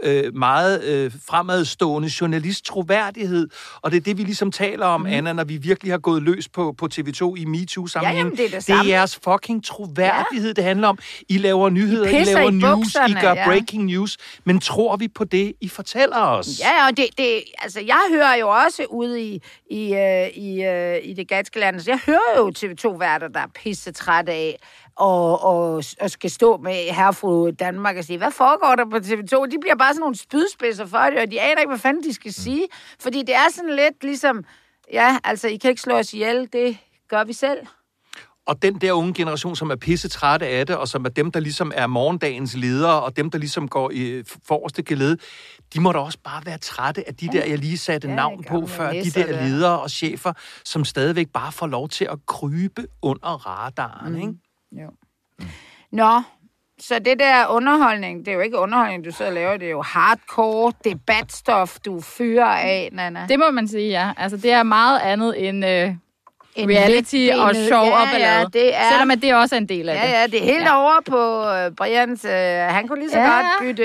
øh, 0.03 0.35
meget 0.35 0.83
øh, 0.83 1.11
fremadstående 1.29 2.09
journalist 2.21 2.65
troværdighed. 2.65 3.47
Og 3.81 3.91
det 3.91 3.97
er 3.97 4.01
det, 4.01 4.17
vi 4.17 4.23
ligesom 4.23 4.51
taler 4.51 4.85
om, 4.85 5.01
mm. 5.01 5.07
Anna, 5.07 5.33
når 5.33 5.43
vi 5.43 5.57
virkelig 5.57 5.93
har 5.93 5.97
gået 5.97 6.23
løs 6.23 6.47
på, 6.49 6.75
på 6.77 6.87
TV2 6.93 7.35
i 7.35 7.45
MeToo-sammenhæng. 7.45 8.13
Ja, 8.15 8.17
jamen, 8.17 8.37
det 8.37 8.45
er 8.45 8.59
det 8.59 8.67
det 8.67 8.75
er 8.75 8.83
jeres 8.83 9.19
fucking 9.23 9.65
troværdighed, 9.65 10.47
ja. 10.47 10.53
det 10.53 10.63
handler 10.63 10.87
om. 10.87 10.97
I 11.29 11.37
laver 11.37 11.69
nyheder, 11.69 12.07
I, 12.09 12.11
pisser 12.17 12.33
laver 12.35 12.49
i 12.49 12.51
nyheder 12.53 12.68
bukserne, 12.75 13.11
I 13.11 13.21
gør 13.21 13.33
ja. 13.33 13.45
breaking 13.45 13.85
news, 13.85 14.17
men 14.43 14.59
tror 14.59 14.97
vi 14.97 15.07
på 15.07 15.23
det, 15.23 15.53
I 15.61 15.69
fortæller 15.69 16.17
os? 16.17 16.59
Ja, 16.59 16.87
og 16.87 16.97
det, 16.97 17.05
det, 17.17 17.43
altså, 17.57 17.79
jeg 17.79 18.01
hører 18.09 18.35
jo 18.35 18.49
også 18.49 18.85
ude 18.89 19.21
i, 19.21 19.41
i, 19.69 19.93
øh, 19.93 20.27
i, 20.27 20.63
øh, 20.63 20.99
i 21.03 21.13
det 21.13 21.27
ganske 21.27 21.59
land, 21.59 21.79
så 21.79 21.91
jeg 21.91 21.99
hører 22.05 22.37
jo 22.37 22.51
TV2-værter, 22.57 23.27
der 23.27 23.39
er 23.39 23.47
pisse 23.55 23.91
træt 23.91 24.29
af, 24.29 24.57
og, 24.95 25.43
og, 25.43 25.83
og 26.01 26.11
skal 26.11 26.31
stå 26.31 26.57
med 26.57 26.93
herfru 26.93 27.51
Danmark 27.51 27.97
og 27.97 28.03
sige, 28.03 28.17
hvad 28.17 28.31
foregår 28.31 28.75
der 28.75 28.85
på 28.85 28.97
TV2? 28.97 29.45
De 29.45 29.59
bliver 29.61 29.75
bare 29.75 29.93
sådan 29.93 29.99
nogle 29.99 30.15
spydspidser 30.17 30.85
for 30.85 30.97
det, 30.97 31.19
og 31.19 31.31
de 31.31 31.41
aner 31.41 31.59
ikke, 31.59 31.69
hvad 31.69 31.79
fanden 31.79 32.03
de 32.03 32.13
skal 32.13 32.33
sige. 32.33 32.67
Fordi 32.99 33.19
det 33.19 33.35
er 33.35 33.51
sådan 33.55 33.75
lidt 33.75 34.03
ligesom, 34.03 34.43
ja, 34.93 35.17
altså, 35.23 35.47
I 35.47 35.57
kan 35.57 35.69
ikke 35.69 35.81
slå 35.81 35.95
os 35.95 36.13
ihjel, 36.13 36.49
det 36.53 36.77
gør 37.09 37.23
vi 37.23 37.33
selv. 37.33 37.59
Og 38.49 38.61
den 38.61 38.75
der 38.81 38.93
unge 38.93 39.13
generation, 39.13 39.55
som 39.55 39.69
er 39.71 39.75
pisse 39.75 40.09
trætte 40.09 40.47
af 40.47 40.67
det, 40.67 40.75
og 40.75 40.87
som 40.87 41.05
er 41.05 41.09
dem, 41.09 41.31
der 41.31 41.39
ligesom 41.39 41.71
er 41.75 41.87
morgendagens 41.87 42.55
ledere, 42.57 43.01
og 43.01 43.17
dem, 43.17 43.31
der 43.31 43.37
ligesom 43.37 43.67
går 43.67 43.91
i 43.91 44.23
forreste 44.47 44.83
geled, 44.83 45.17
de 45.73 45.79
må 45.81 45.91
da 45.91 45.99
også 45.99 46.17
bare 46.23 46.45
være 46.45 46.57
trætte 46.57 47.07
af 47.07 47.15
de 47.15 47.27
der, 47.27 47.45
jeg 47.45 47.57
lige 47.57 47.77
satte 47.77 48.07
Ja, 48.07 48.15
navn 48.15 48.43
på 48.43 48.67
før, 48.67 48.91
de 48.91 49.11
der 49.11 49.25
der. 49.25 49.43
ledere 49.45 49.79
og 49.79 49.89
chefer, 49.91 50.33
som 50.65 50.85
stadigvæk 50.85 51.27
bare 51.33 51.51
får 51.51 51.67
lov 51.67 51.89
til 51.89 52.05
at 52.11 52.17
krybe 52.25 52.85
under 53.01 53.47
radaren, 53.47 54.13
Mm. 54.13 54.19
ikke? 54.21 54.33
Jo. 54.83 54.89
Nå, 55.91 56.21
så 56.79 56.99
det 56.99 57.19
der 57.19 57.47
underholdning, 57.47 58.19
det 58.19 58.27
er 58.27 58.35
jo 58.35 58.39
ikke 58.41 58.57
underholdning, 58.57 59.05
du 59.05 59.11
sidder 59.11 59.31
og 59.31 59.35
laver, 59.35 59.57
det 59.57 59.65
er 59.67 59.71
jo 59.71 59.81
hardcore 59.81 60.73
debatstof, 60.83 61.79
du 61.85 62.01
fyrer 62.01 62.45
af, 62.45 62.89
Nana. 62.91 63.25
Det 63.29 63.39
må 63.39 63.51
man 63.51 63.67
sige, 63.67 63.89
ja. 63.89 64.11
Altså, 64.17 64.37
det 64.37 64.51
er 64.51 64.63
meget 64.63 64.99
andet 64.99 65.47
end 65.49 65.65
øh, 65.65 65.95
En 66.63 66.69
reality 66.69 67.27
og 67.37 67.55
sjov 67.55 67.85
ja, 67.85 68.01
og 68.01 68.07
ballade. 68.11 68.39
Ja, 68.39 68.45
det 68.53 68.75
er, 68.75 68.89
Selvom 68.91 69.11
at 69.11 69.21
det 69.21 69.35
også 69.35 69.55
er 69.55 69.59
en 69.59 69.69
del 69.69 69.89
af 69.89 69.95
det. 69.95 70.09
ja, 70.13 70.19
ja, 70.21 70.27
det 70.27 70.39
er 70.41 70.43
helt 70.53 70.63
Ja. 70.65 70.81
over 70.83 70.93
på 71.05 71.41
uh, 71.67 71.75
Brians. 71.75 72.23
Uh, 72.25 72.29
han 72.75 72.87
kunne 72.87 72.99
lige 72.99 73.11
så 73.11 73.19
Ja. 73.19 73.35
godt 73.35 73.45
bytte... 73.61 73.83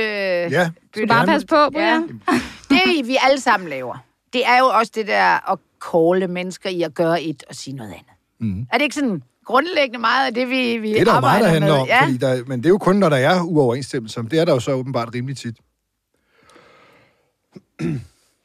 Ja, 0.50 0.70
bytte 0.94 1.06
Bare 1.06 1.26
pas 1.26 1.44
på, 1.44 1.70
Brian. 1.72 2.20
Ja. 2.28 2.40
Det, 2.76 3.06
vi 3.06 3.16
alle 3.22 3.40
sammen 3.40 3.68
laver, 3.68 3.96
det 4.32 4.46
er 4.46 4.58
jo 4.58 4.64
også 4.66 4.92
det 4.94 5.06
der 5.06 5.52
at 5.52 5.58
calle 5.92 6.28
mennesker 6.28 6.70
i 6.70 6.82
at 6.82 6.94
gøre 6.94 7.22
et 7.22 7.44
og 7.48 7.54
sige 7.54 7.76
noget 7.76 7.90
andet. 7.90 8.12
Mm. 8.40 8.66
Er 8.72 8.76
det 8.78 8.82
ikke 8.82 8.94
sådan 8.94 9.22
grundlæggende 9.44 9.98
meget 9.98 10.26
af 10.26 10.34
det, 10.34 10.48
vi, 10.50 10.76
vi 10.78 10.92
det 10.92 11.00
er 11.00 11.04
der 11.04 11.14
jo 11.14 11.20
meget, 11.20 11.34
arbejder 11.34 11.44
der 11.46 11.52
handler 11.52 11.72
med? 11.72 11.80
om, 11.80 11.86
Ja. 11.88 12.02
fordi 12.04 12.16
der, 12.16 12.44
men 12.46 12.58
det 12.58 12.66
er 12.66 12.70
jo 12.70 12.78
kun, 12.78 12.96
når 12.96 13.08
der 13.08 13.16
er 13.16 13.42
uoverensstemmelser. 13.42 14.22
Det 14.22 14.38
er 14.38 14.44
der 14.44 14.52
jo 14.52 14.60
så 14.60 14.72
åbenbart 14.72 15.08
rimelig 15.14 15.36
tit. 15.36 15.56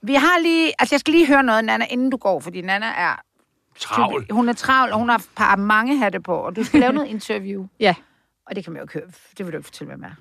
Vi 0.03 0.13
har 0.13 0.41
lige... 0.43 0.73
Altså, 0.79 0.95
jeg 0.95 0.99
skal 0.99 1.11
lige 1.13 1.27
høre 1.27 1.43
noget, 1.43 1.65
Nana, 1.65 1.85
inden 1.89 2.09
du 2.09 2.17
går, 2.17 2.39
fordi 2.39 2.61
Nana 2.61 2.85
er... 2.85 3.19
Travl. 3.79 4.25
Hun 4.31 4.49
er 4.49 4.53
travl, 4.53 4.91
og 4.91 4.99
hun 4.99 5.09
har 5.09 5.23
par 5.35 5.55
mange 5.55 5.97
hatte 5.97 6.19
på, 6.19 6.35
og 6.35 6.55
du 6.55 6.63
skal 6.63 6.79
lave 6.79 6.93
noget 6.99 7.07
interview. 7.07 7.65
Ja. 7.79 7.95
Og 8.47 8.55
det 8.55 8.63
kan 8.63 8.73
man 8.73 8.79
jo 8.79 8.83
ikke 8.83 8.93
høre. 8.93 9.03
Det 9.37 9.45
vil 9.45 9.53
du 9.53 9.57
ikke 9.57 9.65
fortælle 9.67 9.89
mig 9.91 9.99
mere. 9.99 10.15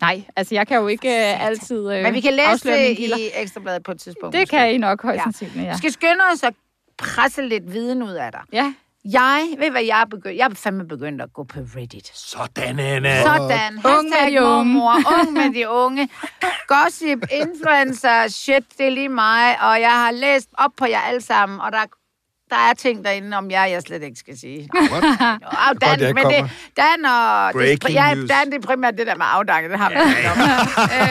Nej, 0.00 0.24
altså 0.36 0.54
jeg 0.54 0.66
kan 0.66 0.76
jo 0.80 0.86
ikke 0.86 1.08
øh, 1.08 1.46
altid 1.46 1.92
øh, 1.92 2.02
Men 2.02 2.14
vi 2.14 2.20
kan 2.20 2.32
læse 2.34 2.68
det 2.68 2.98
i 2.98 3.12
Ekstrabladet 3.34 3.82
på 3.82 3.92
et 3.92 4.00
tidspunkt. 4.00 4.32
Det 4.32 4.40
måske. 4.42 4.50
kan 4.56 4.72
I 4.74 4.78
nok 4.78 5.02
højst 5.02 5.16
Ja. 5.18 5.22
sandsynligt, 5.22 5.56
ja. 5.66 5.72
Vi 5.72 5.78
skal 5.78 5.92
skynde 5.92 6.20
os 6.32 6.42
at 6.42 6.54
presse 6.98 7.42
lidt 7.42 7.72
viden 7.72 8.02
ud 8.02 8.12
af 8.12 8.32
dig. 8.32 8.40
Ja, 8.52 8.74
Jeg, 9.04 9.48
ved 9.58 9.70
hvad 9.70 9.82
jeg 9.82 10.00
er 10.00 10.04
begyndt? 10.04 10.36
Jeg 10.38 10.44
er 10.50 10.54
fandme 10.54 10.88
begyndt 10.88 11.22
at 11.22 11.32
gå 11.32 11.44
på 11.44 11.58
Reddit. 11.76 12.10
Sådan, 12.16 12.78
Anna. 12.78 13.22
Sådan. 13.22 13.72
Ung 13.84 14.08
med 14.08 14.32
de 14.32 14.42
unge. 14.44 14.64
mormor, 14.72 15.18
ung 15.20 15.32
med 15.32 15.54
de 15.54 15.68
unge. 15.68 16.08
Gossip, 16.68 17.26
influencer, 17.32 18.28
shit, 18.28 18.64
det 18.78 18.86
er 18.86 18.90
lige 18.90 19.08
mig. 19.08 19.60
Og 19.62 19.80
jeg 19.80 19.90
har 19.92 20.10
læst 20.10 20.48
op 20.58 20.70
på 20.76 20.86
jer 20.86 21.00
alle 21.00 21.20
sammen, 21.20 21.60
og 21.60 21.72
der, 21.72 21.78
der 22.54 22.60
er 22.60 22.74
ting 22.74 23.04
derinde 23.04 23.36
om 23.36 23.50
jer, 23.50 23.64
jeg 23.64 23.82
slet 23.82 24.02
ikke 24.02 24.18
skal 24.18 24.38
sige. 24.38 24.68
What? 24.74 25.04
Og 25.68 25.80
Dan, 25.80 26.14
men 26.14 26.26
det, 26.26 26.50
Dan 26.76 27.04
og... 27.04 27.52
Breaking 27.52 27.82
det, 27.82 27.94
ja, 27.94 28.14
news. 28.14 28.30
Dan, 28.30 28.46
det 28.50 28.54
er 28.54 28.66
primært 28.66 28.94
det 28.98 29.06
der 29.06 29.16
med 29.16 29.26
afdanket, 29.28 29.70
det 29.70 29.78
har 29.78 29.88
vi 29.90 29.94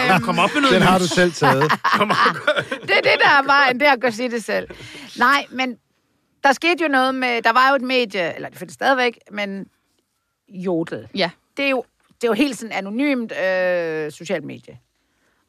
ja, 0.09 0.19
Kom 0.25 0.39
op 0.39 0.49
med 0.53 0.61
noget 0.61 0.75
Den 0.75 0.81
har 0.81 0.97
du 0.99 1.07
selv 1.07 1.31
taget. 1.31 1.63
Det 2.87 2.97
er 2.97 3.01
det, 3.01 3.17
der 3.19 3.29
er 3.39 3.45
vejen, 3.45 3.79
det 3.79 3.87
er 3.87 3.91
at 3.91 4.01
gå 4.01 4.11
sige 4.11 4.31
det 4.31 4.43
selv. 4.43 4.67
Nej, 5.19 5.45
men 5.51 5.75
der 6.43 6.53
skete 6.53 6.83
jo 6.83 6.87
noget 6.87 7.15
med... 7.15 7.41
Der 7.41 7.53
var 7.53 7.69
jo 7.69 7.75
et 7.75 7.81
medie, 7.81 8.35
eller 8.35 8.49
det 8.49 8.57
findes 8.57 8.73
stadigvæk, 8.73 9.17
men 9.31 9.65
Jodel. 10.49 11.07
ja. 11.15 11.29
Det 11.57 11.65
er 11.65 11.69
jo, 11.69 11.83
det 12.15 12.23
er 12.23 12.27
jo 12.27 12.33
helt 12.33 12.57
sådan 12.57 12.75
anonymt 12.75 13.31
øh, 13.31 14.11
socialt 14.11 14.43
medie. 14.43 14.77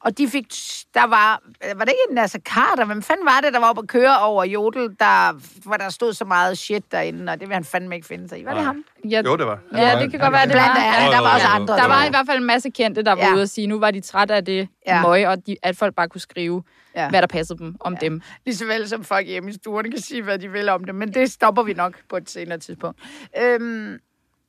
Og 0.05 0.17
de 0.17 0.27
fik... 0.29 0.45
Der 0.93 1.07
var... 1.07 1.41
Var 1.75 1.85
det 1.85 1.93
ikke 2.07 2.15
Nasser 2.15 2.39
Carter? 2.39 2.85
Hvem 2.85 3.01
fanden 3.01 3.25
var 3.25 3.39
det, 3.43 3.53
der 3.53 3.59
var 3.59 3.69
oppe 3.69 3.81
at 3.81 3.87
køre 3.87 4.19
over 4.19 4.43
Jodel, 4.43 4.81
der, 4.99 5.39
hvor 5.67 5.77
der 5.77 5.89
stod 5.89 6.13
så 6.13 6.25
meget 6.25 6.57
shit 6.57 6.91
derinde, 6.91 7.31
og 7.31 7.39
det 7.39 7.47
vil 7.47 7.53
han 7.53 7.63
fandme 7.63 7.95
ikke 7.95 8.07
finde 8.07 8.29
sig 8.29 8.39
i. 8.41 8.45
Var 8.45 8.49
det 8.51 8.57
Nej. 8.57 8.65
ham? 8.65 8.85
ja. 9.09 9.21
Jo, 9.25 9.35
det 9.37 9.45
var. 9.45 9.59
Ja, 9.73 9.99
det 9.99 10.11
kan 10.11 10.19
godt 10.19 10.31
være, 10.33 10.41
det 10.45 10.51
Blandt 10.51 10.67
var. 10.75 10.81
andet, 10.95 11.11
der 11.11 11.19
var 11.21 11.33
også 11.33 11.47
andre. 11.47 11.77
Der 11.77 11.87
var 11.87 12.05
i 12.05 12.09
hvert 12.09 12.25
fald 12.25 12.37
en 12.37 12.43
masse 12.45 12.69
kendte, 12.69 13.03
der 13.03 13.11
var 13.11 13.21
Ja. 13.27 13.33
ude 13.33 13.41
og 13.41 13.49
sige, 13.49 13.67
nu 13.67 13.79
var 13.79 13.91
de 13.91 14.01
trætte 14.01 14.33
af 14.35 14.45
det 14.45 14.67
Ja. 14.87 14.95
ja. 14.95 15.01
møg, 15.01 15.27
og 15.27 15.47
de, 15.47 15.57
at 15.63 15.77
folk 15.77 15.95
bare 15.95 16.07
kunne 16.09 16.21
skrive, 16.21 16.63
Ja. 16.95 17.03
ja. 17.03 17.09
hvad 17.09 17.21
der 17.21 17.27
passede 17.27 17.59
dem 17.59 17.75
om 17.79 17.93
ja. 17.93 17.99
dem. 18.05 18.21
Lige 18.45 18.55
så 18.55 18.65
vel 18.65 18.89
som 18.89 19.03
folk 19.03 19.27
hjemme 19.27 19.49
i 19.49 19.53
stuerne 19.53 19.91
kan 19.91 19.99
sige, 20.01 20.21
hvad 20.21 20.39
de 20.39 20.51
vil 20.51 20.69
om 20.69 20.83
det, 20.83 20.95
men 20.95 21.13
det 21.13 21.31
stopper 21.31 21.63
vi 21.63 21.73
nok 21.73 21.93
på 22.09 22.17
et 22.17 22.29
senere 22.29 22.57
tidspunkt. 22.57 22.99
Øhm, 23.41 23.99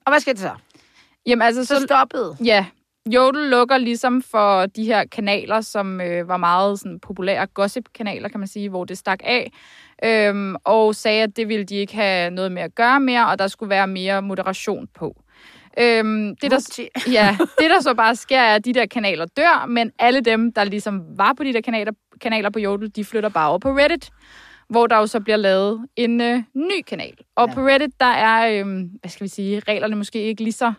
og 0.07 0.13
hvad 0.13 0.21
skal 0.21 0.33
det 0.35 0.41
så? 0.43 0.51
Jamen 1.27 1.43
altså, 1.43 1.65
Så 1.65 1.81
så, 1.81 1.87
stoppede. 1.87 2.37
ja, 2.45 2.67
Jodel 3.15 3.51
lukker 3.51 3.79
ligesom 3.79 4.23
for 4.23 4.67
de 4.67 4.85
her 4.85 5.05
kanaler, 5.05 5.61
som 5.61 6.01
øh, 6.01 6.29
var 6.29 6.37
meget 6.37 6.79
sådan, 6.79 7.01
populære 7.01 7.47
gossip-kanaler, 7.47 8.29
kan 8.29 8.41
man 8.41 8.47
sige, 8.49 8.69
hvor 8.69 8.85
det 8.85 8.99
stak 8.99 9.21
af, 9.25 9.53
øhm, 10.05 10.55
og 10.65 10.95
sagde, 10.95 11.23
at 11.23 11.37
det 11.37 11.49
ville 11.49 11.65
de 11.65 11.75
ikke 11.77 11.95
have 11.95 12.31
noget 12.31 12.53
med 12.53 12.63
at 12.63 12.75
gøre 12.75 13.01
mere, 13.01 13.29
og 13.29 13.39
der 13.39 13.47
skulle 13.47 13.71
være 13.71 13.87
mere 13.87 14.23
moderation 14.23 14.89
på. 14.95 15.17
Øhm, 15.79 16.37
det, 16.37 16.51
der, 16.51 16.89
ja, 17.13 17.37
det, 17.41 17.71
der 17.71 17.81
så 17.81 17.95
bare 17.95 18.17
sker, 18.17 18.39
er, 18.41 18.55
at 18.55 18.65
de 18.65 18.73
der 18.73 18.87
kanaler 18.87 19.27
dør, 19.27 19.67
men 19.69 19.93
alle 19.99 20.21
dem, 20.21 20.53
der 20.53 20.65
ligesom 20.65 21.03
var 21.19 21.33
på 21.37 21.45
de 21.45 21.53
der 21.53 21.61
kanaler, 21.61 21.93
kanaler 22.21 22.51
på 22.51 22.59
Jodel, 22.59 22.97
de 22.97 23.05
flytter 23.05 23.29
bare 23.29 23.49
over 23.49 23.59
på 23.59 23.69
Reddit, 23.71 24.11
hvor 24.69 24.87
der 24.87 24.97
jo 24.99 25.07
så 25.07 25.21
bliver 25.21 25.37
lavet 25.37 25.87
en 25.97 26.21
øh, 26.21 26.43
ny 26.55 26.83
kanal. 26.87 27.15
Og 27.37 27.49
Ja. 27.49 27.55
på 27.55 27.61
Reddit, 27.61 28.01
der 28.01 28.07
er, 28.07 28.61
øh, 28.61 28.67
hvad 29.01 29.11
skal 29.11 29.25
vi 29.25 29.29
sige, 29.29 29.61
reglerne 29.69 29.97
måske 29.97 30.23
ikke 30.23 30.43
lige 30.43 30.53
så 30.53 30.73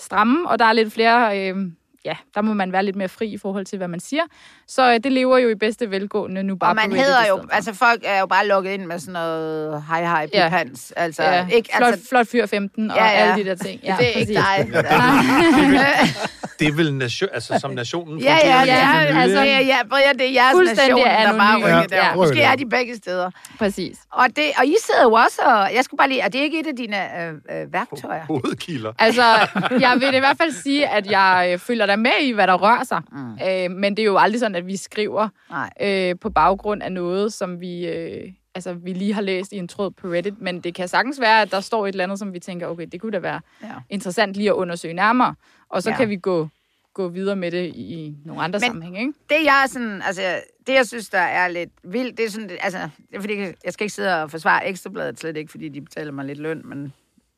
stramme, 0.00 0.48
og 0.48 0.58
der 0.58 0.64
er 0.64 0.72
lidt 0.72 0.92
flere, 0.92 1.48
øh, 1.48 1.56
ja, 2.04 2.14
der 2.34 2.42
må 2.42 2.52
man 2.54 2.72
være 2.72 2.82
lidt 2.84 2.96
mere 2.96 3.08
fri 3.08 3.26
i 3.28 3.38
forhold 3.38 3.64
til, 3.66 3.78
hvad 3.78 3.88
man 3.88 4.00
siger. 4.00 4.22
Så 4.68 4.92
øh, 4.92 5.00
det 5.04 5.12
lever 5.12 5.38
jo 5.38 5.48
i 5.48 5.54
bedste 5.54 5.90
velgående 5.90 6.42
nu 6.42 6.56
bare 6.56 6.70
Og 6.70 6.76
man 6.76 6.90
på 6.90 6.96
hedder 6.96 7.26
jo, 7.28 7.42
altså 7.52 7.74
folk 7.74 8.00
er 8.04 8.20
jo 8.20 8.26
bare 8.26 8.46
lukket 8.46 8.70
ind 8.70 8.86
med 8.86 8.98
sådan 8.98 9.12
noget 9.12 9.82
hej 9.88 10.02
hej 10.02 10.28
Ja. 10.34 10.48
pipans. 10.48 10.92
Altså, 10.96 11.22
ja, 11.22 11.46
ikke, 11.52 11.68
flot, 11.76 11.88
altså, 11.92 12.08
flot 12.08 12.26
fyr 12.28 12.46
15 12.46 12.90
og 12.90 12.96
Ja, 12.96 13.04
ja. 13.04 13.10
alle 13.10 13.44
de 13.44 13.48
der 13.48 13.54
ting. 13.54 13.80
Ja, 13.84 13.96
det 13.98 14.06
er 14.06 14.10
ikke 14.10 14.34
præcis. 14.34 14.36
dig. 14.36 16.20
Det 16.60 16.68
er 16.68 16.72
vel 16.72 16.94
nation, 16.94 17.28
altså, 17.32 17.58
som 17.60 17.70
nationen 17.70 18.18
Ja, 18.20 18.24
ja, 18.44 18.60
fungerer. 18.60 18.64
det 18.64 18.72
er, 18.72 18.76
Ja, 18.76 19.02
altså, 19.06 19.18
altså, 19.20 19.40
ja, 19.40 19.58
ja, 19.60 19.78
Brian, 19.90 20.18
det 20.18 20.26
er 20.28 20.32
jeres 20.32 20.76
nation, 20.78 20.98
der 21.06 21.36
bare 21.38 21.56
rykker 21.56 21.76
Ja, 21.76 21.82
der. 21.90 22.14
Måske 22.14 22.42
er 22.42 22.54
de 22.56 22.66
begge 22.66 22.96
steder. 22.96 23.30
Præcis. 23.58 23.98
Og, 24.12 24.26
det, 24.36 24.44
og 24.58 24.66
I 24.66 24.74
sidder 24.86 25.02
jo 25.02 25.12
også, 25.12 25.40
og 25.44 25.74
jeg 25.74 25.84
skulle 25.84 25.98
bare 25.98 26.08
lige, 26.08 26.24
og 26.24 26.32
det 26.32 26.38
er 26.38 26.42
ikke 26.44 26.60
et 26.60 26.66
af 26.66 26.76
dine 26.76 26.96
øh, 27.22 27.32
øh, 27.62 27.72
værktøjer. 27.72 28.24
Hovedkilder. 28.26 28.92
Altså, 28.98 29.22
jeg 29.86 29.96
vil 30.00 30.14
i 30.14 30.18
hvert 30.18 30.36
fald 30.36 30.52
sige, 30.52 30.88
at 30.88 31.10
jeg 31.10 31.50
øh, 31.52 31.58
følger 31.58 31.86
dig 31.90 31.98
med 31.98 32.10
i, 32.22 32.30
hvad 32.32 32.46
der 32.46 32.54
rører 32.54 32.84
sig. 32.84 33.02
Mm. 33.12 33.32
Øh, 33.48 33.70
men 33.78 33.96
det 33.96 34.02
er 34.02 34.06
jo 34.06 34.16
aldrig 34.18 34.40
sådan, 34.40 34.54
at 34.54 34.66
vi 34.66 34.76
skriver 34.76 35.28
Nej. 35.50 35.70
øh, 35.80 36.14
på 36.20 36.30
baggrund 36.30 36.82
af 36.82 36.92
noget, 36.92 37.32
som 37.32 37.60
vi, 37.60 37.86
øh, 37.88 38.32
altså, 38.54 38.72
vi 38.72 38.92
lige 38.92 39.12
har 39.14 39.20
læst 39.22 39.52
i 39.52 39.56
en 39.56 39.68
tråd 39.68 39.90
på 39.90 40.08
Reddit. 40.08 40.40
Men 40.40 40.60
det 40.60 40.74
kan 40.74 40.88
sagtens 40.88 41.20
være, 41.20 41.42
at 41.42 41.50
der 41.50 41.60
står 41.60 41.86
et 41.86 41.92
eller 41.92 42.04
andet, 42.04 42.18
som 42.18 42.32
vi 42.32 42.38
tænker, 42.38 42.66
okay, 42.66 42.86
det 42.92 43.00
kunne 43.00 43.12
da 43.12 43.18
være 43.18 43.40
Ja. 43.62 43.68
interessant 43.90 44.34
lige 44.36 44.48
at 44.50 44.54
undersøge 44.54 44.94
nærmere. 44.94 45.34
Og 45.68 45.82
så 45.82 45.90
Ja. 45.90 45.96
kan 45.96 46.08
vi 46.08 46.16
gå, 46.16 46.48
gå 46.94 47.08
videre 47.08 47.36
med 47.36 47.50
det 47.50 47.66
i, 47.74 47.94
i 47.94 48.14
nogle 48.24 48.42
andre 48.42 48.58
Men- 48.58 48.66
sammenhæng, 48.66 48.98
ikke? 48.98 49.12
Det 49.28 49.36
jeg 49.44 49.62
er 49.64 49.68
sådan, 49.68 50.02
altså, 50.06 50.22
det 50.66 50.72
jeg 50.74 50.86
synes, 50.86 51.08
der 51.08 51.18
er 51.18 51.48
lidt 51.48 51.70
vildt, 51.84 52.18
det 52.18 52.24
er 52.26 52.30
sådan, 52.30 52.50
altså, 52.60 52.78
det 53.10 53.16
er 53.16 53.20
fordi, 53.20 53.34
jeg 53.38 53.72
skal 53.72 53.84
ikke 53.84 53.94
sidde 53.94 54.22
og 54.22 54.30
forsvare 54.30 54.68
Ekstrabladet, 54.68 55.20
slet 55.20 55.36
ikke, 55.36 55.50
fordi 55.50 55.68
de 55.68 55.80
betaler 55.80 56.12
mig 56.12 56.24
lidt 56.24 56.38
løn, 56.38 56.62
men 56.64 56.92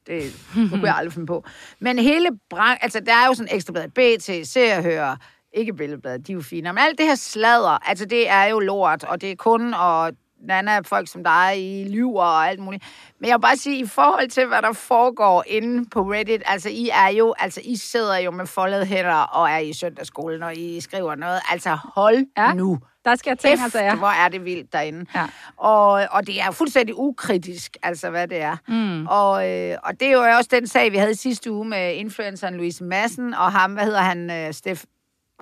det, 0.06 0.32
kunne 0.54 0.86
jeg 0.86 0.96
aldrig 0.96 1.12
finde 1.12 1.26
på. 1.26 1.44
Men 1.80 1.98
hele 1.98 2.28
bran 2.50 2.78
altså, 2.80 3.00
der 3.00 3.12
er 3.12 3.26
jo 3.26 3.34
sådan 3.34 3.56
Ekstrabladet, 3.56 3.94
BT, 3.94 4.48
Se 4.48 4.72
og 4.76 4.82
Høre, 4.82 5.16
ikke 5.52 5.74
Billedbladet, 5.74 6.26
de 6.26 6.32
er 6.32 6.34
jo 6.34 6.42
fine. 6.42 6.72
Men 6.72 6.78
alt 6.78 6.98
det 6.98 7.06
her 7.06 7.14
sladder, 7.14 7.88
altså 7.88 8.04
det 8.04 8.28
er 8.28 8.44
jo 8.44 8.58
lort, 8.58 9.04
og 9.04 9.20
det 9.20 9.30
er 9.30 9.36
kun, 9.36 9.74
og 9.74 10.12
Nana, 10.42 10.80
folk 10.80 11.08
som 11.08 11.24
dig, 11.24 11.52
I 11.56 11.88
lyver 11.88 12.22
og 12.22 12.48
alt 12.48 12.60
muligt. 12.60 12.84
Men 13.20 13.28
jeg 13.28 13.36
vil 13.36 13.42
bare 13.42 13.56
sige, 13.56 13.78
i 13.78 13.86
forhold 13.86 14.28
til, 14.28 14.46
hvad 14.46 14.62
der 14.62 14.72
foregår 14.72 15.44
inde 15.46 15.88
på 15.90 16.00
Reddit, 16.00 16.42
altså 16.46 16.68
I 16.68 16.88
er 16.88 17.08
jo, 17.08 17.34
altså 17.38 17.60
I 17.64 17.76
sidder 17.76 18.16
jo 18.16 18.30
med 18.30 18.46
foldede 18.46 18.86
hænder 18.86 19.14
og 19.14 19.50
er 19.50 19.58
i 19.58 19.72
søndagsskolen, 19.72 20.40
når 20.40 20.50
I 20.50 20.80
skriver 20.80 21.14
noget. 21.14 21.40
Altså 21.50 21.78
hold 21.94 22.26
ja. 22.38 22.54
Nu. 22.54 22.78
Der 23.04 23.16
skal 23.16 23.30
jeg 23.30 23.38
tænke, 23.38 23.62
altså, 23.62 23.78
ja. 23.78 23.94
hvor 23.94 24.08
er 24.08 24.28
det 24.28 24.44
vildt 24.44 24.72
derinde. 24.72 25.06
Ja. 25.14 25.26
Og, 25.56 25.90
og 26.10 26.26
det 26.26 26.40
er 26.40 26.50
fuldstændig 26.50 26.98
ukritisk, 26.98 27.76
altså 27.82 28.10
hvad 28.10 28.28
det 28.28 28.40
er. 28.40 28.56
Mm. 28.68 29.06
Og, 29.06 29.50
øh, 29.50 29.76
og 29.82 30.00
det 30.00 30.08
er 30.08 30.12
jo 30.12 30.36
også 30.36 30.50
den 30.52 30.66
sag, 30.66 30.92
vi 30.92 30.96
havde 30.96 31.14
sidste 31.14 31.52
uge 31.52 31.68
med 31.68 31.94
influenceren 31.94 32.54
Louise 32.54 32.84
Madsen, 32.84 33.34
og 33.34 33.52
ham, 33.52 33.72
hvad 33.72 33.84
hedder 33.84 34.00
han, 34.00 34.30
øh, 34.30 34.52
Steff, 34.52 34.84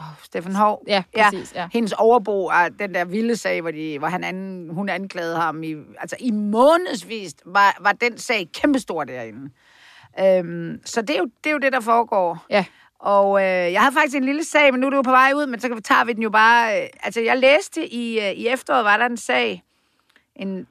oh, 0.00 0.24
Steffen 0.24 0.54
Hov? 0.54 0.84
Ja, 0.86 1.02
præcis, 1.18 1.54
ja. 1.54 1.68
Hendes 1.72 1.92
overbo 1.92 2.46
er 2.46 2.68
den 2.68 2.94
der 2.94 3.04
vilde 3.04 3.36
sag, 3.36 3.60
hvor, 3.60 3.70
de, 3.70 3.98
hvor 3.98 4.08
han 4.08 4.24
an, 4.24 4.68
hun 4.72 4.88
anklagede 4.88 5.36
ham 5.36 5.62
i, 5.62 5.74
altså 5.98 6.16
i 6.20 6.30
månedsvis, 6.30 7.34
var, 7.44 7.76
var 7.80 7.92
den 7.92 8.18
sag 8.18 8.48
kæmpestor 8.54 9.04
derinde. 9.04 9.50
Øhm, 10.20 10.80
så 10.84 11.02
det 11.02 11.10
er, 11.10 11.18
jo, 11.18 11.30
det 11.44 11.50
er 11.50 11.52
jo 11.52 11.58
det, 11.58 11.72
der 11.72 11.80
foregår. 11.80 12.46
Ja. 12.50 12.64
Og 12.98 13.40
øh, 13.40 13.72
jeg 13.72 13.80
havde 13.80 13.94
faktisk 13.94 14.16
en 14.16 14.24
lille 14.24 14.44
sag, 14.44 14.72
men 14.72 14.80
nu 14.80 14.86
er 14.86 14.90
det 14.90 14.96
jo 14.96 15.02
på 15.02 15.10
vej 15.10 15.32
ud, 15.36 15.46
men 15.46 15.60
så 15.60 15.80
tager 15.84 16.04
vi 16.04 16.12
den 16.12 16.22
jo 16.22 16.30
bare... 16.30 16.82
Øh, 16.82 16.88
altså, 17.02 17.20
jeg 17.20 17.38
læste 17.38 17.92
i, 17.92 18.20
øh, 18.20 18.30
i 18.30 18.48
efteråret, 18.48 18.84
var 18.84 18.96
der 18.96 19.06
en 19.06 19.16
sag, 19.16 19.62
en, 20.36 20.66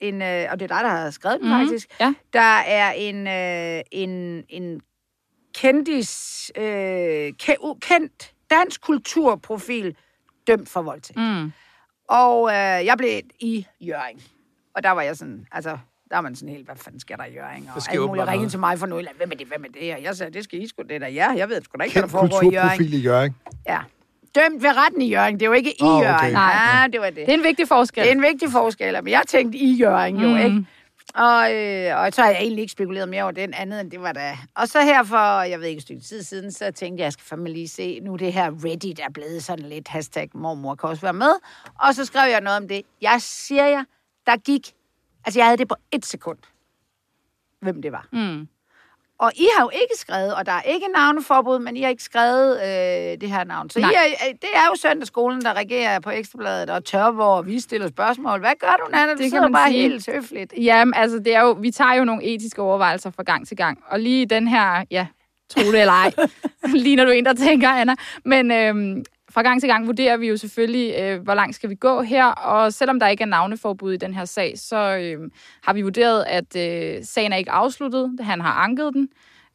en, 0.00 0.22
øh, 0.22 0.46
og 0.50 0.60
det 0.60 0.70
er 0.70 0.76
dig, 0.76 0.84
der 0.84 0.90
har 0.90 1.10
skrevet 1.10 1.40
den 1.40 1.48
Mhm, 1.48 1.58
faktisk, 1.58 1.88
ja. 2.00 2.14
der 2.32 2.58
er 2.58 2.92
en, 2.92 3.26
øh, 3.26 3.82
en, 3.90 4.44
en 4.48 4.80
kendis, 5.54 6.50
øh, 6.56 7.32
ke, 7.38 7.56
kendt 7.80 8.32
dansk 8.52 8.80
kulturprofil 8.80 9.96
dømt 10.46 10.68
for 10.68 10.82
voldtægt. 10.82 11.18
Mm. 11.18 11.52
Og 12.08 12.48
øh, 12.50 12.56
jeg 12.56 12.94
blev 12.98 13.10
i 13.40 13.66
Jørgen. 13.80 14.20
Og 14.76 14.82
der 14.82 14.90
var 14.90 15.02
jeg 15.02 15.16
sådan, 15.16 15.46
altså, 15.52 15.78
der 16.10 16.16
er 16.16 16.20
man 16.20 16.36
sådan 16.36 16.48
helt, 16.54 16.64
hvad 16.66 16.76
fanden 16.76 17.00
sker 17.00 17.16
der 17.16 17.24
i 17.24 17.32
Jørgen? 17.34 17.68
Og 17.76 17.82
alt 17.92 18.00
muligt 18.00 18.26
noget. 18.26 18.50
til 18.50 18.60
mig 18.60 18.78
for 18.78 18.86
noget. 18.86 19.08
Hvem 19.16 19.30
er 19.32 19.36
det, 19.36 19.46
hvem 19.46 19.64
er 19.64 19.68
det? 19.80 19.94
Og 19.94 20.02
jeg 20.02 20.16
sagde, 20.16 20.32
det 20.32 20.44
skal 20.44 20.62
I 20.62 20.68
sgu 20.68 20.82
det 20.88 21.00
der. 21.00 21.08
Ja, 21.08 21.30
jeg 21.36 21.48
ved 21.48 21.62
sgu 21.62 21.76
da 21.78 21.84
ikke, 21.84 21.94
hvad 22.00 22.02
der 22.02 22.08
Kendt 22.08 22.30
foregår 22.32 22.50
i 22.50 22.54
Jørgen. 22.54 22.68
kulturprofil 22.68 22.94
i 22.94 22.98
Jørgen. 23.04 23.34
Ja. 23.68 23.78
Dømt 24.34 24.62
ved 24.62 24.70
retten 24.76 25.02
i 25.02 25.08
Jørgen. 25.10 25.34
Det 25.34 25.42
er 25.42 25.46
jo 25.46 25.52
ikke 25.52 25.70
i 25.70 25.82
Åh, 25.82 25.96
okay. 25.96 26.06
Jørgen. 26.08 26.32
Nej. 26.32 26.80
Ja, 26.82 26.86
det 26.92 27.00
var 27.00 27.06
det. 27.06 27.16
Det 27.16 27.28
er 27.28 27.34
en 27.34 27.42
vigtig 27.44 27.68
forskel. 27.68 28.02
Det 28.04 28.10
er 28.10 28.14
en 28.14 28.22
vigtig 28.22 28.48
forskel, 28.50 28.94
men 29.04 29.08
jeg 29.12 29.22
tænkte 29.28 29.58
i 29.58 29.72
Jørgen 29.72 30.16
jo, 30.16 30.28
Mm. 30.28 30.36
ikke? 30.36 30.66
Og, 31.14 31.54
øh, 31.54 31.98
og 31.98 32.12
så 32.12 32.22
har 32.22 32.28
jeg 32.28 32.38
egentlig 32.40 32.62
ikke 32.62 32.72
spekuleret 32.72 33.08
mere 33.08 33.22
over 33.22 33.32
den 33.32 33.54
andet, 33.54 33.80
end 33.80 33.90
det 33.90 34.00
var 34.02 34.12
da. 34.12 34.38
Og 34.54 34.68
så 34.68 34.82
her 34.82 35.04
for, 35.04 35.42
jeg 35.42 35.60
ved 35.60 35.66
ikke, 35.66 35.78
et 35.78 35.82
stykke 35.82 36.02
tid 36.02 36.22
siden, 36.22 36.52
så 36.52 36.70
tænkte 36.70 37.00
jeg, 37.00 37.04
jeg 37.04 37.12
skal 37.12 37.24
fandme 37.24 37.48
lige 37.48 37.68
se, 37.68 38.00
nu 38.00 38.16
det 38.16 38.32
her 38.32 38.50
Reddit 38.64 39.00
er 39.00 39.10
blevet 39.10 39.44
sådan 39.44 39.64
lidt 39.64 39.88
hashtag 39.88 40.30
mormor 40.34 40.74
kan 40.74 40.88
også 40.88 41.02
være 41.02 41.12
med. 41.12 41.34
Og 41.78 41.94
så 41.94 42.04
skrev 42.04 42.30
jeg 42.30 42.40
noget 42.40 42.58
om 42.58 42.68
det. 42.68 42.82
Jeg 43.00 43.16
siger 43.22 43.66
jer, 43.66 43.84
der 44.26 44.36
gik, 44.36 44.72
altså 45.24 45.40
jeg 45.40 45.46
havde 45.46 45.58
det 45.58 45.68
på 45.68 45.76
et 45.92 46.06
sekund, 46.06 46.38
hvem 47.60 47.82
det 47.82 47.92
var. 47.92 48.08
Mm. 48.12 48.48
Og 49.22 49.32
I 49.36 49.46
har 49.56 49.64
jo 49.64 49.70
ikke 49.74 49.94
skrevet, 49.96 50.34
og 50.34 50.46
der 50.46 50.52
er 50.52 50.62
ikke 50.62 50.86
navneforbud, 50.96 51.58
men 51.58 51.76
I 51.76 51.82
har 51.82 51.88
ikke 51.88 52.02
skrevet 52.02 52.60
øh, 52.62 53.20
det 53.20 53.30
her 53.30 53.44
navn. 53.44 53.70
Så 53.70 53.78
I 53.78 53.82
Nej. 53.82 53.92
er, 53.96 54.28
øh, 54.28 54.34
det 54.42 54.48
er 54.54 54.66
jo 54.70 54.76
søndagsskolen, 54.76 55.42
der 55.42 55.52
regerer 55.54 56.00
på 56.00 56.10
Ekstrabladet 56.10 56.70
og 56.70 56.84
Tørborg, 56.84 57.36
og 57.36 57.46
vi 57.46 57.60
stiller 57.60 57.88
spørgsmål. 57.88 58.40
Hvad 58.40 58.52
gør 58.60 58.76
du, 58.84 58.90
Nana? 58.92 59.12
Du 59.12 59.18
Det 59.18 59.30
sidder 59.30 59.48
bare 59.48 59.68
sige. 59.70 59.82
helt 59.82 60.10
høfligt. 60.10 60.54
Jamen, 60.56 60.94
altså, 60.96 61.18
det 61.18 61.34
er 61.34 61.40
jo, 61.40 61.50
vi 61.50 61.70
tager 61.70 61.94
jo 61.94 62.04
nogle 62.04 62.24
etiske 62.24 62.62
overvejelser 62.62 63.10
fra 63.10 63.22
gang 63.22 63.48
til 63.48 63.56
gang. 63.56 63.78
Og 63.88 64.00
lige 64.00 64.26
den 64.26 64.48
her, 64.48 64.84
ja, 64.90 65.06
tro 65.50 65.60
det 65.60 65.80
eller 65.80 65.92
ej, 65.92 66.12
lige 66.84 66.96
når 66.96 67.04
du 67.04 67.10
en, 67.10 67.24
der 67.24 67.34
tænker, 67.34 67.68
Anna. 67.68 67.94
Men 68.24 68.50
øhm, 68.50 69.04
fra 69.32 69.42
gang 69.42 69.60
til 69.60 69.68
gang 69.68 69.86
vurderer 69.86 70.16
vi 70.16 70.28
jo 70.28 70.36
selvfølgelig, 70.36 70.94
øh, 71.00 71.22
hvor 71.22 71.34
langt 71.34 71.56
skal 71.56 71.70
vi 71.70 71.74
gå 71.74 72.02
her. 72.02 72.26
Og 72.26 72.72
selvom 72.72 73.00
der 73.00 73.08
ikke 73.08 73.22
er 73.22 73.26
navneforbud 73.26 73.92
i 73.92 73.96
den 73.96 74.14
her 74.14 74.24
sag, 74.24 74.58
så 74.58 74.96
øh, 74.96 75.30
har 75.62 75.72
vi 75.72 75.82
vurderet, 75.82 76.24
at 76.28 76.56
øh, 76.56 77.04
sagen 77.04 77.32
er 77.32 77.36
ikke 77.36 77.50
afsluttet. 77.50 78.16
Han 78.20 78.40
har 78.40 78.52
anket 78.52 78.94
den. 78.94 79.08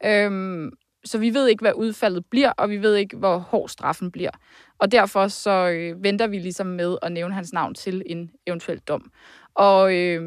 Øhm, 0.04 0.70
så 1.04 1.18
vi 1.18 1.34
ved 1.34 1.48
ikke, 1.48 1.62
hvad 1.62 1.72
udfaldet 1.76 2.26
bliver, 2.30 2.52
og 2.56 2.70
vi 2.70 2.82
ved 2.82 2.94
ikke, 2.94 3.16
hvor 3.16 3.38
hård 3.38 3.68
straffen 3.68 4.10
bliver. 4.10 4.30
Og 4.78 4.92
derfor 4.92 5.28
så 5.28 5.68
øh, 5.68 6.04
venter 6.04 6.26
vi 6.26 6.38
ligesom 6.38 6.66
med 6.66 6.96
at 7.02 7.12
nævne 7.12 7.34
hans 7.34 7.52
navn 7.52 7.74
til 7.74 8.02
en 8.06 8.30
eventuel 8.46 8.78
dom. 8.78 9.10
Og 9.54 9.94
øh, 9.94 10.22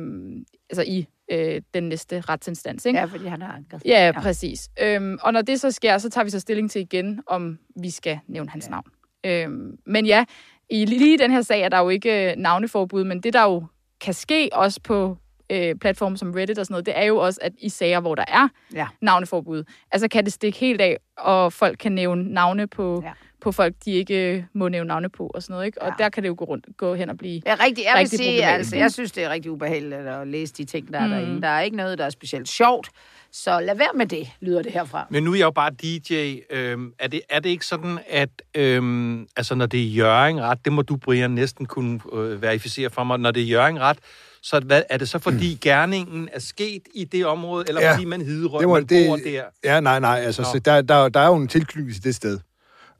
altså 0.69 0.83
i 0.87 1.07
øh, 1.31 1.61
den 1.73 1.83
næste 1.83 2.21
retsinstans, 2.21 2.85
ikke? 2.85 2.99
Ja, 2.99 3.05
fordi 3.05 3.25
han 3.25 3.41
har 3.41 3.53
anket. 3.53 3.81
Ja, 3.85 4.05
ja. 4.05 4.21
præcis. 4.21 4.69
Øhm, 4.81 5.17
og 5.21 5.33
når 5.33 5.41
det 5.41 5.59
så 5.59 5.71
sker, 5.71 5.97
så 5.97 6.09
tager 6.09 6.25
vi 6.25 6.29
så 6.29 6.39
stilling 6.39 6.71
til 6.71 6.81
igen, 6.81 7.21
om 7.27 7.59
vi 7.75 7.89
skal 7.89 8.19
nævne 8.27 8.49
hans 8.49 8.65
ja. 8.65 8.69
navn. 8.71 8.85
Øhm, 9.25 9.77
men 9.85 10.05
ja, 10.05 10.25
i 10.69 10.85
lige 10.85 11.17
den 11.17 11.31
her 11.31 11.41
sag 11.41 11.61
er 11.61 11.69
der 11.69 11.79
jo 11.79 11.89
ikke 11.89 12.31
øh, 12.31 12.37
navneforbud, 12.37 13.03
men 13.03 13.21
det 13.21 13.33
der 13.33 13.43
jo 13.43 13.63
kan 14.01 14.13
ske 14.13 14.49
også 14.53 14.79
på 14.83 15.17
øh, 15.49 15.75
platforme 15.75 16.17
som 16.17 16.31
Reddit 16.31 16.59
og 16.59 16.65
sådan 16.65 16.73
noget, 16.73 16.85
det 16.85 16.93
er 16.97 17.03
jo 17.03 17.17
også, 17.17 17.39
at 17.43 17.53
i 17.59 17.69
sager, 17.69 17.99
hvor 17.99 18.15
der 18.15 18.25
er 18.27 18.47
Ja. 18.73 18.87
navneforbud, 19.01 19.63
altså 19.91 20.07
kan 20.07 20.23
det 20.25 20.33
stikke 20.33 20.57
helt 20.57 20.81
af, 20.81 20.97
og 21.17 21.53
folk 21.53 21.77
kan 21.79 21.91
nævne 21.91 22.23
navne 22.33 22.67
på, 22.67 23.01
Ja. 23.05 23.11
Ja. 23.41 23.43
på 23.43 23.51
folk, 23.51 23.73
de 23.85 23.91
ikke 23.91 24.33
øh, 24.35 24.43
må 24.53 24.67
nævne 24.69 24.87
navne 24.87 25.09
på 25.09 25.27
og 25.33 25.43
sådan 25.43 25.53
noget, 25.53 25.65
ikke? 25.65 25.81
Og 25.81 25.87
Ja. 25.99 26.03
der 26.03 26.09
kan 26.09 26.23
det 26.23 26.29
jo 26.29 26.35
gå, 26.37 26.45
rundt, 26.45 26.65
gå 26.77 26.95
hen 26.95 27.09
og 27.09 27.17
blive... 27.17 27.41
Er 27.45 27.63
rigtig, 27.65 27.83
jeg 27.85 27.91
vil 27.95 27.99
Rigtig 27.99 28.19
sige, 28.19 28.29
problematisk, 28.29 28.57
altså, 28.57 28.75
jeg 28.75 28.91
synes, 28.91 29.11
det 29.11 29.23
er 29.23 29.29
rigtig 29.29 29.51
ubehageligt 29.51 29.93
at 29.93 30.27
læse 30.27 30.53
de 30.53 30.65
ting, 30.65 30.93
der 30.93 30.99
er 30.99 31.05
Mm. 31.07 31.11
derinde. 31.11 31.41
Der 31.41 31.47
er 31.47 31.61
ikke 31.61 31.77
noget, 31.77 31.97
der 31.97 32.05
er 32.05 32.09
specielt 32.09 32.49
sjovt. 32.49 32.89
Så 33.33 33.59
lad 33.59 33.75
være 33.75 33.87
med 33.95 34.05
det, 34.05 34.27
lyder 34.41 34.61
det 34.61 34.71
herfra. 34.71 35.07
Men 35.09 35.23
nu 35.23 35.31
er 35.31 35.35
jeg 35.35 35.45
jo 35.45 35.51
bare 35.51 35.71
DJ. 35.71 36.35
Øhm, 36.49 36.93
er, 36.99 37.07
det, 37.07 37.21
er 37.29 37.39
det 37.39 37.49
ikke 37.49 37.65
sådan, 37.65 37.99
at 38.09 38.29
øhm, 38.55 39.27
altså, 39.35 39.55
når 39.55 39.65
det 39.65 39.79
er 39.81 39.85
Jørgen 39.87 40.41
ret, 40.41 40.57
det 40.65 40.73
må 40.73 40.81
du, 40.81 40.95
Brian, 40.97 41.31
næsten 41.31 41.65
kunne 41.65 41.99
øh, 42.13 42.41
verificere 42.41 42.89
for 42.89 43.03
mig, 43.03 43.19
når 43.19 43.31
det 43.31 43.41
er 43.43 43.47
Jørgen 43.47 43.79
ret, 43.79 43.97
så 44.43 44.59
hvad, 44.59 44.83
er 44.89 44.97
det 44.97 45.09
så 45.09 45.19
fordi 45.19 45.57
gerningen 45.61 46.29
er 46.33 46.39
sket 46.39 46.81
i 46.95 47.03
det 47.03 47.25
område, 47.25 47.65
eller 47.67 47.81
Ja. 47.81 47.87
ja. 47.87 47.93
fordi 47.93 48.05
man 48.05 48.21
hiderøg, 48.21 48.59
Det 48.59 48.67
må- 48.67 48.73
man 48.73 48.85
det- 48.85 49.07
bor 49.07 49.15
der? 49.15 49.43
Ja, 49.63 49.79
nej, 49.79 49.99
nej. 49.99 50.19
Altså, 50.25 50.41
Nå. 50.41 50.47
så 50.53 50.59
der, 50.59 50.81
der, 50.81 51.09
der 51.09 51.19
er 51.19 51.27
jo 51.27 51.35
en 51.35 51.47
tilknytning 51.47 51.93
til 51.93 52.03
det 52.03 52.15
sted. 52.15 52.39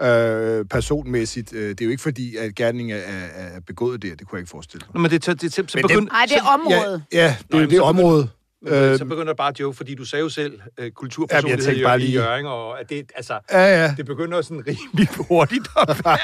Øh, 0.01 0.65
personmæssigt. 0.65 1.53
Øh, 1.53 1.69
det 1.69 1.81
er 1.81 1.85
jo 1.85 1.91
ikke 1.91 2.03
fordi, 2.03 2.35
at 2.35 2.55
gerningen 2.55 2.97
er, 2.97 3.01
er 3.01 3.55
er 3.55 3.59
begået 3.67 4.01
der. 4.01 4.15
Det 4.15 4.27
kunne 4.27 4.37
jeg 4.37 4.41
ikke 4.41 4.49
forestille 4.51 4.85
mig. 4.87 4.93
Nå, 4.95 5.01
men 5.01 5.11
det, 5.11 5.25
det, 5.25 5.41
det, 5.41 5.53
så, 5.53 5.61
Men 5.61 5.67
det- 5.83 5.89
begynd, 5.89 6.07
Nej, 6.07 6.25
det 6.27 6.37
er 6.37 6.43
området. 6.43 7.03
Ja, 7.13 7.17
ja 7.25 7.27
det 7.27 7.45
Nå, 7.49 7.57
er 7.57 7.61
jamen, 7.61 7.69
det 7.69 7.77
så 7.77 7.83
område. 7.83 8.29
øh, 8.67 8.91
Øh, 8.91 8.97
så 8.97 9.05
begynder 9.05 9.27
jeg 9.27 9.35
bare 9.35 9.47
at 9.47 9.59
joke, 9.59 9.77
fordi 9.77 9.95
du 9.95 10.05
sagde 10.05 10.23
jo 10.23 10.29
selv, 10.29 10.59
øh, 10.79 10.91
kulturpersonlighed 10.91 11.57
jeg 11.59 11.65
tænkte 11.65 11.83
bare 11.83 11.97
i 11.99 12.01
lige- 12.01 12.13
Jørgen, 12.13 12.45
og 12.45 12.79
at 12.79 12.89
det, 12.89 13.11
altså, 13.15 13.39
ja, 13.51 13.81
ja. 13.83 13.93
det 13.97 14.05
begynder 14.05 14.41
sådan 14.41 14.63
rimelig 14.67 15.07
hurtigt 15.27 15.67
at 15.77 15.87
være, 16.05 16.17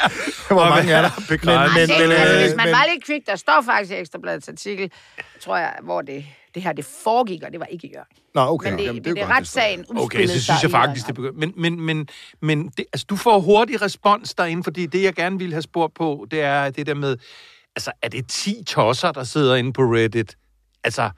Hvor 0.53 0.69
mange 0.69 0.91
er 0.91 1.01
der? 1.01 1.09
begravet. 1.29 1.71
Men- 1.75 1.87
Men, 1.99 2.09
men, 2.09 2.17
altså, 2.17 2.37
hvis 2.39 2.55
man 2.55 2.65
men- 2.67 2.73
var 2.73 2.85
lidt 2.93 3.05
kvik, 3.05 3.21
der 3.27 3.35
står 3.35 3.61
faktisk 3.65 3.91
i 3.91 3.95
Ekstrabladets 3.95 4.49
artikel, 4.49 4.91
tror 5.41 5.57
jeg, 5.57 5.73
hvor 5.83 6.01
det, 6.01 6.25
det 6.57 6.63
her 6.63 6.73
det 6.73 6.85
foregik, 6.85 7.43
og 7.43 7.51
det 7.51 7.59
var 7.59 7.65
ikke 7.65 7.87
Jørgen. 7.93 8.17
Nå, 8.35 8.41
okay. 8.41 8.69
Men 8.69 8.79
det, 8.79 8.85
Jamen, 8.85 8.95
men 8.95 9.03
det, 9.03 9.09
er 9.09 9.13
det 9.13 9.23
står. 9.23 9.35
retssagen 9.35 9.85
Okay, 9.89 10.27
så 10.27 10.41
synes 10.41 10.63
jeg 10.63 10.71
faktisk, 10.71 11.07
det 11.07 11.15
begynder. 11.15 11.39
Men, 11.39 11.53
men, 11.55 11.81
men, 11.81 12.07
men 12.41 12.67
det, 12.77 12.85
altså, 12.93 13.05
du 13.09 13.15
får 13.15 13.39
hurtig 13.39 13.81
respons 13.81 14.33
derinde, 14.33 14.63
fordi 14.63 14.85
det, 14.85 15.03
jeg 15.03 15.13
gerne 15.13 15.37
ville 15.37 15.53
have 15.53 15.61
spurgt 15.61 15.93
på, 15.93 16.27
det 16.31 16.41
er 16.41 16.69
det 16.69 16.85
der 16.85 16.93
med, 16.93 17.17
altså, 17.75 17.91
er 18.01 18.09
det 18.09 18.27
10 18.27 18.63
tosser, 18.63 19.11
der 19.11 19.23
sidder 19.23 19.55
inde 19.55 19.73
på 19.73 19.81
Reddit? 19.81 20.37
Altså, 20.83 21.09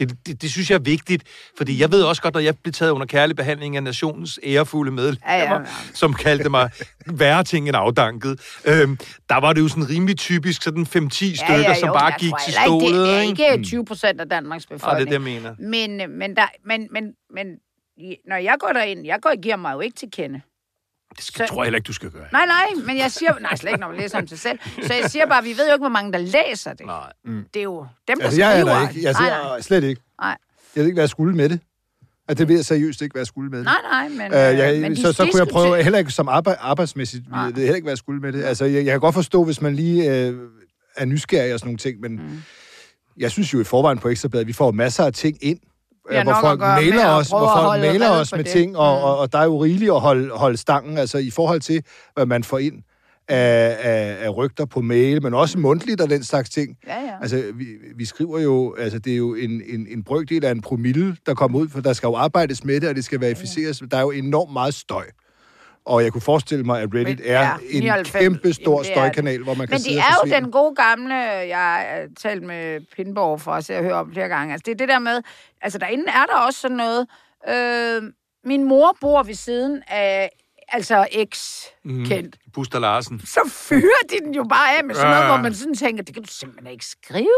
det, 0.00 0.16
det, 0.26 0.42
det 0.42 0.50
synes 0.50 0.70
jeg 0.70 0.76
er 0.76 0.82
vigtigt, 0.82 1.22
fordi 1.56 1.80
jeg 1.80 1.92
ved 1.92 2.02
også 2.02 2.22
godt, 2.22 2.34
når 2.34 2.40
jeg 2.40 2.54
blev 2.62 2.72
taget 2.72 2.90
under 2.90 3.06
kærlig 3.06 3.36
behandling 3.36 3.76
af 3.76 3.82
nationens 3.82 4.38
ærefulde 4.44 4.92
medlemmer, 4.92 5.20
Ja, 5.32 5.36
ja, 5.38 5.52
ja. 5.54 5.60
som 5.94 6.14
kaldte 6.14 6.48
mig 6.48 6.70
værre 7.06 7.44
ting 7.44 7.68
end 7.68 7.76
afdanket, 7.76 8.40
øhm, 8.64 8.98
der 9.28 9.40
var 9.40 9.52
det 9.52 9.60
jo 9.60 9.68
sådan 9.68 9.88
rimelig 9.90 10.18
typisk, 10.18 10.62
sådan 10.62 10.82
5-10 10.82 10.88
stykker, 10.88 11.74
som 11.80 11.86
jo, 11.86 11.92
bare 11.92 12.04
jeg 12.04 12.14
gik 12.18 12.32
til 12.44 12.52
stålet. 12.64 12.94
Det, 13.08 13.16
er 13.16 13.20
ikke? 13.20 13.52
ikke 13.52 13.64
20 13.64 13.84
procent 13.84 14.20
af 14.20 14.28
Danmarks 14.28 14.64
Og 14.64 14.68
det 14.70 14.74
er 14.74 14.78
befolkning. 14.78 15.06
det, 15.08 15.12
jeg 15.12 15.20
mener. 15.20 15.54
Men, 15.58 16.00
øh, 16.00 16.10
men, 16.18 16.36
der, 16.36 16.42
men, 16.66 16.88
men, 16.92 17.04
men 17.34 17.46
når 18.28 18.36
jeg 18.36 18.56
går 18.60 18.68
derind, 18.72 19.06
jeg 19.06 19.18
går, 19.22 19.40
giver 19.42 19.56
mig 19.56 19.72
jo 19.74 19.80
ikke 19.80 19.96
til 19.96 20.08
kende. 20.12 20.40
Det 21.16 21.24
skal, 21.24 21.46
Så- 21.46 21.52
tror 21.54 21.62
jeg 21.62 21.66
heller 21.66 21.76
ikke, 21.76 21.86
du 21.86 21.92
skal 21.92 22.10
gøre. 22.10 22.26
Nej, 22.32 22.46
nej, 22.46 22.66
men 22.86 22.98
jeg 22.98 23.10
siger... 23.10 23.38
Nej, 23.40 23.56
slet 23.56 23.70
ikke, 23.70 23.80
når 23.80 23.88
man 23.88 23.96
læser 23.96 24.18
om 24.18 24.26
sig 24.26 24.38
selv. 24.38 24.58
Så 24.86 24.94
jeg 24.94 25.10
siger 25.10 25.26
bare, 25.26 25.42
vi 25.42 25.48
ved 25.50 25.66
jo 25.66 25.72
ikke, 25.72 25.82
hvor 25.82 25.88
mange, 25.88 26.12
der 26.12 26.18
læser 26.18 26.72
det. 26.72 26.86
Nej. 26.86 27.12
Det 27.54 27.60
er 27.60 27.62
jo 27.64 27.86
dem, 28.08 28.18
der 28.18 28.24
Altså, 28.24 28.40
jeg 28.40 28.56
er 28.58 28.60
skriver. 28.60 28.78
der 28.78 28.88
ikke. 28.88 29.02
Jeg 29.02 29.12
nej, 29.12 29.22
siger 29.22 29.48
nej, 29.48 29.60
slet 29.60 29.84
ikke. 29.84 30.02
nej. 30.20 30.36
Jeg 30.76 30.80
ved 30.80 30.84
ikke, 30.86 30.94
hvad 30.96 31.02
jeg 31.02 31.08
skulle 31.10 31.36
med 31.36 31.48
det. 31.48 31.60
At 32.28 32.38
det 32.38 32.48
ved 32.48 32.54
jeg 32.56 32.64
seriøst 32.64 33.02
ikke, 33.02 33.12
hvad 33.12 33.20
jeg 33.20 33.26
skulle 33.26 33.50
med 33.50 33.58
det. 33.58 33.64
nej, 33.64 33.76
nej, 33.90 34.08
men... 34.08 34.20
Øh, 34.26 34.32
jeg, 34.58 34.80
men 34.80 34.92
de- 34.96 35.00
så, 35.02 35.12
så 35.12 35.28
kunne 35.32 35.38
jeg 35.40 35.48
prøve, 35.48 35.82
heller 35.82 35.98
ikke 35.98 36.10
som 36.10 36.28
arbejde, 36.28 36.58
arbejdsmæssigt, 36.60 37.30
Nej. 37.30 37.40
jeg 37.40 37.56
ved 37.56 37.62
heller 37.62 37.74
ikke, 37.74 37.84
hvad 37.84 37.92
jeg 37.92 37.98
skulle 37.98 38.20
med 38.20 38.32
det. 38.32 38.44
Altså, 38.44 38.64
jeg, 38.64 38.74
jeg 38.84 38.92
kan 38.92 39.00
godt 39.00 39.14
forstå, 39.14 39.44
hvis 39.44 39.60
man 39.60 39.74
lige 39.74 40.26
øh, 40.28 40.34
er 40.96 41.04
nysgerrig 41.04 41.54
og 41.54 41.58
sådan 41.60 41.66
nogle 41.68 41.78
ting, 41.78 42.00
men 42.00 42.12
mm. 42.12 42.42
jeg 43.16 43.30
synes 43.30 43.54
jo 43.54 43.60
i 43.60 43.64
forvejen 43.64 43.98
på 43.98 44.08
Ekstrabladet, 44.08 44.46
vi 44.46 44.52
får 44.52 44.70
masser 44.70 45.04
af 45.04 45.12
ting 45.12 45.38
ind, 45.40 45.58
Øh, 46.10 46.22
hvor 46.22 46.36
folk 46.40 46.60
mailer 46.60 47.08
os, 47.08 47.28
hvor 47.28 47.50
folk 47.62 47.80
mailer 47.80 48.10
os 48.10 48.32
med 48.32 48.44
det. 48.44 48.52
ting, 48.52 48.76
og, 48.76 48.96
Mm. 48.98 49.04
og, 49.04 49.18
og 49.18 49.32
der 49.32 49.38
er 49.38 49.44
jo 49.44 49.62
rigeligt 49.64 49.90
at 49.90 50.00
holde, 50.00 50.30
holde 50.30 50.56
stangen, 50.56 50.98
altså 50.98 51.18
i 51.18 51.30
forhold 51.30 51.60
til, 51.60 51.82
hvad 52.14 52.26
man 52.26 52.44
får 52.44 52.58
ind 52.58 52.74
af, 53.28 53.76
af, 53.80 54.16
af 54.26 54.36
rygter 54.36 54.64
på 54.64 54.80
mail, 54.80 55.22
men 55.22 55.34
også 55.34 55.58
mundtligt 55.58 56.00
og 56.00 56.10
den 56.10 56.24
slags 56.24 56.50
ting. 56.50 56.76
Ja, 56.86 56.94
ja. 56.94 57.10
Altså, 57.22 57.44
vi, 57.54 57.64
vi 57.96 58.04
skriver 58.04 58.40
jo, 58.40 58.74
altså 58.78 58.98
det 58.98 59.12
er 59.12 59.16
jo 59.16 59.34
en, 59.34 59.62
en, 59.68 59.86
en 59.90 60.04
brøkdel 60.04 60.44
af 60.44 60.50
en 60.50 60.60
promille, 60.60 61.16
der 61.26 61.34
kommer 61.34 61.58
ud, 61.58 61.68
for 61.68 61.80
der 61.80 61.92
skal 61.92 62.06
jo 62.06 62.14
arbejdes 62.14 62.64
med 62.64 62.80
det, 62.80 62.88
og 62.88 62.94
det 62.94 63.04
skal 63.04 63.20
verificeres. 63.20 63.82
Der 63.90 63.96
er 63.96 64.00
jo 64.02 64.10
enormt 64.10 64.52
meget 64.52 64.74
støj. 64.74 65.04
Og 65.84 66.02
jeg 66.04 66.12
kunne 66.12 66.20
forestille 66.22 66.64
mig, 66.64 66.82
at 66.82 66.88
Reddit 66.94 67.18
Men, 67.18 67.28
er 67.28 67.40
ja, 67.42 67.54
en 67.70 67.82
99. 67.82 68.10
kæmpe 68.10 68.52
stor 68.52 68.72
Jamen, 68.72 68.78
det 68.84 68.86
støjkanal, 68.86 69.42
hvor 69.42 69.54
man 69.54 69.66
kan 69.66 69.74
Men 69.74 69.80
sidde 69.80 69.96
det 69.96 70.04
og 70.22 70.28
er 70.28 70.36
jo 70.36 70.42
den 70.42 70.50
gode 70.52 70.74
gamle, 70.74 71.14
jeg 71.14 71.58
har 71.58 72.06
talt 72.18 72.42
med 72.42 72.80
Pindborg 72.96 73.40
for 73.40 73.72
jeg 73.72 73.82
hører 73.82 73.94
om 73.96 74.12
flere 74.12 74.28
gange. 74.28 74.52
Altså, 74.52 74.62
det 74.66 74.72
er 74.72 74.76
det 74.76 74.88
der 74.88 74.98
med, 74.98 75.22
altså 75.62 75.78
derinde 75.78 76.04
er 76.06 76.26
der 76.26 76.36
også 76.46 76.60
sådan 76.60 76.76
noget. 76.76 77.06
Øh, 77.48 78.02
min 78.44 78.64
mor 78.64 78.96
bor 79.00 79.22
ved 79.22 79.34
siden 79.34 79.82
af, 79.88 80.30
altså 80.68 81.06
eks-kendt. 81.12 82.36
Mm. 82.46 82.52
Buster 82.52 82.78
Larsen. 82.78 83.20
Så 83.26 83.40
fyrer 83.52 84.06
de 84.10 84.24
den 84.24 84.34
jo 84.34 84.44
bare 84.50 84.78
af 84.78 84.84
med 84.84 84.94
sådan 84.94 85.10
noget, 85.10 85.22
Ja. 85.22 85.28
hvor 85.28 85.42
man 85.42 85.54
sådan 85.54 85.74
tænker, 85.74 86.02
det 86.04 86.14
kan 86.14 86.22
du 86.22 86.28
simpelthen 86.32 86.72
ikke 86.72 86.86
skrive. 86.86 87.28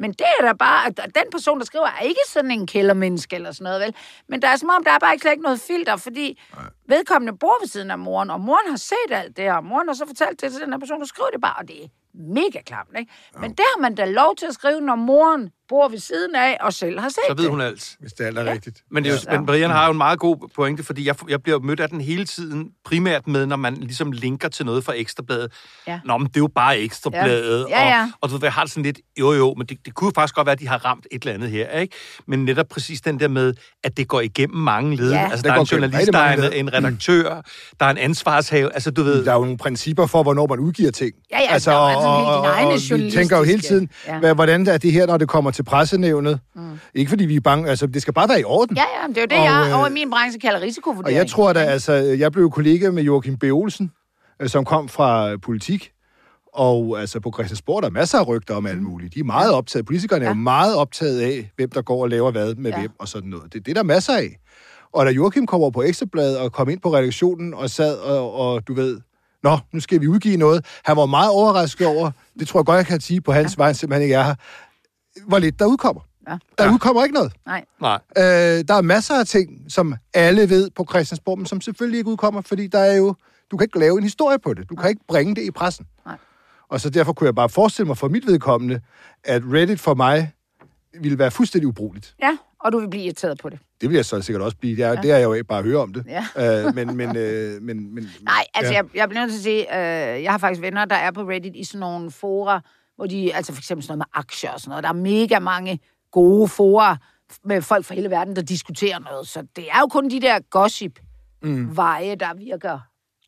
Men 0.00 0.10
det 0.12 0.26
er 0.40 0.46
da 0.46 0.52
bare, 0.52 0.86
at 0.86 0.96
den 1.14 1.24
person, 1.30 1.58
der 1.58 1.64
skriver, 1.64 1.86
er 1.86 2.00
ikke 2.00 2.20
sådan 2.28 2.50
en 2.50 2.66
kældermenneske 2.66 3.36
eller 3.36 3.52
sådan 3.52 3.64
noget, 3.64 3.80
vel? 3.80 3.94
Men 4.28 4.42
der 4.42 4.48
er 4.48 4.56
som 4.56 4.70
om, 4.76 4.84
der 4.84 4.90
er 4.90 4.98
bare 4.98 5.12
ikke 5.12 5.22
slet 5.22 5.32
ikke 5.32 5.42
noget 5.42 5.60
filter, 5.60 5.96
fordi 5.96 6.40
vedkommende 6.88 7.38
bor 7.38 7.56
ved 7.60 7.68
siden 7.68 7.90
af 7.90 7.98
moren, 7.98 8.30
og 8.30 8.40
moren 8.40 8.70
har 8.70 8.76
set 8.76 9.10
alt 9.10 9.36
det 9.36 9.44
her, 9.44 9.54
og 9.54 9.64
moren 9.64 9.88
har 9.88 9.94
så 9.94 10.06
fortalt 10.06 10.40
det 10.40 10.52
til 10.52 10.60
den 10.60 10.72
her 10.72 10.78
person, 10.78 11.00
der 11.00 11.06
skriver 11.06 11.30
det 11.30 11.40
bare, 11.40 11.54
og 11.58 11.68
det 11.68 11.84
er 11.84 11.88
mega 12.14 12.62
klamt, 12.66 12.98
ikke? 12.98 13.12
Men 13.40 13.50
det 13.50 13.64
har 13.74 13.80
man 13.80 13.94
da 13.94 14.04
lov 14.04 14.36
til 14.36 14.46
at 14.46 14.54
skrive, 14.54 14.80
når 14.80 14.94
moren 14.94 15.50
bor 15.70 15.88
ved 15.88 15.98
siden 15.98 16.34
af 16.34 16.56
og 16.60 16.72
selv 16.72 16.98
har 17.00 17.08
set 17.08 17.18
Så 17.28 17.34
ved 17.34 17.48
hun 17.48 17.60
alt. 17.60 17.96
Hvis 18.00 18.12
det 18.12 18.24
alt 18.24 18.38
er 18.38 18.44
ja. 18.44 18.52
rigtigt. 18.52 18.82
Men, 18.90 19.04
det 19.04 19.10
er 19.10 19.14
jo, 19.14 19.20
Ja. 19.32 19.38
men 19.38 19.46
Brian 19.46 19.70
har 19.70 19.84
jo 19.84 19.90
en 19.90 19.96
meget 19.96 20.18
god 20.18 20.48
pointe, 20.54 20.82
fordi 20.82 21.06
jeg, 21.06 21.14
jeg 21.28 21.42
bliver 21.42 21.58
mødt 21.58 21.80
af 21.80 21.88
den 21.88 22.00
hele 22.00 22.24
tiden, 22.24 22.68
primært 22.84 23.26
med, 23.26 23.46
når 23.46 23.56
man 23.56 23.74
ligesom 23.74 24.12
linker 24.12 24.48
til 24.48 24.66
noget 24.66 24.84
fra 24.84 24.92
Ekstrabladet. 24.96 25.52
Ja. 25.86 26.00
Nå, 26.04 26.18
men 26.18 26.26
det 26.26 26.36
er 26.36 26.40
jo 26.40 26.48
bare 26.54 26.78
Ekstrabladet. 26.78 27.66
Ja. 27.70 27.82
Ja, 27.82 27.88
ja. 27.88 28.02
Og, 28.02 28.10
og 28.20 28.28
du 28.30 28.34
ved, 28.34 28.42
jeg 28.42 28.52
har 28.52 28.62
det 28.62 28.72
sådan 28.72 28.82
lidt, 28.82 29.00
jo 29.20 29.32
jo, 29.32 29.54
men 29.58 29.66
det, 29.66 29.78
det 29.84 29.94
kunne 29.94 30.06
jo 30.06 30.12
faktisk 30.14 30.34
godt 30.34 30.46
være, 30.46 30.52
at 30.52 30.60
de 30.60 30.68
har 30.68 30.84
ramt 30.84 31.06
et 31.10 31.22
eller 31.22 31.34
andet 31.34 31.50
her, 31.50 31.70
ikke? 31.78 31.96
Men 32.26 32.44
netop 32.44 32.66
præcis 32.68 33.00
den 33.00 33.20
der 33.20 33.28
med, 33.28 33.54
at 33.84 33.96
det 33.96 34.08
går 34.08 34.20
igennem 34.20 34.56
mange 34.56 34.96
led. 34.96 35.10
Ja. 35.12 35.22
Altså, 35.22 35.36
Det 35.36 35.44
der 35.44 35.52
er 35.52 35.60
en 35.60 35.66
journalist, 35.66 36.12
der 36.12 36.18
er 36.18 36.50
en, 36.50 36.66
en 36.66 36.72
redaktør, 36.74 37.42
der 37.80 37.86
er 37.86 37.90
en 37.90 37.98
ansvarshave. 37.98 38.74
Altså, 38.74 38.90
du 38.90 39.02
ved... 39.02 39.24
Der 39.24 39.30
er 39.30 39.34
jo 39.36 39.42
nogle 39.42 39.58
principper 39.58 40.06
for, 40.06 40.22
hvornår 40.22 40.46
man 40.46 40.58
udgiver 40.58 40.90
ting. 40.90 41.12
Ja, 41.30 41.38
ja, 41.38 41.58
der 41.58 41.72
er 41.72 41.92
jo 41.92 41.98
altså 41.98 42.16
helt 42.16 42.80
dine 42.80 42.98
egne 42.98 43.04
vi 43.04 43.10
tænker 43.10 43.36
jo 43.36 43.42
hele 43.42 43.60
tiden, 43.60 43.88
ja. 44.06 44.34
hvordan 44.34 44.66
er 44.66 44.78
det 44.78 44.92
her, 44.92 45.06
når 45.06 45.16
det 45.16 45.28
kommer 45.28 45.50
til 45.50 45.59
pressenævnet. 45.64 46.40
Mm. 46.54 46.78
Ikke 46.94 47.08
fordi 47.08 47.24
vi 47.24 47.36
er 47.36 47.40
bange, 47.40 47.68
altså 47.68 47.86
det 47.86 48.02
skal 48.02 48.14
bare 48.14 48.28
være 48.28 48.40
i 48.40 48.44
orden. 48.44 48.76
Ja, 48.76 48.82
ja, 48.82 49.08
det 49.08 49.16
er 49.16 49.20
jo 49.20 49.26
det, 49.26 49.38
Og, 49.38 49.44
jeg 49.44 49.68
øh, 49.70 49.78
over 49.78 49.86
i 49.86 49.92
min 49.92 50.10
branche 50.10 50.40
kalder 50.40 50.58
Og 50.58 50.62
risikovurdering. 50.62 51.16
jeg 51.16 51.26
tror 51.26 51.52
da, 51.52 51.60
altså, 51.60 51.92
jeg 51.92 52.32
blev 52.32 52.50
kollega 52.50 52.90
med 52.90 53.02
Joachim 53.02 53.36
B. 53.36 53.44
Olsen, 53.44 53.90
øh, 54.40 54.48
som 54.48 54.64
kom 54.64 54.88
fra 54.88 55.36
politik. 55.36 55.92
Og 56.54 57.00
altså 57.00 57.20
på 57.20 57.32
Christiansborg, 57.34 57.82
der 57.82 57.88
er 57.88 57.92
masser 57.92 58.18
af 58.18 58.28
rygter 58.28 58.54
om 58.54 58.66
alt 58.66 58.82
muligt. 58.82 59.14
De 59.14 59.20
er 59.20 59.24
meget 59.24 59.52
optaget. 59.52 59.86
Politikerne 59.86 60.24
ja. 60.24 60.30
er 60.30 60.34
jo 60.34 60.40
meget 60.40 60.76
optaget 60.76 61.20
af, 61.20 61.50
hvem 61.56 61.70
der 61.70 61.82
går 61.82 62.02
og 62.02 62.08
laver 62.08 62.30
hvad 62.30 62.54
med 62.54 62.70
ja. 62.70 62.78
hvem 62.80 62.90
og 62.98 63.08
sådan 63.08 63.30
noget. 63.30 63.52
Det, 63.52 63.66
det 63.66 63.70
er 63.70 63.74
der 63.74 63.82
masser 63.82 64.12
af. 64.12 64.36
Og 64.92 65.06
da 65.06 65.10
Joachim 65.10 65.46
kom 65.46 65.60
over 65.60 65.70
på 65.70 65.82
Ekstrabladet 65.82 66.38
og 66.38 66.52
kom 66.52 66.68
ind 66.68 66.80
på 66.80 66.94
redaktionen 66.94 67.54
og 67.54 67.70
sad 67.70 67.98
og, 67.98 68.34
og 68.34 68.68
du 68.68 68.74
ved, 68.74 69.00
Nå, 69.42 69.58
nu 69.72 69.80
skal 69.80 70.00
vi 70.00 70.06
udgive 70.06 70.36
noget. 70.36 70.64
Han 70.84 70.96
var 70.96 71.06
meget 71.06 71.30
overrasket 71.30 71.86
over, 71.86 72.10
det 72.38 72.48
tror 72.48 72.60
jeg 72.60 72.66
godt, 72.66 72.76
jeg 72.76 72.86
kan 72.86 73.00
sige 73.00 73.20
på 73.20 73.32
hans 73.32 73.56
ja. 73.56 73.60
vej, 73.60 73.66
han 73.66 73.74
simpelthen 73.74 74.02
ikke 74.02 74.14
er 74.14 74.22
her, 74.22 74.34
hvor 75.26 75.38
lidt 75.38 75.58
der 75.58 75.66
udkommer. 75.66 76.02
Ja. 76.28 76.38
Der 76.58 76.64
Ja. 76.64 76.72
udkommer 76.72 77.02
ikke 77.02 77.14
noget. 77.14 77.32
Nej. 77.46 77.64
Nej. 77.80 77.98
Øh, 78.16 78.22
der 78.68 78.74
er 78.74 78.82
masser 78.82 79.14
af 79.14 79.26
ting, 79.26 79.64
som 79.68 79.94
alle 80.14 80.48
ved 80.48 80.70
på 80.70 80.86
Christiansborg, 80.90 81.38
men 81.38 81.46
som 81.46 81.60
selvfølgelig 81.60 81.98
ikke 81.98 82.10
udkommer, 82.10 82.40
fordi 82.40 82.66
der 82.66 82.78
er 82.78 82.96
jo, 82.96 83.14
du 83.50 83.56
kan 83.56 83.64
ikke 83.64 83.78
lave 83.78 83.98
en 83.98 84.02
historie 84.02 84.38
på 84.38 84.54
det. 84.54 84.70
Du 84.70 84.74
kan 84.74 84.90
ikke 84.90 85.02
bringe 85.08 85.34
det 85.34 85.42
i 85.42 85.50
pressen. 85.50 85.86
Nej. 86.06 86.16
Og 86.68 86.80
så 86.80 86.90
derfor 86.90 87.12
kunne 87.12 87.26
jeg 87.26 87.34
bare 87.34 87.48
forestille 87.48 87.86
mig 87.86 87.98
for 87.98 88.08
mit 88.08 88.26
vedkommende, 88.26 88.80
at 89.24 89.42
Reddit 89.52 89.80
for 89.80 89.94
mig 89.94 90.32
ville 91.00 91.18
være 91.18 91.30
fuldstændig 91.30 91.68
ubrugeligt. 91.68 92.14
Ja, 92.22 92.36
og 92.60 92.72
du 92.72 92.78
vil 92.80 92.88
blive 92.90 93.04
irriteret 93.04 93.38
på 93.38 93.48
det. 93.48 93.58
Det 93.80 93.88
vil 93.88 93.96
jeg 93.96 94.04
så 94.04 94.22
sikkert 94.22 94.42
også 94.42 94.56
blive. 94.56 94.76
Det 94.76 94.84
er, 94.84 94.88
ja. 94.88 94.94
det 94.96 95.10
er 95.10 95.16
jeg 95.16 95.24
jo 95.24 95.32
ikke 95.32 95.44
bare 95.46 95.58
at 95.58 95.64
høre 95.64 95.78
om 95.78 95.92
det. 95.92 96.04
Ja. 96.36 96.66
Øh, 96.66 96.74
men, 96.74 96.96
men, 96.96 97.16
øh, 97.16 97.62
men, 97.62 97.94
men, 97.94 98.04
Nej, 98.22 98.44
altså 98.54 98.72
ja. 98.72 98.78
ja. 98.78 98.82
jeg, 98.84 98.96
jeg 98.96 99.08
bliver 99.08 99.22
nødt 99.22 99.32
til 99.32 99.38
at 99.38 99.42
sige, 99.42 99.78
øh, 100.16 100.22
jeg 100.22 100.30
har 100.30 100.38
faktisk 100.38 100.60
venner, 100.62 100.84
der 100.84 100.96
er 100.96 101.10
på 101.10 101.20
Reddit 101.22 101.56
i 101.56 101.64
sådan 101.64 101.80
nogle 101.80 102.10
fora, 102.10 102.60
hvor 103.00 103.06
de, 103.06 103.34
altså 103.34 103.52
for 103.52 103.60
eksempel 103.60 103.82
sådan 103.84 103.98
noget 103.98 103.98
med 104.14 104.20
aktier 104.20 104.50
og 104.50 104.60
sådan 104.60 104.70
noget, 104.70 104.82
der 104.82 104.88
er 104.88 104.92
mega 104.94 105.38
mange 105.38 105.78
gode 106.12 106.48
fora 106.48 106.96
med 107.44 107.62
folk 107.62 107.84
fra 107.86 107.94
hele 107.94 108.10
verden, 108.10 108.36
der 108.36 108.42
diskuterer 108.42 108.98
noget. 108.98 109.28
Så 109.28 109.42
det 109.56 109.64
er 109.72 109.78
jo 109.80 109.86
kun 109.86 110.10
de 110.10 110.20
der 110.20 110.38
gossip-veje, 110.50 112.14
der 112.14 112.34
virker 112.34 112.78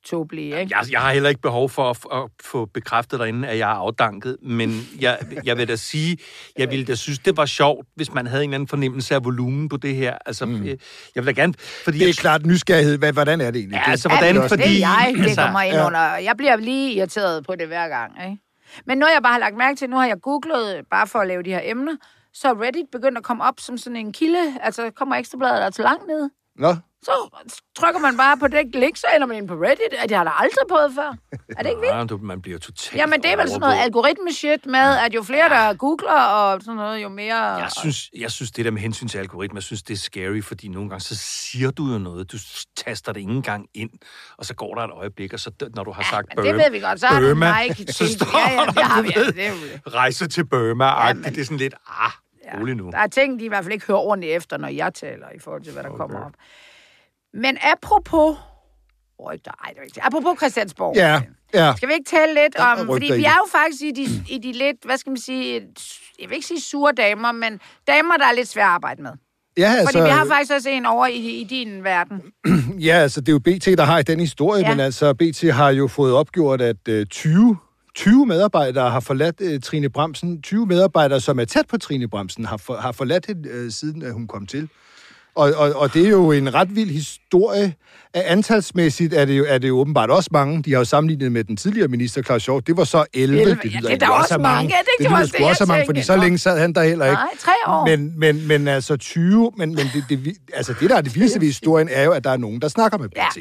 tåbelige, 0.04 0.60
ikke? 0.60 0.76
Jeg, 0.78 0.92
jeg 0.92 1.00
har 1.00 1.12
heller 1.12 1.28
ikke 1.28 1.40
behov 1.40 1.68
for 1.68 1.90
at, 1.90 2.22
at 2.22 2.30
få 2.42 2.64
bekræftet 2.66 3.20
derinde, 3.20 3.48
at 3.48 3.58
jeg 3.58 3.70
er 3.70 3.74
afdanket, 3.74 4.36
men 4.42 4.80
jeg, 5.00 5.18
jeg 5.44 5.56
vil 5.58 5.68
da 5.68 5.76
sige, 5.76 6.18
jeg 6.58 6.70
ville 6.70 6.84
da 6.84 6.94
synes, 6.94 7.18
det 7.18 7.36
var 7.36 7.46
sjovt, 7.46 7.86
hvis 7.96 8.12
man 8.14 8.26
havde 8.26 8.44
en 8.44 8.50
eller 8.50 8.54
anden 8.54 8.68
fornemmelse 8.68 9.14
af 9.14 9.24
volumen 9.24 9.68
på 9.68 9.76
det 9.76 9.94
her. 9.96 10.18
Altså, 10.26 10.46
mm. 10.46 10.64
jeg, 10.66 10.76
jeg 11.14 11.26
vil 11.26 11.36
da 11.36 11.40
gerne... 11.40 11.54
Fordi 11.84 11.98
det 11.98 12.04
er 12.04 12.08
jeg, 12.08 12.14
klart 12.14 12.46
nysgerrighed. 12.46 12.98
Hvad, 12.98 13.12
hvordan 13.12 13.40
er 13.40 13.50
det 13.50 13.58
egentlig? 13.58 13.76
Ja, 13.76 13.82
Det- 13.86 13.90
altså, 13.90 14.08
det 14.08 14.16
hvordan- 14.18 14.34
ja, 14.36 14.42
også- 14.42 14.56
det 14.56 14.62
er 14.62 14.66
fordi- 14.66 14.80
jeg, 14.80 15.12
det 15.16 15.22
altså, 15.24 15.42
kommer 15.42 15.60
ind 15.62 15.76
under. 15.86 16.00
Jeg 16.16 16.34
bliver 16.36 16.56
lige 16.56 16.92
irriteret 16.94 17.46
på 17.46 17.54
det 17.54 17.66
hver 17.66 17.88
gang, 17.88 18.12
ikke? 18.24 18.42
Men 18.86 18.98
noget, 18.98 19.14
jeg 19.14 19.22
bare 19.22 19.32
har 19.32 19.40
lagt 19.40 19.56
mærke 19.56 19.76
til, 19.76 19.90
nu 19.90 19.96
har 19.96 20.06
jeg 20.06 20.20
googlet, 20.22 20.76
øh, 20.76 20.84
bare 20.90 21.06
for 21.06 21.18
at 21.18 21.28
lave 21.28 21.42
de 21.42 21.50
her 21.50 21.60
emner, 21.64 21.96
så 22.32 22.52
Reddit 22.52 22.86
begyndt 22.92 23.18
at 23.18 23.24
komme 23.24 23.44
op 23.44 23.60
som 23.60 23.78
sådan 23.78 23.96
en 23.96 24.12
kilde, 24.12 24.58
altså 24.60 24.90
kommer 24.90 25.16
ekstrabladet 25.16 25.58
der 25.58 25.64
altså 25.64 25.76
til 25.78 25.84
langt 25.84 26.06
ned. 26.06 26.30
Nå, 26.56 26.74
så 27.04 27.40
trykker 27.78 28.00
man 28.00 28.16
bare 28.16 28.36
på 28.36 28.48
det 28.48 28.74
link, 28.74 28.96
så 28.96 29.06
ender 29.16 29.26
man 29.26 29.36
ind 29.36 29.48
på 29.48 29.54
Reddit. 29.54 29.92
at 29.98 30.08
Det 30.08 30.16
har 30.16 30.24
der 30.24 30.30
aldrig 30.30 30.66
prøvet 30.68 30.92
før. 30.94 31.14
Er 31.56 31.62
det 31.62 31.68
ikke 31.68 31.80
vildt? 31.80 31.94
Nej, 31.94 32.04
du- 32.04 32.18
man 32.22 32.42
bliver 32.42 32.58
totalt 32.58 32.96
Jamen, 33.00 33.22
det 33.22 33.32
er 33.32 33.36
vel 33.36 33.48
sådan 33.48 33.60
noget 33.60 33.76
algoritme-shit 33.76 34.66
med, 34.66 34.98
at 35.06 35.14
jo 35.14 35.22
flere, 35.22 35.48
der 35.48 35.74
googler 35.74 36.12
og 36.12 36.60
sådan 36.62 36.76
noget, 36.76 37.02
jo 37.02 37.08
mere... 37.08 37.36
Jeg 37.36 37.70
synes, 37.80 38.10
jeg 38.18 38.30
synes, 38.30 38.50
det 38.50 38.64
der 38.64 38.70
med 38.70 38.80
hensyn 38.80 39.08
til 39.08 39.18
algoritmer, 39.18 39.58
jeg 39.58 39.62
synes, 39.62 39.82
det 39.82 39.94
er 39.94 39.98
scary, 39.98 40.42
fordi 40.42 40.68
nogle 40.68 40.88
gange, 40.90 41.00
så 41.02 41.16
siger 41.16 41.70
du 41.70 41.86
jo 41.92 41.98
noget, 41.98 42.32
du 42.32 42.38
taster 42.76 43.12
det 43.12 43.20
ikke 43.20 43.32
engang 43.32 43.66
ind, 43.74 43.90
og 44.38 44.44
så 44.44 44.54
går 44.54 44.74
der 44.74 44.82
et 44.82 44.90
øjeblik, 44.90 45.32
og 45.32 45.40
så 45.40 45.50
når 45.76 45.84
du 45.84 45.92
har 45.92 46.02
sagt 46.10 46.36
men 46.36 46.46
det 46.46 46.54
ved 46.54 46.70
vi 46.70 46.80
godt. 46.80 47.00
Så 47.00 47.06
du 47.08 47.14
Burma, 47.28 47.62
Nike 47.62 47.92
så 47.92 47.98
til. 47.98 48.08
står 48.14 48.38
Ja, 48.38 48.60
ja, 48.62 48.66
det 48.66 48.82
har 48.82 49.02
vi. 49.02 49.08
Ja, 49.14 49.20
ved, 49.20 49.32
det 49.32 49.46
er 49.46 49.50
jo 49.50 49.56
rejse 49.90 50.28
til 50.28 50.44
Burma, 50.46 50.84
ja, 50.84 51.06
Ja, 51.06 51.14
men... 51.14 51.24
det 51.24 51.38
er 51.38 51.44
sådan 51.44 51.56
lidt, 51.56 51.74
ah, 51.88 52.10
rolig 52.58 52.74
nu. 52.74 52.90
Der 52.90 52.98
er 52.98 53.06
ting, 53.06 53.40
de 53.40 53.44
i 53.44 53.48
hvert 53.48 53.64
fald 53.64 53.72
ikke 53.72 53.86
hører 53.86 53.98
ordentligt 53.98 54.36
efter, 54.36 54.56
når 54.56 54.68
jeg 54.68 54.94
taler, 54.94 55.26
i 55.34 55.38
forhold 55.38 55.62
til, 55.62 55.72
hvad 55.72 55.82
der 55.82 55.88
okay. 55.88 55.98
kommer 55.98 56.24
op. 56.24 56.32
Men 57.34 57.58
apropos... 57.72 58.36
Rygter, 59.20 59.50
ej, 59.64 59.70
det 59.70 59.78
er 59.78 59.82
ikke 59.82 60.04
Apropos 60.04 60.38
Christiansborg. 60.38 60.96
ja, 60.96 61.22
ja. 61.54 61.72
Skal 61.76 61.88
vi 61.88 61.94
ikke 61.94 62.10
tale 62.10 62.34
lidt 62.34 62.56
om... 62.56 62.78
rygter 62.78 62.86
Fordi 62.94 63.06
vi 63.06 63.24
er 63.24 63.36
jo 63.38 63.46
faktisk 63.52 63.82
i 63.82 63.90
de, 63.90 64.24
i 64.28 64.38
de 64.38 64.52
lidt, 64.52 64.76
hvad 64.84 64.96
skal 64.98 65.10
man 65.10 65.20
sige... 65.20 65.62
Jeg 66.20 66.28
vil 66.28 66.34
ikke 66.34 66.46
sige 66.46 66.60
sure 66.60 66.92
damer, 66.92 67.32
men 67.32 67.60
damer, 67.86 68.16
der 68.16 68.26
er 68.26 68.32
lidt 68.32 68.48
svære 68.48 68.64
at 68.64 68.70
arbejde 68.70 69.02
med. 69.02 69.12
Ja, 69.58 69.70
altså, 69.70 69.92
Fordi 69.92 70.04
vi 70.04 70.10
har 70.10 70.26
faktisk 70.26 70.52
også 70.52 70.68
en 70.68 70.86
over 70.86 71.06
i, 71.06 71.40
i 71.40 71.44
din 71.44 71.84
verden. 71.84 72.22
Ja, 72.86 72.94
altså 72.94 73.20
det 73.20 73.28
er 73.28 73.32
jo 73.32 73.38
BT, 73.38 73.78
der 73.78 73.84
har 73.84 74.02
den 74.02 74.20
historie, 74.20 74.60
Ja. 74.60 74.68
ja. 74.68 74.74
men 74.74 74.80
altså 74.84 75.14
BT 75.14 75.52
har 75.52 75.70
jo 75.70 75.88
fået 75.88 76.14
opgjort, 76.14 76.60
at 76.60 76.88
øh, 76.88 77.06
20, 77.06 77.56
20 77.94 78.26
medarbejdere 78.26 78.90
har 78.90 79.00
forladt 79.00 79.40
øh, 79.40 79.60
Trine 79.60 79.90
Bremsen. 79.90 80.42
20 80.42 80.66
medarbejdere, 80.66 81.20
som 81.20 81.40
er 81.40 81.44
tæt 81.44 81.66
på 81.66 81.78
Trine 81.78 82.08
Bremsen, 82.08 82.44
har, 82.44 82.56
for, 82.56 82.76
har 82.76 82.92
forladt 82.92 83.26
hende, 83.26 83.48
øh, 83.48 83.70
siden 83.70 84.02
at 84.02 84.12
hun 84.12 84.26
kom 84.26 84.46
til. 84.46 84.68
Og, 85.34 85.52
og, 85.56 85.72
og 85.74 85.94
det 85.94 86.04
er 86.06 86.10
jo 86.10 86.32
en 86.32 86.54
ret 86.54 86.76
vild 86.76 86.90
historie. 86.90 87.74
Antalsmæssigt 88.14 89.14
er 89.14 89.24
det, 89.24 89.38
jo, 89.38 89.44
er 89.48 89.58
det 89.58 89.68
jo 89.68 89.78
åbenbart 89.78 90.10
også 90.10 90.28
mange. 90.32 90.62
De 90.62 90.70
har 90.72 90.78
jo 90.78 90.84
sammenlignet 90.84 91.32
med 91.32 91.44
den 91.44 91.56
tidligere 91.56 91.88
minister, 91.88 92.22
Claus 92.22 92.44
Hjort. 92.44 92.66
Det 92.66 92.76
var 92.76 92.84
så 92.84 93.04
11. 93.14 93.40
11. 93.40 93.54
Det 93.62 93.72
Ja, 93.74 93.78
lyder 93.80 93.88
det 93.90 94.02
er 94.02 94.08
også 94.08 94.38
mange. 94.38 94.70
Ja, 94.74 94.78
det- 94.78 94.86
det 94.98 95.04
det 95.06 95.10
var 95.10 95.16
lyder 95.16 95.20
også 95.22 95.32
sgu 95.38 95.46
også 95.46 95.64
mange, 95.66 95.86
fordi 95.86 96.02
så 96.02 96.16
længe 96.16 96.38
sad 96.38 96.58
han 96.58 96.72
der 96.72 96.82
heller 96.82 97.04
ikke. 97.04 97.14
Nej, 97.14 97.28
tre 97.38 97.52
år. 97.66 97.86
Men, 97.86 98.18
men, 98.18 98.46
men 98.48 98.68
altså 98.68 98.96
20... 98.96 99.52
Men, 99.56 99.68
men 99.74 99.86
det, 99.94 100.04
det, 100.08 100.36
altså 100.54 100.74
det, 100.80 100.90
der 100.90 100.96
er 100.96 101.00
det 101.00 101.14
vildeste 101.14 101.40
ved 101.40 101.46
historien, 101.46 101.88
er 101.90 102.02
jo, 102.04 102.12
at 102.12 102.24
der 102.24 102.30
er 102.30 102.36
nogen, 102.36 102.60
der 102.60 102.68
snakker 102.68 102.98
med 102.98 103.08
BT. 103.08 103.38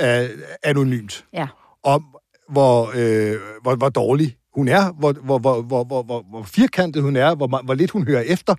Ja. 0.00 0.24
Uh, 0.24 0.28
anonymt. 0.62 1.24
Ja. 1.32 1.46
Om, 1.84 2.04
hvor, 2.52 2.90
øh, 2.94 3.36
hvor, 3.62 3.74
hvor 3.74 3.88
dårlig 3.88 4.36
hun 4.54 4.68
er, 4.68 4.92
hvor, 4.92 5.12
hvor, 5.12 5.38
hvor, 5.38 5.62
hvor, 5.62 5.84
hvor, 5.84 6.02
hvor, 6.02 6.42
firkantet 6.42 7.02
hun 7.02 7.16
er, 7.16 7.34
hvor, 7.34 7.62
hvor 7.64 7.74
lidt 7.74 7.90
hun 7.90 8.06
hører 8.06 8.20
efter. 8.26 8.54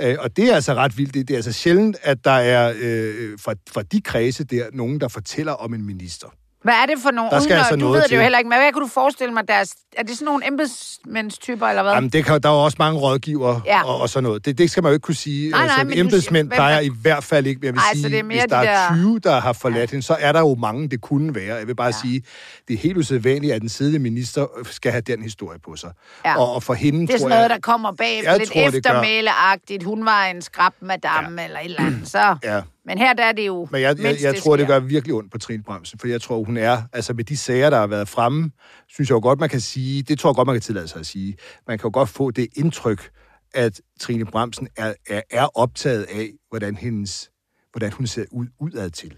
Øh, 0.00 0.16
og 0.18 0.36
det 0.36 0.50
er 0.50 0.54
altså 0.54 0.74
ret 0.74 0.98
vildt. 0.98 1.14
Det, 1.14 1.28
det 1.28 1.34
er 1.34 1.38
altså 1.38 1.52
sjældent, 1.52 1.96
at 2.02 2.24
der 2.24 2.30
er 2.30 2.74
øh, 2.78 3.38
fra, 3.38 3.54
fra 3.70 3.82
de 3.82 4.00
kredse 4.00 4.44
der 4.44 4.66
nogen, 4.72 5.00
der 5.00 5.08
fortæller 5.08 5.52
om 5.52 5.74
en 5.74 5.86
minister. 5.86 6.28
Hvad 6.62 6.74
er 6.74 6.86
det 6.86 6.94
for 7.02 7.10
nogle... 7.10 7.30
Der 7.30 7.40
skal 7.40 7.50
uden 7.52 7.58
altså 7.58 7.74
du 7.74 7.80
noget 7.80 7.92
ved 7.94 8.02
det 8.02 8.10
jo 8.12 8.16
til. 8.16 8.22
heller 8.22 8.38
ikke, 8.38 8.48
men 8.48 8.58
hvad 8.58 8.72
kan 8.72 8.80
du 8.82 8.88
forestille 8.88 9.34
mig, 9.34 9.48
deres... 9.48 9.74
Er 9.96 10.02
det 10.02 10.14
sådan 10.18 10.24
nogle 10.24 10.46
embedsmændstyper, 10.46 11.66
eller 11.66 11.82
hvad? 11.82 11.92
Jamen, 11.92 12.10
det 12.10 12.24
kan, 12.24 12.40
der 12.42 12.48
er 12.48 12.52
jo 12.52 12.64
også 12.64 12.76
mange 12.78 13.00
rådgivere 13.00 13.60
Ja. 13.66 13.82
og, 13.84 14.00
og 14.00 14.08
sådan 14.08 14.22
noget. 14.22 14.44
Det, 14.44 14.58
det 14.58 14.70
skal 14.70 14.82
man 14.82 14.90
jo 14.90 14.94
ikke 14.94 15.04
kunne 15.04 15.14
sige. 15.14 15.50
Nej, 15.50 15.66
nej, 15.66 15.76
altså, 15.80 16.00
embedsmænd 16.00 16.46
siger- 16.50 16.56
plejer 16.56 16.76
er- 16.76 16.80
i 16.80 16.90
hvert 17.02 17.24
fald 17.24 17.46
ikke. 17.46 17.60
Jeg 17.66 17.72
vil 17.72 17.78
Ej, 17.78 17.94
sige, 17.94 18.08
det 18.10 18.18
er 18.18 18.22
mere 18.22 18.32
hvis 18.34 18.42
de 18.44 18.48
der 18.50 18.56
er 18.56 18.88
der- 18.88 18.94
20, 18.96 19.18
der 19.18 19.40
har 19.40 19.52
forladt 19.52 19.90
hende, 19.90 20.02
så 20.06 20.16
er 20.20 20.32
der 20.32 20.40
jo 20.40 20.54
mange, 20.54 20.88
det 20.88 21.00
kunne 21.00 21.34
være. 21.34 21.56
Jeg 21.56 21.66
vil 21.66 21.76
bare 21.76 21.86
Ja. 21.86 21.92
sige, 22.02 22.22
det 22.68 22.74
er 22.74 22.78
helt 22.78 22.96
usædvanligt, 22.96 23.54
at 23.54 23.60
den 23.60 23.68
siddende 23.68 23.98
minister 23.98 24.46
skal 24.70 24.92
have 24.92 25.00
den 25.02 25.22
historie 25.22 25.58
på 25.58 25.76
sig. 25.76 25.90
Ja. 26.24 26.38
Og, 26.38 26.54
og 26.54 26.62
for 26.62 26.74
hende, 26.74 27.06
Det 27.06 27.14
er 27.14 27.18
sådan 27.18 27.28
noget, 27.28 27.42
jeg... 27.42 27.50
der 27.50 27.58
kommer 27.62 27.92
Jeg 28.00 28.38
lidt 28.38 28.74
eftermæleagtigt. 28.74 29.82
Hun 29.84 30.04
var 30.04 30.24
en 30.24 30.42
skrab 30.42 30.72
madame, 30.80 31.40
ja. 31.40 31.44
eller 31.46 31.58
et 31.60 31.64
eller 31.64 31.80
andet. 31.86 32.08
Så. 32.08 32.36
Ja. 32.44 32.60
Men 32.86 32.98
her 32.98 33.12
der 33.12 33.24
er 33.24 33.32
det 33.32 33.46
jo... 33.46 33.68
Men 33.70 33.80
jeg, 33.80 33.98
jeg, 33.98 34.16
jeg 34.22 34.36
tror, 34.36 34.56
det 34.56 34.66
sker. 34.66 34.80
gør 34.80 34.86
virkelig 34.86 35.14
ondt 35.14 35.32
på 35.32 35.38
Trine 35.38 35.62
Bremsen, 35.62 35.98
for 35.98 36.08
jeg 36.08 36.22
tror, 36.22 36.44
hun 36.44 36.56
er, 36.56 36.82
altså 36.92 37.12
med 37.14 37.24
de 37.24 37.36
sager, 37.36 37.70
der 37.70 37.78
har 37.78 37.86
været 37.86 38.08
fremme, 38.08 38.50
synes 38.88 39.10
jeg 39.10 39.14
jo 39.14 39.20
godt, 39.20 39.40
man 39.40 39.48
kan 39.48 39.60
sige, 39.60 40.02
det 40.02 40.18
tror 40.18 40.30
jeg 40.30 40.34
godt, 40.34 40.46
man 40.46 40.54
kan 40.54 40.62
tillade 40.62 40.88
sig 40.88 41.00
at 41.00 41.06
sige, 41.06 41.36
man 41.66 41.78
kan 41.78 41.88
jo 41.88 41.90
godt 41.94 42.08
få 42.08 42.30
det 42.30 42.48
indtryk, 42.56 43.10
at 43.54 43.80
Trine 44.00 44.24
Bremsen 44.24 44.68
er, 44.76 44.94
er, 45.08 45.22
er 45.30 45.58
optaget 45.58 46.02
af, 46.02 46.30
hvordan, 46.48 46.76
hendes, 46.76 47.30
hvordan 47.72 47.92
hun 47.92 48.06
ser 48.06 48.24
ud 48.30 48.46
udad 48.60 48.90
til. 48.90 49.16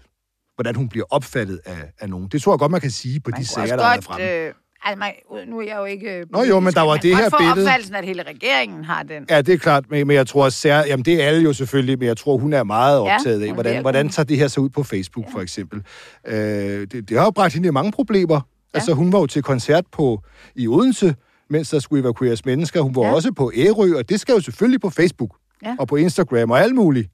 Hvordan 0.55 0.75
hun 0.75 0.89
bliver 0.89 1.05
opfattet 1.09 1.59
af, 1.65 1.91
af 1.99 2.09
nogen. 2.09 2.27
Det 2.27 2.41
tror 2.41 2.53
jeg 2.53 2.59
godt, 2.59 2.71
man 2.71 2.81
kan 2.81 2.91
sige 2.91 3.19
på 3.19 3.31
Man 3.31 3.39
de 3.39 3.45
sager, 3.45 3.75
der 3.75 3.83
har 3.83 3.91
været 3.93 4.03
fremme. 4.03 4.47
øh, 4.47 4.53
altså, 4.83 4.99
man, 4.99 5.11
nu 5.49 5.59
er 5.59 5.63
jeg 5.67 5.77
jo 5.77 5.85
ikke... 5.85 6.17
øh, 6.19 6.25
Nå 6.31 6.43
jo, 6.43 6.59
men 6.59 6.73
der 6.73 6.81
var 6.81 6.97
det 6.97 7.17
her 7.17 7.29
billede- 7.39 7.51
opfattelsen, 7.63 7.95
at 7.95 8.05
hele 8.05 8.23
regeringen 8.23 8.83
har 8.83 9.03
den. 9.03 9.25
Ja, 9.29 9.41
det 9.41 9.53
er 9.53 9.57
klart, 9.57 9.83
men, 9.89 10.07
men 10.07 10.15
jeg 10.15 10.27
tror 10.27 10.49
sær, 10.49 10.77
jamen 10.85 11.05
det 11.05 11.23
er 11.23 11.27
alle 11.27 11.43
jo 11.43 11.53
selvfølgelig, 11.53 11.99
men 11.99 12.07
jeg 12.07 12.17
tror, 12.17 12.37
hun 12.37 12.53
er 12.53 12.63
meget 12.63 13.05
Ja, 13.05 13.15
optaget 13.15 13.41
af, 13.41 13.47
hun 13.47 13.53
hvordan, 13.55 13.81
hvordan 13.81 14.09
tager 14.09 14.25
det 14.25 14.37
her 14.37 14.47
så 14.47 14.61
ud 14.61 14.69
på 14.69 14.83
Facebook, 14.83 15.25
ja. 15.29 15.33
for 15.33 15.41
eksempel. 15.41 15.81
Øh, 16.27 16.35
det, 16.35 17.09
det 17.09 17.17
har 17.17 17.23
jo 17.25 17.31
bragt 17.31 17.53
hende 17.53 17.67
i 17.67 17.71
mange 17.71 17.91
problemer. 17.91 18.35
Ja. 18.35 18.39
Altså, 18.77 18.93
hun 18.93 19.11
var 19.13 19.19
jo 19.19 19.25
til 19.25 19.43
koncert 19.43 19.83
på 19.91 20.21
i 20.55 20.67
Odense, 20.67 21.15
mens 21.49 21.69
der 21.69 21.79
skulle 21.79 22.01
evakueres 22.01 22.45
mennesker. 22.45 22.81
Hun 22.81 22.95
var 22.95 23.01
Ja. 23.01 23.07
ja. 23.07 23.13
også 23.13 23.31
på 23.31 23.51
Ærø, 23.55 23.97
og 23.97 24.09
det 24.09 24.19
skal 24.19 24.33
jo 24.33 24.39
selvfølgelig 24.41 24.81
på 24.81 24.89
Facebook 24.89 25.35
Ja. 25.65 25.75
og 25.79 25.87
på 25.87 25.95
Instagram 25.95 26.51
og 26.51 26.61
alt 26.61 26.75
muligt. 26.75 27.09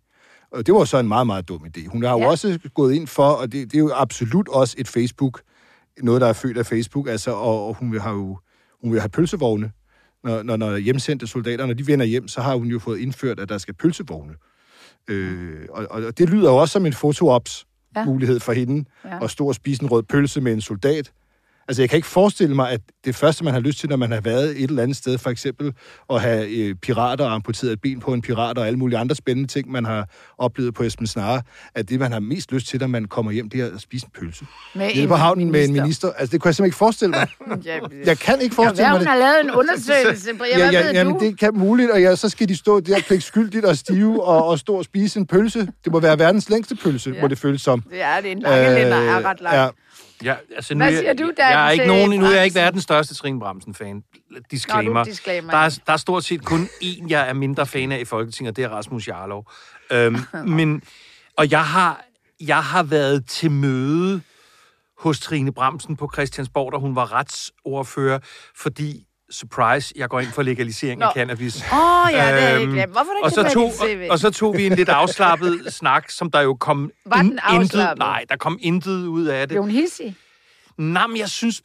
Og 0.52 0.66
det 0.66 0.74
var 0.74 0.84
så 0.84 0.98
en 1.00 1.08
meget, 1.08 1.28
meget 1.28 1.48
dum 1.50 1.66
idé. 1.68 1.88
Hun 1.88 2.04
har 2.04 2.12
jo 2.12 2.18
Ja. 2.20 2.28
også 2.28 2.60
gået 2.74 2.94
ind 2.94 3.08
for, 3.08 3.24
og 3.28 3.52
det, 3.52 3.72
det 3.72 3.76
er 3.76 3.80
jo 3.80 3.92
absolut 3.96 4.48
også 4.50 4.76
et 4.78 4.88
Facebook, 4.88 5.42
noget, 6.02 6.22
der 6.22 6.28
er 6.28 6.34
født 6.34 6.58
af 6.58 6.66
Facebook, 6.66 7.08
altså, 7.08 7.32
og, 7.32 7.68
og 7.68 7.74
hun 7.76 7.92
vil 7.92 8.02
have 8.02 8.16
jo 8.16 8.38
hun 8.84 8.92
vil 8.92 9.00
have 9.02 9.10
pølsevogne, 9.10 9.72
når, 10.24 10.44
når, 10.44 10.58
når 10.58 10.78
hjemsendte 10.78 11.28
soldater, 11.28 11.66
når 11.66 11.74
de 11.74 11.88
vender 11.88 12.06
hjem, 12.06 12.28
så 12.28 12.42
har 12.42 12.56
hun 12.56 12.68
jo 12.68 12.80
fået 12.80 13.00
indført, 13.00 13.40
at 13.40 13.50
der 13.50 13.58
skal 13.58 13.74
pølsevogne. 13.74 14.34
Øh, 15.08 15.66
og, 15.70 15.88
og 15.90 16.18
det 16.18 16.30
lyder 16.30 16.50
jo 16.50 16.58
også 16.58 16.74
som 16.74 16.86
en 16.86 16.94
fotoops 16.94 17.66
Ja. 17.96 18.06
mulighed 18.06 18.40
for 18.40 18.54
hende, 18.54 18.86
Ja. 19.06 19.24
at 19.24 19.30
stå 19.32 19.48
og 19.48 19.56
spise 19.56 19.84
en 19.84 19.90
rød 19.92 20.04
pølse 20.04 20.42
med 20.42 20.54
en 20.54 20.62
soldat. 20.62 21.12
Altså, 21.68 21.82
jeg 21.82 21.90
kan 21.90 21.98
ikke 21.98 22.08
forestille 22.08 22.56
mig, 22.56 22.72
at 22.72 22.82
det 23.06 23.16
første, 23.16 23.44
man 23.44 23.54
har 23.54 23.62
lyst 23.62 23.80
til, 23.80 23.90
når 23.90 23.98
man 23.98 24.12
har 24.12 24.22
været 24.22 24.50
et 24.64 24.70
eller 24.70 24.84
andet 24.84 24.98
sted, 24.98 25.18
for 25.18 25.30
eksempel 25.30 25.74
at 26.10 26.22
have 26.22 26.50
øh, 26.50 26.76
pirater 26.76 27.26
og 27.26 27.34
amputeret 27.34 27.72
et 27.72 27.82
ben 27.82 28.00
på 28.00 28.14
en 28.14 28.22
pirat 28.22 28.58
og 28.58 28.68
alle 28.68 28.80
mulige 28.80 28.98
andre 28.98 29.16
spændende 29.16 29.50
ting, 29.50 29.72
man 29.72 29.86
har 29.86 30.10
oplevet 30.38 30.74
på 30.74 30.84
Esben 30.84 31.08
Snare, 31.08 31.42
at 31.76 31.90
det, 31.90 32.00
man 32.00 32.12
har 32.12 32.20
mest 32.20 32.52
lyst 32.52 32.68
til, 32.68 32.80
når 32.80 32.88
man 32.88 33.06
kommer 33.06 33.32
hjem, 33.32 33.50
det 33.50 33.62
er 33.62 33.66
at 33.66 33.82
spise 33.82 34.06
en 34.06 34.12
pølse. 34.20 34.46
Med 34.76 34.96
Nede 34.96 35.08
på 35.08 35.16
havnen 35.16 35.52
med 35.52 35.66
en 35.68 35.74
minister. 35.74 36.12
Altså, 36.12 36.32
det 36.32 36.42
kunne 36.42 36.50
jeg 36.50 36.56
simpelthen 36.56 36.66
ikke 36.68 36.78
forestille 36.78 37.12
mig. 37.12 37.28
Jeg 38.06 38.18
kan 38.18 38.42
ikke 38.42 38.56
forestille 38.56 38.90
mig 38.90 38.92
hun 38.92 39.00
det. 39.00 39.08
har 39.08 39.18
lavet 39.18 39.42
en 39.44 39.52
undersøgelse, 39.52 40.34
Brian. 40.38 40.58
Ja, 40.58 40.64
Hvad 40.64 40.72
ja, 40.74 40.84
ved 40.86 40.94
jamen, 40.94 41.20
det 41.20 41.40
kan 41.40 41.52
muligt, 41.54 41.92
og 41.92 42.02
ja, 42.02 42.16
så 42.16 42.30
skal 42.30 42.50
de 42.50 42.56
stå 42.56 42.80
der 42.80 43.02
pligtskyldigt 43.08 43.66
og 43.66 43.78
stive 43.78 44.24
og, 44.24 44.46
og 44.46 44.60
stå 44.60 44.76
og 44.76 44.84
spise 44.84 45.20
en 45.20 45.28
pølse. 45.28 45.68
Det 45.84 45.92
må 45.92 46.00
være 46.00 46.20
verdens 46.20 46.50
længste 46.50 46.76
pølse, 46.76 47.10
ja. 47.10 47.16
Ja. 47.16 47.22
må 47.22 47.28
det 47.28 47.38
føles 47.38 47.62
som. 47.62 47.82
Det 47.82 48.02
er. 48.02 48.18
En 48.18 48.40
lange 48.40 48.86
øh, 48.86 48.92
er 48.92 49.30
ret 49.30 49.42
lang. 49.42 49.56
ja. 49.56 49.68
Ja, 50.26 50.36
altså, 50.56 50.76
Hvad 50.76 50.92
nu 50.92 50.98
er- 50.98 51.00
siger 51.00 51.14
du, 51.14 51.24
Dan, 51.38 51.52
jeg 51.52 51.66
er 51.68 51.72
ikke 51.72 51.88
nogen, 51.88 52.20
Nu 52.20 52.26
er 52.26 52.32
jeg 52.36 52.44
ikke 52.46 52.56
verdens 52.56 52.84
største 52.84 53.14
Trine 53.16 53.40
Bremsen-fan. 53.40 54.04
Disclaimer. 54.52 54.94
Nå, 54.94 55.04
du 55.04 55.10
disclaimer, 55.10 55.52
der, 55.52 55.58
er, 55.58 55.80
der 55.88 55.94
er 55.94 55.98
stort 55.98 56.24
set 56.24 56.46
kun 56.46 56.70
én, 56.84 57.06
jeg 57.10 57.30
er 57.30 57.34
mindre 57.34 57.66
fan 57.66 57.92
af 57.92 58.00
i 58.00 58.06
Folketinget, 58.06 58.52
og 58.52 58.56
det 58.56 58.64
er 58.64 58.70
Rasmus 58.70 59.08
Jarlov. 59.08 59.52
Øhm, 59.92 60.18
men, 60.58 60.82
og 61.38 61.52
jeg 61.52 61.66
har, 61.66 62.06
jeg 62.40 62.64
har 62.64 62.84
været 62.84 63.26
til 63.28 63.52
møde 63.52 64.22
hos 65.00 65.20
Trine 65.20 65.54
Bremsen 65.54 65.96
på 65.98 66.10
Christiansborg, 66.14 66.72
da 66.74 66.78
hun 66.78 66.96
var 66.96 67.14
retsordfører, 67.14 68.20
fordi 68.56 69.06
surprise, 69.32 69.94
jeg 69.98 70.10
går 70.10 70.20
ind 70.20 70.30
for 70.32 70.42
legalisering 70.44 71.02
af 71.02 71.08
Nå. 71.08 71.12
cannabis. 71.20 71.56
Åh, 71.72 71.78
oh, 72.06 72.10
ja, 72.12 72.36
det 72.36 72.44
er 72.44 72.50
jeg 72.50 72.62
Øhm, 72.62 72.72
glemt. 72.74 72.92
Hvorfor 72.92 73.10
og 73.24 73.32
så, 73.32 73.40
ikke 73.42 73.52
tog, 73.54 73.72
CV? 73.74 74.08
og 74.12 74.20
så 74.20 74.32
tog 74.32 74.58
vi 74.58 74.66
en 74.66 74.76
lidt 74.76 74.90
afslappet 74.90 75.66
snak, 75.80 76.10
som 76.10 76.32
der 76.32 76.42
jo 76.42 76.54
kom 76.60 76.92
Var 77.06 77.18
den 77.18 77.26
in- 77.26 77.32
intet, 77.32 77.40
afslappet? 77.80 78.00
nej, 78.00 78.24
der 78.30 78.36
kom 78.38 78.58
intet 78.62 79.06
ud 79.08 79.26
af 79.26 79.40
det. 79.40 79.50
Blev 79.50 79.62
hun 79.62 79.72
hissig? 79.72 80.16
Nej, 80.78 81.08
men 81.08 81.18
jeg 81.18 81.30
synes... 81.30 81.62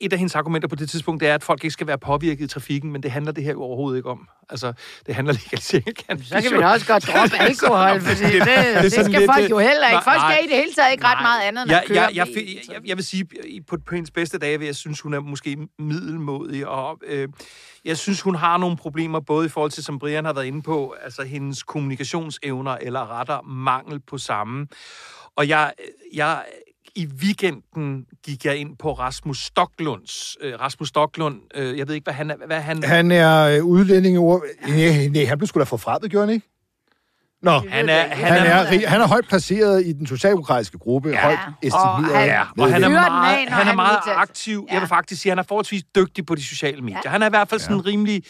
Et 0.00 0.12
af 0.12 0.18
hendes 0.18 0.34
argumenter 0.34 0.68
på 0.68 0.76
det 0.76 0.90
tidspunkt, 0.90 1.20
det 1.20 1.28
er, 1.28 1.34
at 1.34 1.44
folk 1.44 1.64
ikke 1.64 1.72
skal 1.72 1.86
være 1.86 1.98
påvirket 1.98 2.44
i 2.44 2.48
trafikken, 2.48 2.92
men 2.92 3.02
det 3.02 3.10
handler 3.10 3.32
det 3.32 3.44
her 3.44 3.52
jo 3.52 3.62
overhovedet 3.62 3.98
ikke 3.98 4.10
om. 4.10 4.28
Altså, 4.50 4.72
det 5.06 5.14
handler 5.14 5.34
legalisering 5.34 5.88
af 5.88 5.92
cannabis. 5.94 6.28
Så 6.28 6.40
kan 6.40 6.52
vi 6.52 6.56
da 6.56 6.66
også 6.66 6.86
godt 6.86 7.06
droppe 7.06 7.36
alkohol, 7.48 8.00
for 8.00 8.14
det, 8.14 8.32
det, 8.32 8.32
det, 8.32 8.82
det 8.82 8.92
skal 8.92 9.10
lidt, 9.10 9.30
folk 9.34 9.44
øh, 9.44 9.50
jo 9.50 9.58
heller 9.58 9.88
ikke. 9.88 10.04
Folk 10.04 10.20
skal 10.20 10.38
i 10.44 10.48
det 10.48 10.56
hele 10.56 10.72
taget 10.72 10.92
ikke 10.92 11.04
ret 11.04 11.14
Nej. 11.14 11.22
meget 11.22 11.42
andet 11.42 11.62
end 11.62 11.70
jeg, 11.70 11.80
at 11.80 11.88
køre 11.88 11.96
jeg, 11.96 12.16
jeg, 12.16 12.26
jeg, 12.36 12.74
jeg, 12.74 12.80
jeg 12.88 12.96
vil 12.96 13.04
sige, 13.04 13.24
på, 13.68 13.76
på 13.86 13.94
hendes 13.94 14.10
bedste 14.10 14.38
dage, 14.38 14.58
vil 14.58 14.66
jeg 14.66 14.76
synes, 14.76 15.00
hun 15.00 15.14
er 15.14 15.20
måske 15.20 15.58
middelmodig, 15.78 16.66
og 16.66 16.98
øh, 17.06 17.28
jeg 17.84 17.96
synes, 17.98 18.20
hun 18.20 18.34
har 18.34 18.56
nogle 18.56 18.76
problemer, 18.76 19.20
både 19.20 19.46
i 19.46 19.48
forhold 19.48 19.70
til, 19.70 19.84
som 19.84 19.98
Brian 19.98 20.24
har 20.24 20.32
været 20.32 20.46
inde 20.46 20.62
på, 20.62 20.94
altså 21.04 21.22
hendes 21.22 21.62
kommunikationsevner, 21.62 22.76
eller 22.80 23.20
retter 23.20 23.42
mangel 23.42 24.00
på 24.00 24.18
samme. 24.18 24.66
Og 25.36 25.48
jeg, 25.48 25.72
jeg 26.12 26.42
i 26.96 27.06
weekenden 27.22 28.04
gik 28.24 28.44
jeg 28.44 28.56
ind 28.56 28.76
på 28.78 28.92
Rasmus 28.92 29.38
Stocklunds. 29.38 30.36
Øh, 30.40 30.60
Rasmus 30.60 30.88
Stocklund, 30.88 31.40
øh, 31.54 31.78
jeg 31.78 31.88
ved 31.88 31.94
ikke, 31.94 32.04
hvad 32.04 32.14
han 32.14 32.30
er. 32.30 32.34
Hvad 32.46 32.60
han, 32.60 32.82
Han 32.82 33.10
er 33.10 33.42
øh, 33.56 33.64
udlænding 33.64 34.18
over... 34.18 34.40
Nej, 34.68 35.06
nej, 35.08 35.24
han 35.24 35.38
blev 35.38 35.46
sgu 35.46 35.58
da 35.58 35.64
forfremmet, 35.64 36.10
gjorde 36.10 36.26
han 36.26 36.34
ikke? 36.34 36.46
Nå, 37.42 37.50
han 37.50 37.88
er, 37.88 38.00
han 38.00 38.08
han 38.32 38.46
er, 38.46 38.50
er, 38.50 38.88
han 38.88 39.00
er 39.00 39.06
højt 39.08 39.28
placeret 39.28 39.86
i 39.86 39.92
den 39.92 40.06
socialdemokratiske 40.06 40.78
gruppe, 40.78 41.08
Ja, 41.08 41.20
højt 41.22 41.38
og 41.46 41.52
estimeret. 41.62 42.16
han- 42.18 42.28
Ja, 42.28 42.42
og 42.58 42.72
han 42.72 42.82
er 42.82 42.86
af, 42.86 42.92
meget, 43.10 43.48
når 43.48 43.56
han 43.56 43.68
er 43.68 43.74
meget 43.74 43.98
aktiv. 44.06 44.66
Ja. 44.68 44.72
Jeg 44.74 44.80
vil 44.82 44.88
faktisk 44.88 45.22
sige, 45.22 45.30
at 45.30 45.32
han 45.32 45.38
er 45.38 45.46
forholdsvis 45.48 45.82
dygtig 45.96 46.26
på 46.26 46.34
de 46.34 46.42
sociale 46.44 46.82
medier. 46.82 47.00
Ja. 47.04 47.10
Han 47.10 47.22
er 47.22 47.26
i 47.26 47.30
hvert 47.30 47.48
fald 47.48 47.60
sådan 47.60 47.86
rimelig... 47.86 48.22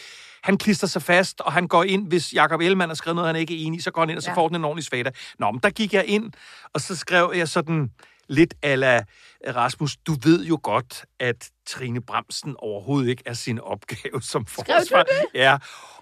Han 0.42 0.59
klister 0.59 0.87
sig 0.87 1.02
fast, 1.02 1.40
og 1.40 1.52
han 1.52 1.68
går 1.68 1.85
ind, 1.85 2.09
hvis 2.09 2.33
Jakob 2.33 2.61
Ellemann 2.61 2.90
har 2.90 2.94
skrevet 2.94 3.14
noget, 3.16 3.29
han 3.29 3.37
ikke 3.37 3.55
er 3.62 3.66
enig 3.66 3.79
i, 3.79 3.83
så 3.83 3.90
går 3.90 4.02
han 4.02 4.11
ind, 4.11 4.16
og 4.16 4.22
så 4.22 4.31
Ja. 4.31 4.37
får 4.37 4.48
den 4.48 4.57
en 4.57 4.64
ordentlig 4.64 4.85
svada. 4.85 5.11
Nå, 5.38 5.50
men 5.50 5.61
der 5.62 5.70
gik 5.70 5.92
jeg 5.94 6.05
ind, 6.07 6.33
og 6.74 6.81
så 6.81 6.96
skrev 6.96 7.33
jeg 7.37 7.48
sådan 7.48 7.90
lidt 8.28 8.54
ala 8.62 9.04
Rasmus, 9.46 9.96
du 9.96 10.16
ved 10.22 10.44
jo 10.44 10.60
godt, 10.62 11.04
at 11.20 11.50
Trine 11.66 12.02
Bremsen 12.02 12.54
overhovedet 12.58 13.08
ikke 13.08 13.22
er 13.26 13.32
sin 13.32 13.60
opgave 13.60 14.22
som 14.22 14.46
forsvar. 14.46 15.04
Ja, 15.34 15.58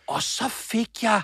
og 0.08 0.22
så 0.22 0.48
fik 0.48 0.88
jeg... 1.02 1.22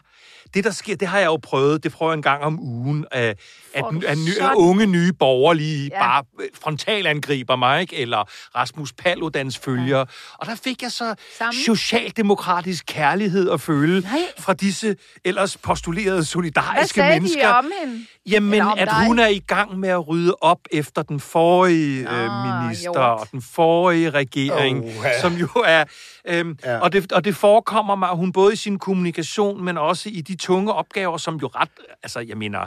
Det, 0.55 0.65
der 0.65 0.71
sker, 0.71 0.97
det 0.97 1.09
har 1.09 1.19
jeg 1.19 1.27
jo 1.27 1.37
prøvet. 1.37 1.83
Det 1.85 1.93
prøver 1.93 2.13
jeg 2.13 2.17
en 2.17 2.23
gang 2.23 2.43
om 2.43 2.61
ugen, 2.61 3.07
at, 3.11 3.39
at, 3.75 3.85
at, 4.07 4.19
ny, 4.19 4.39
at 4.41 4.51
unge 4.57 4.87
nye 4.87 5.13
borgere 5.13 5.57
lige 5.57 5.89
Ja. 5.93 5.97
ja. 5.97 6.03
bare 6.11 6.25
øh, 6.41 6.49
frontalangriber 6.63 7.57
mig, 7.57 7.81
ikke? 7.81 7.97
Eller 7.97 8.25
Rasmus 8.57 8.93
Paludans 8.93 9.59
følger. 9.59 9.99
Ja. 9.99 10.05
Og 10.39 10.47
der 10.47 10.55
fik 10.65 10.83
jeg 10.83 10.93
så 10.93 11.15
Samme. 11.39 11.53
socialdemokratisk 11.67 12.85
kærlighed 12.87 13.51
at 13.51 13.61
føle 13.61 14.01
Nej. 14.01 14.19
fra 14.39 14.55
disse 14.55 14.97
ellers 15.25 15.57
postulerede 15.57 16.17
Hvad 16.17 16.25
solidariske 16.25 16.95
sagde 16.95 17.15
mennesker. 17.15 17.49
de 17.49 17.55
om 17.59 17.71
hende? 17.83 18.07
Jamen, 18.31 18.53
Eller 18.53 18.65
om 18.65 18.79
at 18.79 18.89
dig? 18.89 19.07
hun 19.07 19.19
er 19.19 19.27
i 19.27 19.39
gang 19.47 19.79
med 19.79 19.89
at 19.89 20.09
rydde 20.09 20.35
op 20.41 20.61
efter 20.73 21.03
den 21.03 21.21
forrige 21.21 22.05
Nå, 22.05 22.11
øh, 22.11 22.63
minister 22.63 22.83
hjort. 22.83 22.97
og 23.21 23.29
den 23.33 23.43
forrige 23.43 24.11
regering, 24.11 24.85
Oha. 24.85 25.21
som 25.21 25.35
jo 25.35 25.49
er... 25.67 25.85
Øhm, 26.29 26.59
Ja. 26.65 26.73
ja. 26.73 26.79
og, 26.79 26.93
det, 26.93 27.13
og 27.13 27.25
det 27.25 27.37
forekommer 27.37 27.95
mig, 27.95 28.11
at 28.11 28.17
hun 28.17 28.33
både 28.33 28.53
i 28.53 28.57
sin 28.57 28.79
kommunikation, 28.79 29.65
men 29.65 29.79
også 29.79 30.09
i 30.09 30.21
de 30.21 30.37
tunge 30.37 30.73
opgaver, 30.73 31.17
som 31.17 31.37
jo 31.37 31.47
ret... 31.47 31.69
Altså, 32.03 32.21
jeg 32.21 32.37
mener, 32.37 32.59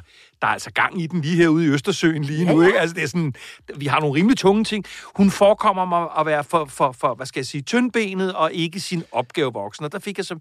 der 0.41 0.47
er 0.47 0.51
altså 0.51 0.71
gang 0.71 1.01
i 1.01 1.07
den 1.07 1.21
lige 1.21 1.35
herude 1.35 1.65
i 1.65 1.67
Østersøen 1.67 2.23
lige 2.23 2.45
nu, 2.45 2.61
ikke? 2.61 2.79
Altså, 2.79 2.95
det 2.95 3.03
er 3.03 3.07
sådan... 3.07 3.33
Vi 3.75 3.85
har 3.85 3.99
nogle 3.99 4.15
rimelig 4.19 4.37
tunge 4.37 4.63
ting. 4.63 4.85
Hun 5.15 5.31
forekommer 5.31 5.85
mig 5.85 6.07
at 6.19 6.25
være 6.25 6.43
for, 6.43 6.65
for, 6.65 6.91
for 6.91 7.15
hvad 7.15 7.25
skal 7.25 7.39
jeg 7.39 7.45
sige, 7.45 7.61
tyndbenet 7.61 8.33
og 8.33 8.53
ikke 8.53 8.79
sin 8.79 9.03
opgavevoksen. 9.11 9.85
Og 9.85 9.91
der 9.91 9.99
fik 9.99 10.17
jeg 10.17 10.25
så... 10.25 10.35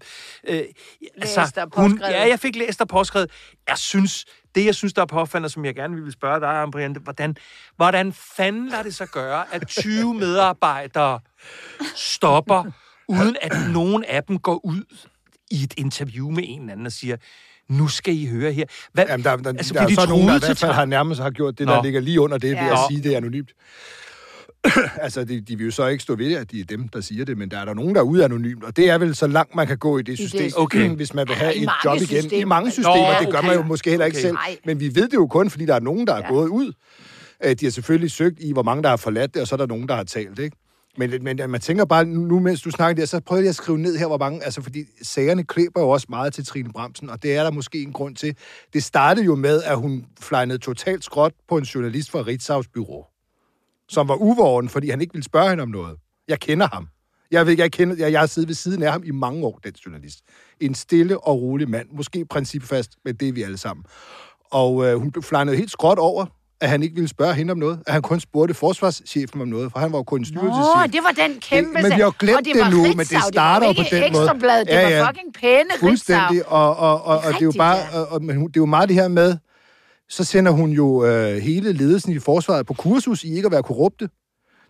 Øh, 0.47 0.61
Læst 1.17 1.57
og 1.57 1.69
hun, 1.73 1.99
ja, 2.01 2.27
jeg 2.27 2.39
fik 2.39 2.55
læst 2.55 2.81
og 2.81 2.87
påskrevet. 2.87 3.31
Jeg 3.69 3.77
synes, 3.77 4.25
det 4.55 4.65
jeg 4.65 4.75
synes, 4.75 4.93
der 4.93 5.01
er 5.01 5.05
påfaldende, 5.05 5.49
som 5.49 5.65
jeg 5.65 5.75
gerne 5.75 6.03
vil 6.03 6.11
spørge 6.11 6.39
dig 6.39 6.63
om, 6.63 6.71
Brian, 6.71 6.95
hvordan, 7.03 7.35
hvordan 7.75 8.13
fanden 8.13 8.67
lader 8.69 8.83
det 8.83 8.95
sig 8.95 9.07
gøre, 9.07 9.45
at 9.51 9.67
20 9.67 10.13
medarbejdere 10.23 11.19
stopper, 11.95 12.71
uden 13.07 13.35
at 13.41 13.53
nogen 13.73 14.03
af 14.07 14.23
dem 14.23 14.39
går 14.39 14.65
ud 14.65 14.83
i 15.51 15.63
et 15.63 15.73
interview 15.77 16.29
med 16.29 16.43
en 16.47 16.59
eller 16.59 16.71
anden 16.71 16.85
og 16.85 16.91
siger, 16.91 17.15
nu 17.69 17.87
skal 17.87 18.13
I 18.17 18.25
høre 18.25 18.51
her. 18.51 18.65
Hvad, 18.93 19.05
Jamen, 19.09 19.23
der, 19.23 19.35
der, 19.35 19.49
altså, 19.49 19.73
der 19.73 19.79
bliver 19.85 19.99
er 19.99 20.01
de 20.03 20.07
så 20.07 20.15
nogen, 20.15 20.27
der 20.27 20.35
i 20.35 20.39
hvert 20.39 20.57
fald 20.57 20.71
har 20.71 20.85
nærmest 20.85 21.21
har 21.21 21.29
gjort 21.29 21.57
det, 21.59 21.67
Nå. 21.67 21.73
der 21.73 21.83
ligger 21.83 21.99
lige 22.01 22.21
under 22.21 22.37
det, 22.37 22.49
ved 22.49 22.55
Ja. 22.57 22.65
at 22.65 22.71
Nå. 22.71 22.77
sige 22.89 23.03
det 23.09 23.15
anonymt. 23.15 23.49
altså, 25.05 25.23
de, 25.23 25.41
de 25.41 25.57
vil 25.57 25.65
jo 25.65 25.71
så 25.71 25.87
ikke 25.87 26.03
stå 26.03 26.15
ved 26.15 26.33
at 26.33 26.51
de 26.51 26.59
er 26.59 26.63
dem, 26.65 26.87
der 26.87 27.01
siger 27.01 27.25
det, 27.25 27.37
men 27.37 27.51
der 27.51 27.57
er 27.59 27.65
der 27.65 27.73
nogen, 27.73 27.95
der 27.95 28.01
er 28.01 28.05
ude 28.05 28.25
anonymt, 28.25 28.63
og 28.63 28.77
det 28.77 28.89
er 28.89 28.97
vel 28.97 29.15
så 29.15 29.27
langt, 29.27 29.55
man 29.55 29.67
kan 29.67 29.77
gå 29.77 29.97
i 29.99 30.01
det 30.01 30.17
system, 30.17 30.41
det- 30.41 30.53
Okay. 30.57 30.89
hvis 30.89 31.13
man 31.13 31.27
vil 31.27 31.35
have 31.35 31.55
et 31.55 31.69
job 31.85 31.95
igen. 31.95 32.07
systemer. 32.21 32.41
I 32.41 32.45
mange 32.45 32.65
Nå, 32.67 32.71
systemer, 32.71 33.17
det 33.19 33.29
gør 33.31 33.37
okay. 33.37 33.47
man 33.47 33.55
jo 33.57 33.63
måske 33.63 33.89
heller 33.89 34.05
ikke 34.05 34.17
Okay. 34.17 34.27
selv, 34.27 34.37
men 34.65 34.79
vi 34.79 34.95
ved 34.95 35.03
det 35.03 35.13
jo 35.13 35.27
kun, 35.27 35.49
fordi 35.49 35.65
der 35.65 35.75
er 35.75 35.79
nogen, 35.79 36.07
der 36.07 36.13
er 36.13 36.17
Ja. 36.21 36.29
gået 36.29 36.47
ud. 36.47 36.71
De 37.59 37.65
har 37.65 37.69
selvfølgelig 37.71 38.11
søgt 38.11 38.39
i, 38.39 38.51
hvor 38.53 38.63
mange 38.63 38.83
der 38.83 38.89
har 38.89 38.97
forladt 38.97 39.33
det, 39.33 39.41
og 39.41 39.47
så 39.47 39.55
er 39.55 39.57
der 39.57 39.65
nogen, 39.65 39.87
der 39.87 39.95
har 39.95 40.03
talt, 40.03 40.39
ikke? 40.39 40.57
Men, 40.97 41.23
men 41.23 41.39
man 41.47 41.61
tænker 41.61 41.85
bare, 41.85 42.05
nu 42.05 42.39
mens 42.39 42.61
du 42.61 42.71
snakker 42.71 43.01
der, 43.01 43.05
så 43.05 43.19
prøvede 43.19 43.43
jeg 43.43 43.49
at 43.49 43.55
skrive 43.55 43.77
ned 43.77 43.97
her, 43.97 44.07
hvor 44.07 44.17
mange, 44.17 44.43
altså 44.43 44.61
fordi 44.61 44.85
sagerne 45.01 45.43
klæber 45.43 45.81
jo 45.81 45.89
også 45.89 46.07
meget 46.09 46.33
til 46.33 46.45
Trine 46.45 46.73
Bramsen, 46.73 47.09
og 47.09 47.23
det 47.23 47.35
er 47.35 47.43
der 47.43 47.51
måske 47.51 47.81
en 47.81 47.93
grund 47.93 48.15
til. 48.15 48.35
Det 48.73 48.83
startede 48.83 49.25
jo 49.25 49.35
med, 49.35 49.63
at 49.63 49.77
hun 49.77 50.05
flejnede 50.19 50.57
totalt 50.57 51.03
skråt 51.03 51.33
på 51.49 51.57
en 51.57 51.63
journalist 51.63 52.11
fra 52.11 52.21
Ritzau's 52.21 52.71
bureau, 52.73 53.05
som 53.89 54.07
var 54.07 54.15
uvåren, 54.15 54.69
fordi 54.69 54.89
han 54.89 55.01
ikke 55.01 55.13
ville 55.13 55.25
spørge 55.25 55.49
hende 55.49 55.61
om 55.61 55.69
noget. 55.69 55.97
Jeg 56.27 56.39
kender 56.39 56.67
ham. 56.73 56.87
Jeg, 57.31 57.47
ved, 57.47 57.57
jeg, 57.57 57.71
kender, 57.71 57.95
jeg, 57.95 58.11
jeg 58.11 58.19
har 58.19 58.27
siddet 58.27 58.47
ved 58.47 58.55
siden 58.55 58.83
af 58.83 58.91
ham 58.91 59.03
i 59.05 59.11
mange 59.11 59.45
år, 59.45 59.59
den 59.63 59.73
journalist. 59.85 60.19
En 60.59 60.75
stille 60.75 61.19
og 61.19 61.41
rolig 61.41 61.69
mand, 61.69 61.87
måske 61.91 62.25
principfast, 62.25 62.91
men 63.05 63.15
det 63.15 63.27
er 63.27 63.33
vi 63.33 63.43
alle 63.43 63.57
sammen. 63.57 63.85
Og 64.51 64.85
øh, 64.85 64.95
hun 64.95 65.11
blev 65.11 65.23
flejnet 65.23 65.57
helt 65.57 65.71
skråt 65.71 65.99
over, 65.99 66.25
at 66.63 66.69
han 66.69 66.83
ikke 66.83 66.95
ville 66.95 67.07
spørge 67.07 67.33
hende 67.33 67.51
om 67.51 67.57
noget, 67.57 67.79
at 67.87 67.93
han 67.93 68.01
kun 68.01 68.19
spurgte 68.19 68.53
forsvarschefen 68.53 69.41
om 69.41 69.47
noget, 69.47 69.71
for 69.71 69.79
han 69.79 69.91
var 69.91 69.97
jo 69.97 70.03
kun 70.03 70.19
en 70.21 70.25
styrelseschef. 70.25 70.75
Åh, 70.77 70.85
det 70.93 70.99
var 71.03 71.11
den 71.27 71.39
kæmpe 71.39 71.73
men 71.73 71.85
vi 71.85 72.01
har 72.01 72.15
glemt 72.19 72.37
Og 72.37 72.45
det 72.45 72.53
var 72.61 72.69
nu, 72.69 72.77
Ritzau. 72.77 72.95
men 72.97 73.05
det 73.05 73.23
starter 73.33 73.67
var 73.67 73.73
på 73.73 73.83
den 73.91 73.99
måde. 74.13 74.23
Ekstrabladet, 74.23 74.67
det 74.67 74.73
Ja, 74.73 74.83
var 74.83 74.89
ja. 74.89 75.07
fucking 75.09 75.33
pæne 75.33 75.59
Ritzau. 75.73 75.87
Fuldstændig, 75.89 76.47
og, 76.47 76.75
og, 76.77 77.03
og, 77.03 77.17
og 77.17 77.23
det 77.33 77.41
er 77.41 77.45
jo 77.45 77.53
bare, 77.57 77.77
og, 77.93 78.07
og, 78.11 78.23
men 78.23 78.37
det 78.39 78.45
er 78.47 78.51
jo 78.57 78.65
meget 78.65 78.89
det 78.89 78.95
her 78.95 79.07
med, 79.07 79.37
så 80.09 80.23
sender 80.23 80.51
hun 80.51 80.69
jo 80.71 81.05
øh, 81.05 81.37
hele 81.41 81.73
ledelsen 81.73 82.11
i 82.13 82.19
forsvaret 82.19 82.65
på 82.65 82.73
kursus 82.73 83.23
i 83.23 83.35
ikke 83.35 83.45
at 83.45 83.51
være 83.51 83.63
korrupte. 83.63 84.05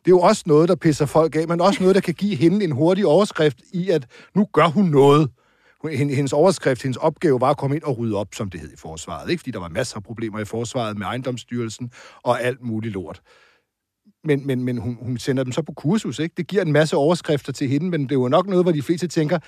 Det 0.05 0.11
er 0.11 0.15
jo 0.15 0.19
også 0.19 0.43
noget, 0.45 0.69
der 0.69 0.75
pisser 0.75 1.05
folk 1.05 1.35
af, 1.35 1.47
men 1.47 1.61
også 1.61 1.79
noget, 1.81 1.95
der 1.95 2.01
kan 2.01 2.13
give 2.13 2.35
hende 2.35 2.65
en 2.65 2.71
hurtig 2.71 3.05
overskrift 3.05 3.57
i, 3.73 3.89
at 3.89 4.05
nu 4.35 4.47
gør 4.53 4.67
hun 4.67 4.85
noget. 4.85 5.29
Hendes 5.91 6.33
overskrift, 6.33 6.83
hendes 6.83 6.97
opgave 6.97 7.41
var 7.41 7.49
at 7.49 7.57
komme 7.57 7.75
ind 7.75 7.83
og 7.83 7.97
rydde 7.97 8.15
op, 8.15 8.27
som 8.35 8.49
det 8.49 8.59
hed 8.59 8.73
i 8.73 8.77
forsvaret. 8.77 9.29
Ikke? 9.29 9.39
Fordi 9.39 9.51
der 9.51 9.59
var 9.59 9.69
masser 9.69 9.97
af 9.97 10.03
problemer 10.03 10.39
i 10.39 10.45
forsvaret 10.45 10.97
med 10.97 11.05
ejendomsstyrelsen 11.05 11.91
og 12.23 12.41
alt 12.41 12.61
muligt 12.61 12.93
lort. 12.93 13.21
Men, 14.23 14.47
men, 14.47 14.63
men 14.63 14.77
hun, 14.77 14.97
hun 15.01 15.17
sender 15.17 15.43
dem 15.43 15.51
så 15.51 15.61
på 15.61 15.73
kursus, 15.73 16.19
ikke? 16.19 16.33
Det 16.37 16.47
giver 16.47 16.61
en 16.61 16.71
masse 16.71 16.95
overskrifter 16.97 17.53
til 17.53 17.69
hende, 17.69 17.89
men 17.89 18.03
det 18.03 18.11
er 18.11 18.15
jo 18.15 18.27
nok 18.27 18.47
noget, 18.47 18.65
hvor 18.65 18.71
de 18.71 18.81
fleste 18.81 19.07
tænker, 19.07 19.39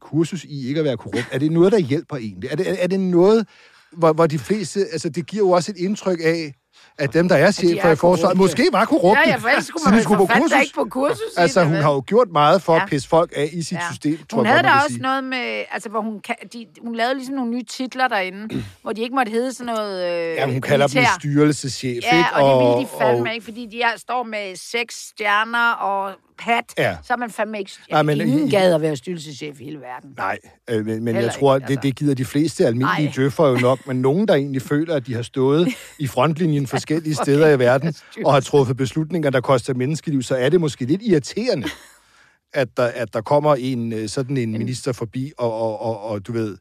kursus 0.00 0.44
i 0.44 0.68
ikke 0.68 0.78
at 0.78 0.84
være 0.84 0.96
korrupt, 0.96 1.28
er 1.32 1.38
det 1.38 1.52
noget, 1.52 1.72
der 1.72 1.78
hjælper 1.78 2.16
egentlig? 2.16 2.50
Er 2.50 2.56
det, 2.56 2.70
er, 2.70 2.74
er 2.78 2.86
det 2.86 3.00
noget, 3.00 3.46
hvor, 3.92 4.12
hvor 4.12 4.26
de 4.26 4.38
fleste, 4.38 4.80
altså 4.92 5.08
det 5.08 5.26
giver 5.26 5.44
jo 5.46 5.50
også 5.50 5.72
et 5.72 5.76
indtryk 5.76 6.18
af, 6.24 6.54
at 6.98 7.14
dem, 7.14 7.28
der 7.28 7.36
er 7.36 7.50
chefer 7.50 7.88
er 7.88 7.92
i 7.92 7.96
forsvaret, 7.96 8.36
måske 8.36 8.68
var 8.72 8.84
korrupte. 8.84 9.20
Ja, 9.26 9.30
ja, 9.30 9.36
for 9.36 9.48
ellers 9.48 9.66
skulle 9.66 9.82
man 9.84 9.94
vel 9.94 10.02
skulle 10.02 10.18
på 10.18 10.26
kursus. 10.26 10.60
ikke 10.62 10.74
på 10.74 10.84
kursus. 10.90 11.36
Altså, 11.36 11.64
hun 11.64 11.74
har 11.76 11.92
jo 11.92 12.02
gjort 12.06 12.28
meget 12.32 12.62
for 12.62 12.72
at 12.76 12.88
pisse 12.88 13.08
folk 13.08 13.32
af 13.36 13.48
i 13.52 13.62
sit 13.62 13.72
Ja. 13.76 13.80
system, 13.90 14.18
tror 14.28 14.36
Hun 14.38 14.46
jeg 14.46 14.54
havde 14.54 14.66
da 14.68 14.72
også 14.72 14.88
sige. 14.88 15.02
noget 15.02 15.24
med, 15.24 15.64
altså 15.70 15.88
hvor 15.88 16.00
hun, 16.00 16.20
de, 16.52 16.66
hun 16.82 16.94
lavede 16.94 17.14
ligesom 17.14 17.34
nogle 17.34 17.50
nye 17.50 17.62
titler 17.62 18.08
derinde, 18.08 18.62
hvor 18.82 18.92
de 18.92 19.02
ikke 19.02 19.14
måtte 19.14 19.32
hedde 19.32 19.52
sådan 19.54 19.74
noget 19.74 20.04
øh, 20.12 20.34
Ja, 20.36 20.46
hun 20.46 20.60
kalder 20.60 20.86
dem 20.86 20.94
militær. 20.96 21.14
styrelseschef, 21.20 22.02
Ja, 22.12 22.16
ikke? 22.18 22.28
og 22.34 22.40
det 22.50 22.66
ville 22.68 22.88
de 22.88 22.92
og- 22.92 23.00
fandme 23.00 23.34
ikke, 23.34 23.44
fordi 23.44 23.66
de 23.72 23.82
er, 23.82 23.88
står 23.96 24.22
med 24.22 24.56
seks 24.56 24.94
stjerner 25.08 25.70
og 25.72 26.12
pat, 26.38 26.64
Ja. 26.78 26.96
så 27.02 27.12
er 27.12 27.16
man 27.16 27.30
fandme 27.30 27.58
ikke... 27.58 27.70
Nej, 27.90 27.98
Ja, 27.98 28.02
men 28.02 28.18
men, 28.18 28.28
ingen 28.28 28.48
i- 28.48 28.50
gad 28.50 28.74
at 28.74 28.80
være 28.82 28.96
styrelseschef 28.96 29.60
i 29.60 29.64
hele 29.64 29.80
verden. 29.80 30.14
Nej, 30.16 30.38
øh, 30.70 30.86
men, 30.86 31.04
men 31.04 31.16
jeg 31.16 31.32
tror, 31.34 31.54
ikke, 31.56 31.64
det, 31.66 31.70
altså. 31.72 31.86
det 31.86 31.96
gider 31.96 32.14
de 32.14 32.24
fleste 32.24 32.66
almindelige 32.66 33.04
Nej. 33.06 33.12
djøffer 33.16 33.46
jo 33.48 33.54
nok, 33.56 33.86
men 33.86 34.02
nogen, 34.02 34.28
der 34.28 34.34
egentlig 34.34 34.62
føler, 34.62 34.94
at 34.94 35.06
de 35.06 35.14
har 35.14 35.22
stået 35.22 35.68
i 35.98 36.06
frontlinjen 36.06 36.66
forskellige 36.76 37.14
steder 37.14 37.48
i 37.48 37.58
verden, 37.58 37.94
og 38.24 38.32
har 38.32 38.40
truffet 38.40 38.76
beslutninger, 38.76 39.30
der 39.30 39.40
koster 39.40 39.74
menneskeliv, 39.74 40.22
så 40.22 40.36
er 40.36 40.48
det 40.48 40.60
måske 40.60 40.84
lidt 40.84 41.02
irriterende, 41.02 41.68
at 42.52 42.68
der, 42.76 42.84
at 42.86 43.12
der 43.14 43.20
kommer 43.20 43.54
en 43.54 43.92
øh, 43.92 44.08
sådan 44.08 44.36
en 44.36 44.52
minister 44.52 44.92
forbi, 44.92 45.32
og, 45.38 45.52
og, 45.60 45.80
og, 45.80 46.00
og 46.02 46.26
du 46.26 46.32
ved, 46.32 46.56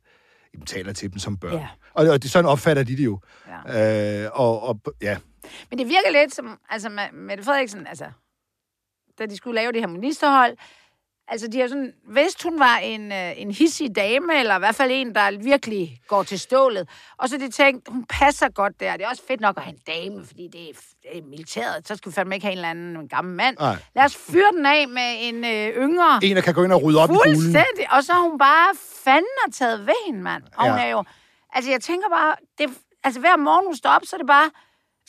taler 0.66 0.94
til 0.94 1.12
dem 1.12 1.20
som 1.20 1.38
børn. 1.38 1.54
Ja. 1.54 1.68
Og, 1.94 2.08
og 2.08 2.24
det, 2.24 2.32
sådan 2.32 2.46
opfatter 2.50 2.84
de 2.84 2.98
det 2.98 3.06
jo. 3.06 3.20
Ja. 3.68 4.24
Øh, 4.26 4.30
og, 4.34 4.64
og, 4.68 4.80
ja. 5.02 5.18
Men 5.70 5.80
det 5.80 5.88
virker 5.88 6.22
lidt 6.22 6.36
som, 6.36 6.60
altså 6.70 6.90
Mette 7.14 7.44
Frederiksen, 7.44 7.88
altså, 7.88 8.06
da 9.20 9.26
de 9.26 9.38
skulle 9.38 9.56
lave 9.56 9.72
det 9.72 9.82
her 9.82 9.88
ministerhold, 9.88 10.58
altså 11.28 11.48
de 11.48 11.60
har 11.60 11.68
sådan, 11.68 11.94
hvis 12.04 12.44
hun 12.44 12.60
var 12.60 12.78
en, 12.78 13.12
øh, 13.12 13.42
en 13.42 13.52
hissig 13.52 13.96
dame, 13.96 14.40
eller 14.40 14.56
i 14.56 14.60
hvert 14.60 14.76
fald 14.76 14.92
en, 14.94 15.16
der 15.16 15.44
virkelig 15.44 16.02
går 16.08 16.24
til 16.24 16.40
stålet, 16.40 16.90
og 17.18 17.30
så 17.30 17.38
de 17.38 17.52
tænkt, 17.52 17.88
hun 17.90 18.06
passer 18.06 18.50
godt 18.50 18.80
der, 18.80 18.98
det 18.98 19.06
er 19.06 19.10
også 19.10 19.24
fedt 19.28 19.42
nok 19.42 19.58
at 19.58 19.64
have 19.64 19.74
en 19.74 19.82
dame, 19.88 20.26
fordi 20.26 20.48
det 20.54 20.70
er, 20.70 20.74
det 21.04 21.18
er 21.18 21.22
militæret, 21.24 21.88
så 21.88 21.96
skal 21.96 22.12
vi 22.12 22.14
fandme 22.14 22.36
ikke 22.36 22.46
have 22.46 22.52
en 22.52 22.58
eller 22.58 22.70
anden 22.70 22.98
en 22.98 23.08
gammel 23.08 23.36
mand. 23.36 23.58
Nej. 23.60 23.76
Lad 23.96 24.06
os 24.06 24.16
fyre 24.16 24.52
den 24.54 24.66
af 24.66 24.88
med 24.88 25.16
en 25.20 25.46
øh, 25.46 25.84
yngre, 25.84 26.20
En, 26.24 26.36
der 26.36 26.42
kan 26.42 26.54
gå 26.54 26.64
ind 26.64 26.74
og 26.74 26.84
rydde 26.84 27.00
op 27.00 27.10
i 27.10 27.14
bulen. 27.14 27.36
Fuldstændig. 27.36 27.92
Og 27.92 28.04
så 28.04 28.14
har 28.14 28.22
hun 28.22 28.38
bare 28.38 28.76
fanden 29.04 29.52
taget 29.54 29.88
ved 29.88 30.06
hende, 30.06 30.22
mand. 30.22 30.44
Og 30.58 30.66
ja. 30.66 30.72
hun 30.72 30.80
er 30.80 30.88
jo... 30.88 31.04
Altså, 31.54 31.72
jeg 31.72 31.82
tænker 31.82 32.10
bare... 32.10 32.36
Det, 32.58 32.70
altså, 33.04 33.20
hver 33.20 33.38
morgen 33.38 33.66
hun 33.66 33.76
står 33.76 33.90
op, 33.90 34.02
så 34.06 34.16
er 34.16 34.18
det 34.18 34.28
bare... 34.28 34.50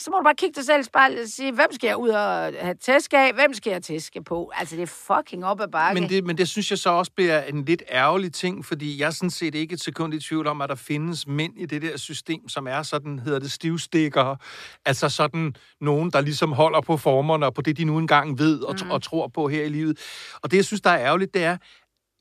Så 0.01 0.11
må 0.11 0.17
du 0.17 0.23
bare 0.23 0.35
kigge 0.35 0.55
dig 0.55 0.65
selv 0.65 0.81
i 0.81 0.85
spejlet 0.85 1.23
og 1.23 1.29
sige, 1.29 1.53
hvem 1.53 1.67
skal 1.73 1.89
jeg 1.89 1.97
ud 1.97 2.09
og 2.09 2.53
have 2.61 2.75
tæsk 2.75 3.13
af? 3.13 3.33
Hvem 3.35 3.55
skal 3.55 3.71
jeg 3.71 3.83
tæske 3.83 4.23
på? 4.23 4.51
Altså, 4.55 4.77
det 4.77 4.83
er 4.83 5.15
fucking 5.17 5.45
op 5.45 5.61
ad 5.61 5.69
bakke. 5.69 6.01
Men 6.01 6.11
det, 6.11 6.25
men 6.25 6.39
det 6.39 6.49
synes 6.49 6.71
jeg 6.71 6.79
så 6.79 6.91
også 6.91 7.13
bliver 7.17 7.43
en 7.43 7.65
lidt 7.65 7.83
ærgerlig 7.91 8.33
ting, 8.33 8.65
fordi 8.65 9.01
jeg 9.01 9.07
er 9.07 9.11
sådan 9.11 9.31
set 9.31 9.55
ikke 9.55 9.73
et 9.73 9.81
sekund 9.81 10.15
i 10.15 10.21
tvivl 10.21 10.47
om, 10.47 10.61
at 10.61 10.69
der 10.69 10.75
findes 10.75 11.27
mænd 11.27 11.53
i 11.57 11.67
det 11.67 11.83
der 11.83 11.97
system, 11.97 12.49
som 12.49 12.67
er 12.67 12.83
sådan, 12.83 13.19
hedder 13.19 13.39
det, 13.39 13.53
stivstikkere. 13.53 14.37
Altså 14.85 15.09
sådan 15.09 15.55
nogen, 15.81 16.11
der 16.11 16.21
ligesom 16.21 16.53
holder 16.53 16.81
på 16.81 16.97
formerne 16.97 17.47
og 17.47 17.55
på 17.55 17.63
det, 17.63 17.77
de 17.77 17.85
nu 17.85 17.99
engang 17.99 18.39
ved 18.39 18.61
og, 18.61 18.75
mm. 18.85 18.91
og 18.91 19.03
tror 19.03 19.29
på 19.29 19.49
her 19.49 19.65
i 19.65 19.69
livet. 19.69 19.99
Og 20.43 20.51
det, 20.51 20.57
jeg 20.57 20.65
synes, 20.65 20.81
der 20.81 20.91
er 20.91 21.01
ærgerligt, 21.07 21.35
det 21.35 21.45
er, 21.45 21.57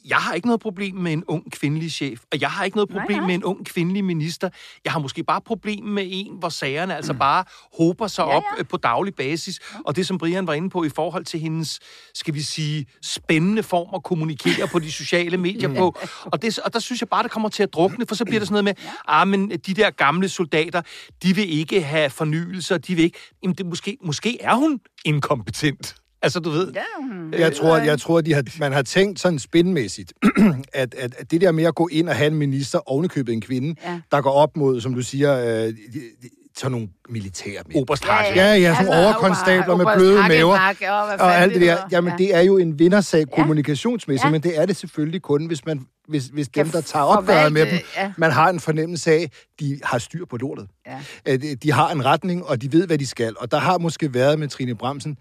jeg 0.07 0.17
har 0.17 0.33
ikke 0.33 0.47
noget 0.47 0.61
problem 0.61 0.95
med 0.95 1.13
en 1.13 1.23
ung 1.27 1.51
kvindelig 1.51 1.91
chef, 1.91 2.19
og 2.31 2.41
jeg 2.41 2.49
har 2.49 2.63
ikke 2.65 2.77
noget 2.77 2.89
problem 2.89 3.17
Nej, 3.17 3.19
nej. 3.19 3.27
med 3.27 3.35
en 3.35 3.43
ung 3.43 3.65
kvindelig 3.65 4.03
minister. 4.03 4.49
Jeg 4.85 4.93
har 4.93 4.99
måske 4.99 5.23
bare 5.23 5.41
problem 5.41 5.83
med 5.83 6.03
en, 6.07 6.35
hvor 6.39 6.49
sagerne 6.49 6.95
altså 6.95 7.13
bare 7.13 7.43
hober 7.77 8.07
sig 8.07 8.25
Ja, 8.25 8.35
op 8.35 8.43
øh, 8.57 8.65
på 8.65 8.77
daglig 8.77 9.15
basis. 9.15 9.59
Og 9.85 9.95
det, 9.95 10.07
som 10.07 10.17
Brian 10.17 10.47
var 10.47 10.53
inde 10.53 10.69
på 10.69 10.83
i 10.83 10.89
forhold 10.89 11.25
til 11.25 11.39
hendes, 11.39 11.79
skal 12.13 12.33
vi 12.33 12.41
sige, 12.41 12.85
spændende 13.01 13.63
form 13.63 13.87
at 13.95 14.03
kommunikere 14.03 14.67
på 14.67 14.79
de 14.79 14.91
sociale 14.91 15.37
medier 15.37 15.75
på. 15.75 15.97
Og, 16.25 16.41
det, 16.41 16.59
og 16.59 16.73
der 16.73 16.79
synes 16.79 17.01
jeg 17.01 17.09
bare, 17.09 17.23
det 17.23 17.31
kommer 17.31 17.49
til 17.49 17.63
at 17.63 17.73
drukne, 17.73 18.05
for 18.07 18.15
så 18.15 18.25
bliver 18.25 18.39
det 18.39 18.47
sådan 18.47 18.63
noget 18.65 18.77
med, 18.85 18.93
ah, 19.07 19.27
men 19.27 19.49
de 19.49 19.73
der 19.73 19.89
gamle 19.89 20.29
soldater, 20.29 20.81
de 21.23 21.35
vil 21.35 21.59
ikke 21.59 21.81
have 21.81 22.09
fornyelser, 22.09 22.77
de 22.77 22.95
vil 22.95 23.03
ikke... 23.03 23.19
Jamen, 23.43 23.55
det, 23.55 23.65
måske, 23.65 23.97
måske 24.01 24.41
er 24.41 24.55
hun 24.55 24.79
inkompetent. 25.05 25.95
Altså, 26.21 26.39
du 26.39 26.49
ved... 26.49 26.71
Ja, 26.75 26.81
hun- 27.01 27.33
Jeg 27.33 27.55
tror, 27.55 27.77
jeg 27.77 27.99
tror 27.99 28.21
de 28.21 28.33
har, 28.33 28.43
man 28.59 28.73
har 28.73 28.81
tænkt 28.81 29.19
sådan 29.19 29.39
spændmæssigt, 29.39 30.13
at, 30.73 30.95
at, 30.95 31.15
at 31.17 31.31
det 31.31 31.41
der 31.41 31.51
med 31.51 31.63
at 31.63 31.75
gå 31.75 31.87
ind 31.91 32.09
og 32.09 32.15
have 32.15 32.27
en 32.27 32.35
minister 32.35 32.89
ovenikøbet 32.91 33.33
en 33.33 33.41
kvinde, 33.41 33.75
Ja. 33.83 33.91
ja. 33.91 33.99
der 34.11 34.21
går 34.21 34.31
op 34.31 34.57
mod, 34.57 34.81
som 34.81 34.93
du 34.93 35.01
siger, 35.01 35.37
øh, 35.39 35.45
de, 35.45 35.73
de, 35.93 36.29
sådan 36.57 36.71
nogle 36.71 36.87
militære 37.09 37.61
mænd. 37.67 37.77
Oberst 37.81 38.05
Ja. 38.05 38.33
Ja, 38.35 38.55
ja, 38.55 38.75
sådan 38.75 39.05
overkonstabler 39.05 39.75
med 39.75 39.85
bløde 39.95 40.21
maver. 40.27 40.57
Og 41.19 41.35
alt 41.37 41.53
det 41.53 41.61
der. 41.61 41.77
Jamen, 41.91 42.13
det 42.17 42.35
er 42.35 42.41
jo 42.41 42.57
en 42.57 42.79
vindersag 42.79 43.25
kommunikationsmæssigt, 43.31 44.25
Ja. 44.25 44.31
men 44.31 44.41
det 44.43 44.57
er 44.57 44.65
det 44.65 44.75
selvfølgelig 44.75 45.21
kun, 45.21 45.45
hvis, 45.45 45.65
man, 45.65 45.85
hvis, 46.07 46.25
hvis 46.25 46.47
dem, 46.47 46.69
der 46.69 46.81
tager 46.81 47.05
opgøret 47.05 47.53
med 47.53 47.65
dem, 47.65 47.79
ja. 47.97 48.11
man 48.17 48.31
har 48.31 48.49
en 48.49 48.59
fornemmelse 48.59 49.11
af, 49.11 49.31
de 49.59 49.79
har 49.83 49.97
styr 49.97 50.25
på 50.25 50.37
lortet. 50.37 50.67
Ja. 50.87 50.99
At, 51.25 51.43
øh, 51.43 51.51
De 51.63 51.71
har 51.71 51.89
en 51.91 52.05
retning, 52.05 52.45
og 52.45 52.61
de 52.61 52.73
ved, 52.73 52.87
hvad 52.87 52.97
de 52.97 53.07
skal. 53.07 53.33
Og 53.39 53.51
der 53.51 53.57
har 53.59 53.77
måske 53.77 54.13
været 54.13 54.39
med 54.39 54.47
Trine 54.47 54.75
Bramsen 54.75 55.17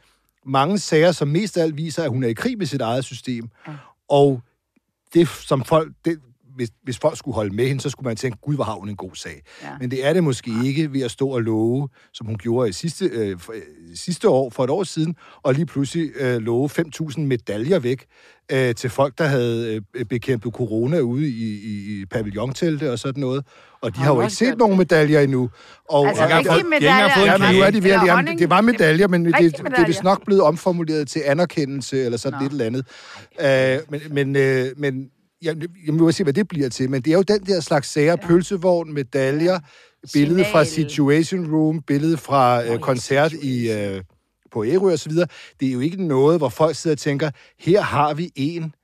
mange 0.47 0.79
sager, 0.79 1.13
som 1.13 1.29
mest 1.29 1.57
af 1.57 1.63
alt 1.63 1.77
viser, 1.77 2.03
at 2.03 2.11
hun 2.11 2.25
er 2.25 2.29
i 2.29 2.33
krig 2.33 2.59
med 2.59 2.67
sit 2.67 2.81
eget 2.81 3.05
system. 3.05 3.49
Ja. 3.67 3.73
Og 4.09 4.43
det, 5.15 5.29
som 5.29 5.65
folk... 5.65 5.93
Det, 6.05 6.21
hvis, 6.57 6.71
hvis 6.83 6.99
folk 6.99 7.19
skulle 7.19 7.35
holde 7.35 7.55
med 7.55 7.69
hende, 7.69 7.81
så 7.81 7.91
skulle 7.91 8.07
man 8.07 8.17
tænke, 8.17 8.39
gud, 8.43 8.55
hvor 8.55 8.65
har 8.65 8.73
hun 8.75 8.89
en 8.89 8.97
god 8.97 9.11
sag. 9.15 9.43
Ja. 9.63 9.69
Men 9.81 9.91
det 9.91 10.07
er 10.07 10.13
det 10.13 10.25
måske 10.25 10.51
ikke 10.65 10.93
ved 10.93 11.01
at 11.03 11.11
stå 11.11 11.29
og 11.29 11.43
love, 11.43 11.89
som 12.13 12.27
hun 12.27 12.37
gjorde 12.37 12.69
i 12.69 12.73
sidste, 12.73 13.05
øh, 13.05 13.39
for, 13.39 13.53
øh, 13.53 13.61
sidste 13.95 14.29
år, 14.29 14.51
for 14.51 14.65
et 14.65 14.71
år 14.71 14.83
siden, 14.85 15.15
og 15.43 15.55
lige 15.55 15.67
pludselig 15.67 16.11
øh, 16.21 16.37
love 16.37 16.71
5.000 16.79 17.21
medaljer 17.21 17.79
væk 17.79 18.07
øh, 18.53 18.75
til 18.75 18.91
folk, 18.91 19.19
der 19.19 19.25
havde 19.27 19.83
øh, 19.95 20.05
bekæmpet 20.05 20.53
corona 20.53 21.01
ude 21.01 21.29
i, 21.29 21.61
i, 21.65 22.01
i 22.01 22.05
pavillontelte 22.07 22.93
og 22.93 22.99
sådan 22.99 23.21
noget. 23.21 23.45
Og 23.81 23.95
de 23.95 23.99
Har 23.99 24.05
har 24.05 24.15
jo 24.15 24.21
ikke 24.21 24.35
set 24.35 24.47
gjort 24.47 24.59
nogen 24.59 24.73
det? 24.73 24.79
medaljer 24.79 25.21
endnu. 25.21 25.51
Og, 25.89 26.09
Altså, 26.09 26.23
og, 26.23 26.31
rigtige 26.31 26.51
engang 26.51 26.69
medaljer. 26.69 27.33
Ja, 27.33 27.39
men 27.39 27.57
nu 27.57 27.63
er 27.63 27.71
de 27.71 27.83
ved, 27.85 27.91
at 27.91 28.01
jamen, 28.07 28.39
det 28.39 28.51
var 28.51 28.61
medaljer, 28.61 29.09
men 29.09 29.25
det, 29.25 29.35
det, 29.39 29.57
det 29.57 29.79
er 29.79 29.87
vist 29.87 30.03
nok 30.03 30.25
blevet 30.25 30.43
omformuleret 30.43 31.09
til 31.09 31.23
anerkendelse, 31.27 32.05
eller 32.05 32.19
sådan 32.19 32.39
Nå. 32.39 32.43
lidt 32.43 32.53
eller 32.53 32.65
andet. 32.65 32.87
Uh, 33.81 33.93
men, 33.93 34.01
men, 34.11 34.37
øh, 34.37 34.67
men 34.77 35.11
jeg, 35.43 35.57
jeg 35.87 35.95
må 35.95 36.13
se, 36.13 36.23
hvad 36.23 36.33
det 36.33 36.49
bliver 36.49 36.69
til. 36.69 36.91
Men 36.91 37.03
det 37.03 37.13
er 37.13 37.17
jo 37.17 37.23
den 37.23 37.47
der 37.47 37.61
slags 37.61 37.89
sager, 37.89 38.17
ja. 38.23 38.27
pølsevogn, 38.27 38.93
medaljer, 38.93 39.59
billede 40.13 40.45
fra. 40.45 40.65
Situation 40.65 41.55
Room, 41.55 41.83
billede 41.83 42.17
fra 42.17 42.65
øh, 42.65 42.79
koncert 42.79 43.33
i, 43.33 43.71
øh, 43.71 44.03
på 44.53 44.65
Ærø 44.65 44.93
og 44.93 44.99
så 44.99 45.09
videre. 45.09 45.27
Det 45.61 45.69
er 45.69 45.73
jo 45.73 45.81
ikke 45.81 46.07
noget, 46.07 46.39
hvor 46.39 46.49
folk 46.49 46.77
sidder 46.77 46.95
og 46.95 46.99
tænker, 46.99 47.31
her 47.59 47.81
har 47.81 48.15
vi 48.15 48.31
en, 48.35 48.75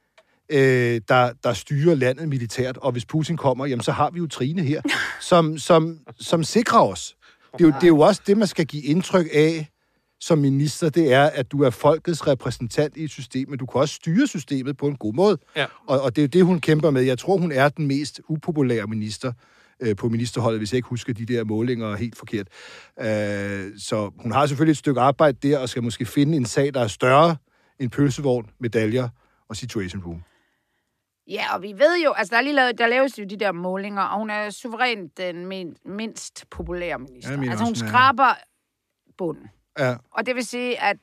øh, 0.49 1.01
der, 1.09 1.33
der 1.45 1.53
styrer 1.53 1.95
landet 1.95 2.29
militært, 2.29 2.77
og 2.77 2.93
hvis 2.93 3.05
Putin 3.05 3.37
kommer, 3.37 3.67
jamen 3.67 3.83
så 3.83 3.93
har 3.93 4.11
vi 4.11 4.19
jo 4.19 4.27
Trine 4.27 4.63
her, 4.63 4.83
som, 5.31 5.59
som, 5.59 5.99
som 6.21 6.45
sikrer 6.45 6.81
os. 6.81 7.17
Det 7.59 7.65
er, 7.65 7.69
jo, 7.69 7.75
det 7.75 7.83
er 7.83 7.89
jo 7.89 8.01
også 8.01 8.23
det, 8.27 8.39
man 8.39 8.49
skal 8.49 8.67
give 8.67 8.83
indtryk 8.83 9.27
af 9.33 9.69
som 10.23 10.39
minister, 10.39 10.91
det 10.91 11.13
er, 11.13 11.25
at 11.25 11.53
du 11.53 11.63
er 11.63 11.71
folkets 11.71 12.27
repræsentant 12.27 12.97
i 12.97 13.05
et 13.05 13.11
system, 13.11 13.51
men 13.51 13.59
du 13.59 13.67
kan 13.67 13.81
også 13.81 13.95
styre 13.95 14.27
systemet 14.27 14.77
på 14.77 14.87
en 14.87 14.97
god 14.97 15.15
måde. 15.15 15.39
Ja. 15.57 15.67
Og, 15.87 16.01
og 16.01 16.17
det 16.17 16.23
er 16.23 16.27
jo 16.27 16.29
det, 16.29 16.45
hun 16.45 16.61
kæmper 16.61 16.91
med. 16.91 17.03
Jeg 17.03 17.19
tror, 17.19 17.37
hun 17.37 17.53
er 17.53 17.69
den 17.69 17.87
mest 17.87 18.21
upopulære 18.29 18.87
minister 18.87 19.33
øh, 19.81 19.97
på 19.97 20.09
ministerholdet, 20.09 20.61
hvis 20.61 20.73
jeg 20.73 20.77
ikke 20.77 20.89
husker 20.89 21.13
de 21.13 21.27
der 21.27 21.45
målinger 21.45 21.97
helt 21.97 22.17
forkert. 22.17 22.47
Øh, 23.01 23.79
så 23.79 24.11
hun 24.19 24.33
har 24.33 24.47
selvfølgelig 24.47 24.73
et 24.73 24.79
stykke 24.79 25.01
arbejde 25.01 25.49
der, 25.49 25.59
og 25.59 25.69
skal 25.69 25.83
måske 25.83 26.07
finde 26.07 26.37
en 26.37 26.47
sag, 26.47 26.75
der 26.75 26.81
er 26.81 26.87
større 26.87 27.37
end 27.79 27.91
pølsevogn, 27.91 28.51
medaljer 28.61 29.09
og 29.49 29.57
situation 29.57 30.03
room. 30.03 30.23
Ja, 31.29 31.55
og 31.55 31.63
vi 31.63 31.73
ved 31.73 32.03
jo, 32.05 32.13
altså 32.13 32.31
der, 32.31 32.37
er 32.37 32.43
lige 32.43 32.55
lavet, 32.55 32.79
der 32.79 32.87
laves 32.87 33.19
jo 33.19 33.25
de 33.25 33.37
der 33.37 33.53
målinger, 33.53 34.03
og 34.03 34.19
hun 34.19 34.31
er 34.31 34.51
suverænt 34.51 35.19
den 35.19 35.47
min, 35.47 35.77
mindst 35.85 36.45
populære 36.51 36.99
minister. 36.99 37.43
Ja, 37.43 37.51
altså 37.51 37.65
hun 37.65 37.73
er. 37.73 37.77
skraber 37.77 38.35
bunden. 39.19 39.49
Ja. 39.79 39.95
Og 40.13 40.27
det 40.27 40.35
vil 40.37 40.45
sige, 40.47 40.83
at 40.83 40.97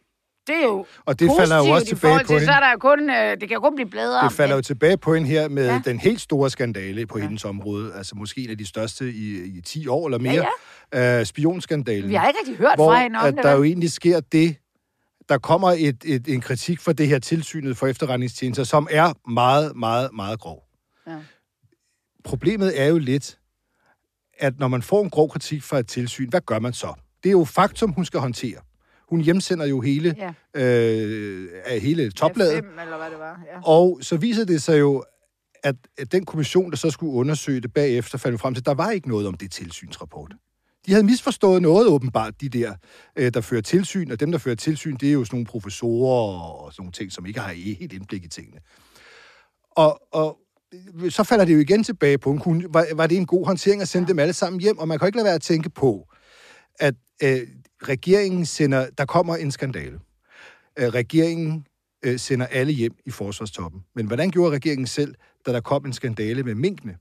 det 0.47 0.55
er 0.55 0.63
jo 0.63 0.85
Og 1.05 1.19
det 1.19 1.31
falder 1.39 1.57
jo 1.57 1.71
også 1.73 1.87
tilbage 1.87 1.99
forhold 2.01 2.21
på 2.21 2.27
til, 2.27 2.33
hende. 2.33 2.45
så 2.45 2.51
er 2.51 2.59
der 2.59 2.71
jo 2.71 2.77
kun, 2.77 3.09
øh, 3.09 3.31
det 3.31 3.39
kan 3.39 3.51
jo 3.51 3.59
kun 3.59 3.75
blive 3.75 3.89
bedre. 3.89 4.23
Det 4.23 4.33
falder 4.33 4.53
jo 4.55 4.57
men- 4.57 4.63
tilbage 4.63 4.97
på 4.97 5.13
hende 5.13 5.27
her 5.29 5.47
med 5.47 5.65
Ja. 5.67 5.81
den 5.85 5.99
helt 5.99 6.21
store 6.21 6.49
skandale 6.49 7.05
på 7.07 7.17
Ja. 7.17 7.23
hendes 7.23 7.45
område. 7.45 7.93
Altså 7.95 8.15
måske 8.15 8.41
en 8.43 8.49
af 8.49 8.57
de 8.57 8.65
største 8.65 9.09
i, 9.11 9.43
i 9.57 9.61
10 9.61 9.87
år 9.87 10.07
eller 10.07 10.17
mere. 10.19 10.45
Ja, 10.93 11.17
ja. 11.17 11.23
spionskandalen. 11.23 12.09
Vi 12.09 12.15
har 12.15 12.27
ikke 12.27 12.39
rigtig 12.39 12.57
hørt 12.57 12.75
hvor 12.75 12.91
fra 12.93 13.01
hende 13.01 13.19
om 13.19 13.25
at 13.25 13.33
det. 13.35 13.43
der 13.43 13.51
jo 13.51 13.63
egentlig 13.63 13.91
sker 13.91 14.19
det, 14.19 14.55
der 15.29 15.37
kommer 15.37 15.71
et, 15.77 15.97
et, 16.05 16.27
en 16.27 16.41
kritik 16.41 16.79
for 16.79 16.91
det 16.93 17.07
her 17.07 17.19
tilsynet 17.19 17.77
for 17.77 17.87
efterretningstjenester, 17.87 18.63
som 18.63 18.87
er 18.91 19.29
meget, 19.31 19.75
meget, 19.75 20.09
meget 20.13 20.39
grov. 20.39 20.63
Ja. 21.07 21.15
Problemet 22.23 22.81
er 22.81 22.85
jo 22.85 22.97
lidt, 22.97 23.37
at 24.39 24.59
når 24.59 24.67
man 24.67 24.81
får 24.81 25.03
en 25.03 25.09
grov 25.09 25.29
kritik 25.29 25.63
fra 25.63 25.79
et 25.79 25.87
tilsyn, 25.87 26.29
hvad 26.29 26.41
gør 26.41 26.59
man 26.59 26.73
så? 26.73 26.93
Det 27.23 27.29
er 27.29 27.31
jo 27.31 27.43
faktum, 27.43 27.91
hun 27.91 28.05
skal 28.05 28.19
håndtere. 28.19 28.57
Hun 29.09 29.21
hjemsender 29.21 29.65
jo 29.65 29.81
hele, 29.81 30.15
Ja. 30.55 30.61
øh, 30.61 31.49
af 31.65 31.79
hele 31.79 32.11
topladet. 32.11 32.53
Fem, 32.53 32.79
eller 32.81 32.97
hvad 32.97 33.09
det 33.09 33.19
var. 33.19 33.41
Ja. 33.53 33.59
Og 33.63 33.99
så 34.01 34.17
viser 34.17 34.45
det 34.45 34.61
sig 34.63 34.79
jo, 34.79 35.03
at, 35.63 35.75
at 35.97 36.11
den 36.11 36.25
kommission, 36.25 36.71
der 36.71 36.77
så 36.77 36.89
skulle 36.89 37.13
undersøge 37.13 37.61
det 37.61 37.73
bagefter, 37.73 38.17
fandt 38.17 38.41
frem 38.41 38.53
til, 38.53 38.61
at 38.61 38.65
der 38.65 38.73
var 38.73 38.91
ikke 38.91 39.09
noget 39.09 39.27
om 39.27 39.33
det 39.33 39.51
tilsynsrapport. 39.51 40.33
De 40.85 40.91
havde 40.91 41.03
misforstået 41.05 41.61
noget 41.61 41.87
åbenbart, 41.87 42.41
de 42.41 42.49
der, 42.49 42.73
øh, 43.15 43.33
der 43.33 43.41
fører 43.41 43.61
tilsyn, 43.61 44.11
og 44.11 44.19
dem, 44.19 44.31
der 44.31 44.37
fører 44.39 44.55
tilsyn, 44.55 44.95
det 44.97 45.09
er 45.09 45.13
jo 45.13 45.25
sådan 45.25 45.35
nogle 45.35 45.45
professorer 45.45 46.39
og 46.41 46.73
sådan 46.73 46.81
nogle 46.81 46.91
ting, 46.91 47.11
som 47.11 47.25
ikke 47.25 47.39
har 47.39 47.53
helt 47.53 47.93
indblik 47.93 48.23
i 48.25 48.27
tingene. 48.27 48.57
Og, 49.71 50.01
og 50.11 50.37
så 51.09 51.23
falder 51.23 51.45
det 51.45 51.53
jo 51.53 51.59
igen 51.59 51.83
tilbage 51.83 52.17
på, 52.17 52.33
hun 52.33 52.65
var, 52.69 52.85
var 52.95 53.07
det 53.07 53.17
en 53.17 53.25
god 53.25 53.45
håndtering 53.45 53.81
at 53.81 53.87
sende 53.87 54.07
dem 54.07 54.19
alle 54.19 54.33
sammen 54.33 54.61
hjem, 54.61 54.77
og 54.77 54.87
man 54.87 54.99
kan 54.99 55.07
ikke 55.07 55.17
lade 55.17 55.25
være 55.25 55.35
at 55.35 55.41
tænke 55.41 55.69
på, 55.69 56.08
at 56.79 56.95
øh, 57.23 57.47
regeringen 57.83 58.45
sender, 58.45 58.89
der 58.97 59.05
kommer 59.05 59.35
en 59.35 59.51
skandale. 59.51 59.99
Øh, 60.79 60.87
regeringen 60.87 61.67
øh, 62.05 62.19
sender 62.19 62.45
alle 62.45 62.73
hjem 62.73 62.93
i 63.05 63.11
forsvarstoppen. 63.11 63.81
Men 63.95 64.07
hvordan 64.07 64.31
gjorde 64.31 64.51
regeringen 64.51 64.87
selv, 64.87 65.15
da 65.45 65.53
der 65.53 65.61
kom 65.61 65.85
en 65.85 65.93
skandale 65.93 66.43
med 66.43 66.55
minkene? 66.55 66.97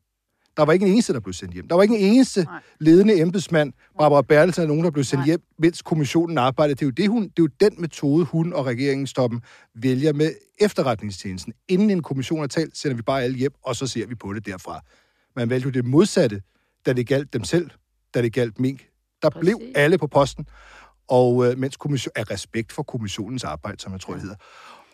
Der 0.57 0.65
var 0.65 0.73
ikke 0.73 0.87
en 0.87 0.93
eneste, 0.93 1.13
der 1.13 1.21
blev 1.21 1.33
sendt 1.33 1.55
hjem. 1.55 1.69
Der 1.69 1.75
var 1.75 1.83
ikke 1.83 1.99
en 1.99 2.15
eneste 2.15 2.45
Nej. 2.45 2.61
ledende 2.81 3.21
embedsmand, 3.21 3.73
Barbara 3.99 4.23
Bertelsen, 4.23 4.63
eller 4.63 4.69
nogen, 4.69 4.85
der 4.85 4.91
blev 4.91 5.05
sendt 5.05 5.21
Nej. 5.21 5.27
hjem, 5.27 5.43
mens 5.59 5.83
kommissionen 5.83 6.39
arbejdede. 6.39 6.75
Det 6.75 6.83
er, 6.83 6.87
jo 6.87 6.91
det, 6.91 7.09
hun, 7.09 7.23
det 7.23 7.29
er 7.29 7.43
jo 7.43 7.49
den 7.61 7.81
metode, 7.81 8.25
hun 8.25 8.53
og 8.53 8.67
regeringstoppen 8.67 9.41
vælger 9.75 10.13
med 10.13 10.35
efterretningstjenesten. 10.61 11.53
Inden 11.69 11.91
en 11.91 12.03
kommission 12.03 12.43
er 12.43 12.47
talt, 12.47 12.77
sender 12.77 12.97
vi 12.97 13.03
bare 13.03 13.23
alle 13.23 13.37
hjem, 13.37 13.53
og 13.63 13.77
så 13.77 13.87
ser 13.87 14.07
vi 14.07 14.15
på 14.15 14.33
det 14.33 14.47
derfra. 14.47 14.81
Man 15.37 15.51
valgte 15.51 15.67
jo 15.67 15.71
det 15.71 15.85
modsatte, 15.85 16.43
da 16.87 16.93
det 16.93 17.07
galt 17.07 17.33
dem 17.33 17.45
selv, 17.45 17.71
da 18.15 18.23
det 18.23 18.33
galt 18.33 18.61
mink. 18.61 18.88
Der 19.23 19.31
Præcis. 19.31 19.41
blev 19.41 19.61
alle 19.75 19.99
på 19.99 20.07
posten, 20.07 20.49
og 21.09 21.47
øh, 21.47 21.59
mens 21.59 21.77
kommission, 21.77 22.13
af 22.17 22.31
respekt 22.31 22.73
for 22.73 22.83
kommissionens 22.83 23.45
arbejde, 23.45 23.81
som 23.81 23.93
jeg 23.93 24.01
tror, 24.01 24.13
det 24.13 24.23
hedder. 24.23 24.37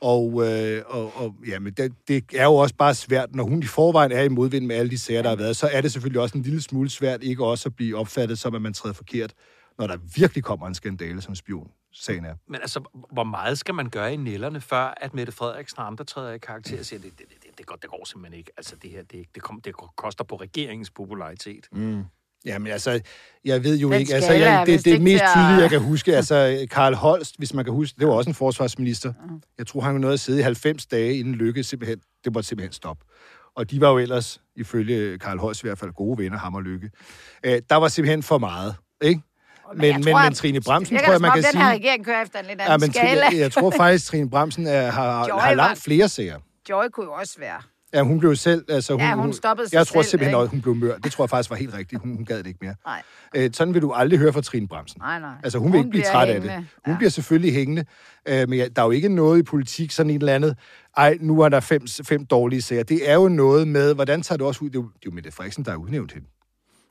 Og, 0.00 0.48
øh, 0.48 0.82
og, 0.86 1.12
og 1.16 1.34
jamen, 1.48 1.72
det, 1.72 1.92
det 2.08 2.24
er 2.34 2.44
jo 2.44 2.54
også 2.54 2.74
bare 2.74 2.94
svært, 2.94 3.34
når 3.34 3.44
hun 3.44 3.62
i 3.62 3.66
forvejen 3.66 4.12
er 4.12 4.22
i 4.22 4.28
modvind 4.28 4.66
med 4.66 4.76
alle 4.76 4.90
de 4.90 4.98
sager, 4.98 5.22
der 5.22 5.28
har 5.28 5.36
været, 5.36 5.56
så 5.56 5.68
er 5.72 5.80
det 5.80 5.92
selvfølgelig 5.92 6.22
også 6.22 6.38
en 6.38 6.44
lille 6.44 6.62
smule 6.62 6.90
svært 6.90 7.22
ikke 7.22 7.44
også 7.44 7.68
at 7.68 7.76
blive 7.76 7.96
opfattet 7.96 8.38
som, 8.38 8.54
at 8.54 8.62
man 8.62 8.72
træder 8.72 8.94
forkert, 8.94 9.34
når 9.78 9.86
der 9.86 9.96
virkelig 10.16 10.44
kommer 10.44 10.66
en 10.66 10.74
skandale 10.74 11.20
som 11.22 11.34
spion. 11.34 11.70
Sagen 11.92 12.24
er. 12.24 12.34
Men 12.48 12.60
altså, 12.60 12.80
hvor 13.12 13.24
meget 13.24 13.58
skal 13.58 13.74
man 13.74 13.90
gøre 13.90 14.14
i 14.14 14.16
nælderne, 14.16 14.60
før 14.60 14.94
at 14.96 15.14
Mette 15.14 15.32
Frederiksen 15.32 15.78
og 15.78 15.86
andre 15.86 16.04
træder 16.04 16.32
i 16.32 16.38
karakter 16.38 16.78
og 16.78 16.84
siger, 16.84 17.00
det, 17.00 17.18
det, 17.18 17.26
det, 17.28 17.58
det, 17.58 17.66
går, 17.66 17.76
det 17.76 17.90
går 17.90 18.04
simpelthen 18.04 18.38
ikke. 18.38 18.50
Altså, 18.56 18.76
det 18.76 18.90
her, 18.90 19.02
det, 19.02 19.26
det, 19.34 19.42
kom, 19.42 19.60
det 19.60 19.74
koster 19.96 20.24
på 20.24 20.36
regeringens 20.36 20.90
popularitet. 20.90 21.68
Mm. 21.72 22.04
Jamen 22.44 22.72
altså, 22.72 23.00
jeg 23.44 23.64
ved 23.64 23.78
jo 23.78 23.90
Den 23.92 24.00
ikke, 24.00 24.14
altså, 24.14 24.32
er 24.32 24.36
jeg, 24.36 24.66
det, 24.66 24.84
det 24.84 24.86
ikke 24.90 25.04
mest 25.04 25.24
tydelige, 25.34 25.60
jeg 25.60 25.70
kan 25.70 25.80
huske, 25.80 26.16
altså 26.16 26.66
Karl 26.70 26.94
Holst, 26.94 27.34
hvis 27.38 27.54
man 27.54 27.64
kan 27.64 27.74
huske, 27.74 27.96
det 28.00 28.08
var 28.08 28.14
også 28.14 28.30
en 28.30 28.34
forsvarsminister. 28.34 29.12
Jeg 29.58 29.66
tror, 29.66 29.80
han 29.80 29.94
var 29.94 30.00
nået 30.00 30.12
at 30.12 30.20
sidde 30.20 30.38
i 30.40 30.42
90 30.42 30.86
dage, 30.86 31.18
inden 31.18 31.34
Lykke 31.34 31.62
simpelthen, 31.64 31.98
det 32.24 32.32
måtte 32.34 32.48
simpelthen 32.48 32.72
stoppe. 32.72 33.04
Og 33.56 33.70
de 33.70 33.80
var 33.80 33.90
jo 33.90 33.98
ellers, 33.98 34.40
ifølge 34.56 35.18
Karl 35.18 35.38
Holst 35.38 35.62
i 35.62 35.66
hvert 35.66 35.78
fald, 35.78 35.92
gode 35.92 36.18
venner, 36.18 36.38
ham 36.38 36.54
og 36.54 36.62
Lykke. 36.62 36.90
Øh, 37.46 37.60
der 37.70 37.76
var 37.76 37.88
simpelthen 37.88 38.22
for 38.22 38.38
meget, 38.38 38.74
ikke? 39.02 39.20
Men, 39.74 39.80
men, 39.80 40.02
tror, 40.02 40.18
men, 40.18 40.26
at- 40.26 40.34
Trine 40.36 40.60
Bramsen, 40.60 40.96
Jeg 40.96 41.04
tror 41.04 41.12
jeg, 41.12 41.20
man 41.20 41.30
som 41.30 41.38
om 41.38 41.42
kan 41.42 41.52
den 41.52 41.60
her 41.62 41.70
sige... 41.72 41.78
regering 41.80 42.04
kører 42.04 42.22
efter 42.22 42.38
en 42.38 42.46
lidt 42.46 42.58
Ja, 42.58 42.72
anden 42.74 42.86
men 42.86 42.92
skala. 42.94 43.24
jeg, 43.24 43.38
jeg 43.38 43.52
tror 43.52 43.70
faktisk, 43.70 44.06
Trine 44.06 44.30
Bramsen 44.30 44.66
er, 44.66 44.90
har, 44.90 45.20
Joy 45.28 45.38
har 45.40 45.48
var- 45.48 45.54
langt 45.54 45.82
flere 45.82 46.08
sager. 46.08 46.38
Joy 46.70 46.84
kunne 46.92 47.06
jo 47.06 47.12
også 47.12 47.34
være. 47.38 47.62
Ja, 47.94 48.02
hun 48.02 48.18
blev 48.18 48.36
selv... 48.36 48.64
Altså, 48.68 48.92
hun, 48.92 49.00
Ja, 49.00 49.14
hun 49.14 49.32
stoppede 49.32 49.68
sig 49.68 49.76
Jeg 49.76 49.86
tror 49.86 50.02
selv, 50.02 50.10
simpelthen, 50.10 50.40
at 50.40 50.48
hun 50.48 50.60
blev 50.60 50.74
mør. 50.74 50.96
Det 50.98 51.12
tror 51.12 51.24
jeg 51.24 51.30
faktisk 51.30 51.50
var 51.50 51.56
helt 51.56 51.74
rigtigt. 51.74 52.02
Hun, 52.02 52.16
hun 52.16 52.24
gad 52.24 52.38
det 52.38 52.46
ikke 52.46 52.58
mere. 52.62 52.74
Nej, 52.86 53.02
Øh, 53.36 53.50
sådan 53.52 53.74
vil 53.74 53.82
du 53.82 53.92
aldrig 53.92 54.18
høre 54.18 54.32
fra 54.32 54.40
Trine 54.40 54.68
Bramsen. 54.68 55.00
nej, 55.00 55.20
nej. 55.20 55.30
Altså, 55.44 55.58
hun 55.58 55.72
vil 55.72 55.78
ikke 55.78 55.90
blive 55.90 56.02
træt 56.04 56.28
af 56.28 56.34
hængende. 56.34 56.56
det. 56.56 56.66
Hun 56.84 56.92
ja. 56.92 56.96
bliver 56.98 57.10
selvfølgelig 57.10 57.54
hængende. 57.54 57.84
Øh, 58.28 58.48
men 58.48 58.58
der 58.76 58.82
er 58.82 58.86
jo 58.86 58.90
ikke 58.90 59.08
noget 59.08 59.38
i 59.38 59.42
politik, 59.42 59.90
sådan 59.90 60.10
en 60.10 60.16
eller 60.20 60.34
andet, 60.34 60.56
ej, 60.96 61.18
nu 61.20 61.40
er 61.40 61.48
der 61.48 61.60
fem, 61.60 61.82
fem 62.04 62.26
dårlige 62.26 62.62
sager. 62.62 62.82
Det 62.82 63.10
er 63.10 63.14
jo 63.14 63.28
noget 63.28 63.68
med, 63.68 63.94
hvordan 63.94 64.22
tager 64.22 64.36
det 64.36 64.46
også 64.46 64.64
ud? 64.64 64.70
Det 64.70 64.76
er 64.76 64.82
jo, 64.82 64.88
det 64.88 64.94
er 64.94 65.00
jo 65.06 65.10
Mette 65.10 65.30
Frederiksen, 65.30 65.64
der 65.64 65.72
er 65.72 65.76
udnævnt 65.76 66.12
hende. 66.12 66.26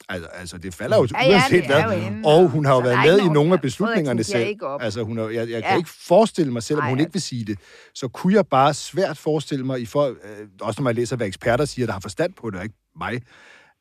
Altså, 0.09 0.27
altså 0.33 0.57
det 0.57 0.73
falder 0.73 0.97
jo 0.97 1.07
Ja, 1.13 1.25
ja, 1.25 1.31
uanset 1.31 1.63
det 1.63 1.71
er 1.75 1.87
hvad. 1.87 2.21
Og 2.25 2.49
hun 2.49 2.65
har 2.65 2.75
jo 2.75 2.81
så 2.81 2.87
været 2.87 2.99
med 3.05 3.19
i 3.19 3.27
nogle 3.33 3.53
af 3.53 3.61
beslutningerne 3.61 4.23
selv. 4.23 4.57
Altså, 4.81 5.03
hun 5.03 5.17
er, 5.19 5.23
jeg, 5.29 5.35
jeg 5.35 5.47
Ja. 5.47 5.69
kan 5.69 5.77
ikke 5.77 5.89
forestille 6.07 6.53
mig, 6.53 6.63
selvom 6.63 6.83
Ej, 6.83 6.89
hun 6.89 6.99
ikke 6.99 7.13
vil 7.13 7.21
sige 7.21 7.45
det, 7.45 7.59
så 7.95 8.07
kunne 8.07 8.33
jeg 8.33 8.47
bare 8.47 8.73
svært 8.73 9.17
forestille 9.17 9.65
mig, 9.65 9.81
i 9.81 9.85
for, 9.85 10.05
øh, 10.07 10.15
også 10.61 10.81
når 10.81 10.83
man 10.83 10.95
læser, 10.95 11.15
hvad 11.15 11.27
eksperter 11.27 11.65
siger, 11.65 11.85
der 11.85 11.93
har 11.93 11.99
forstand 11.99 12.33
på 12.33 12.49
det, 12.49 12.57
og 12.57 12.63
ikke 12.63 12.75
mig. 12.99 13.21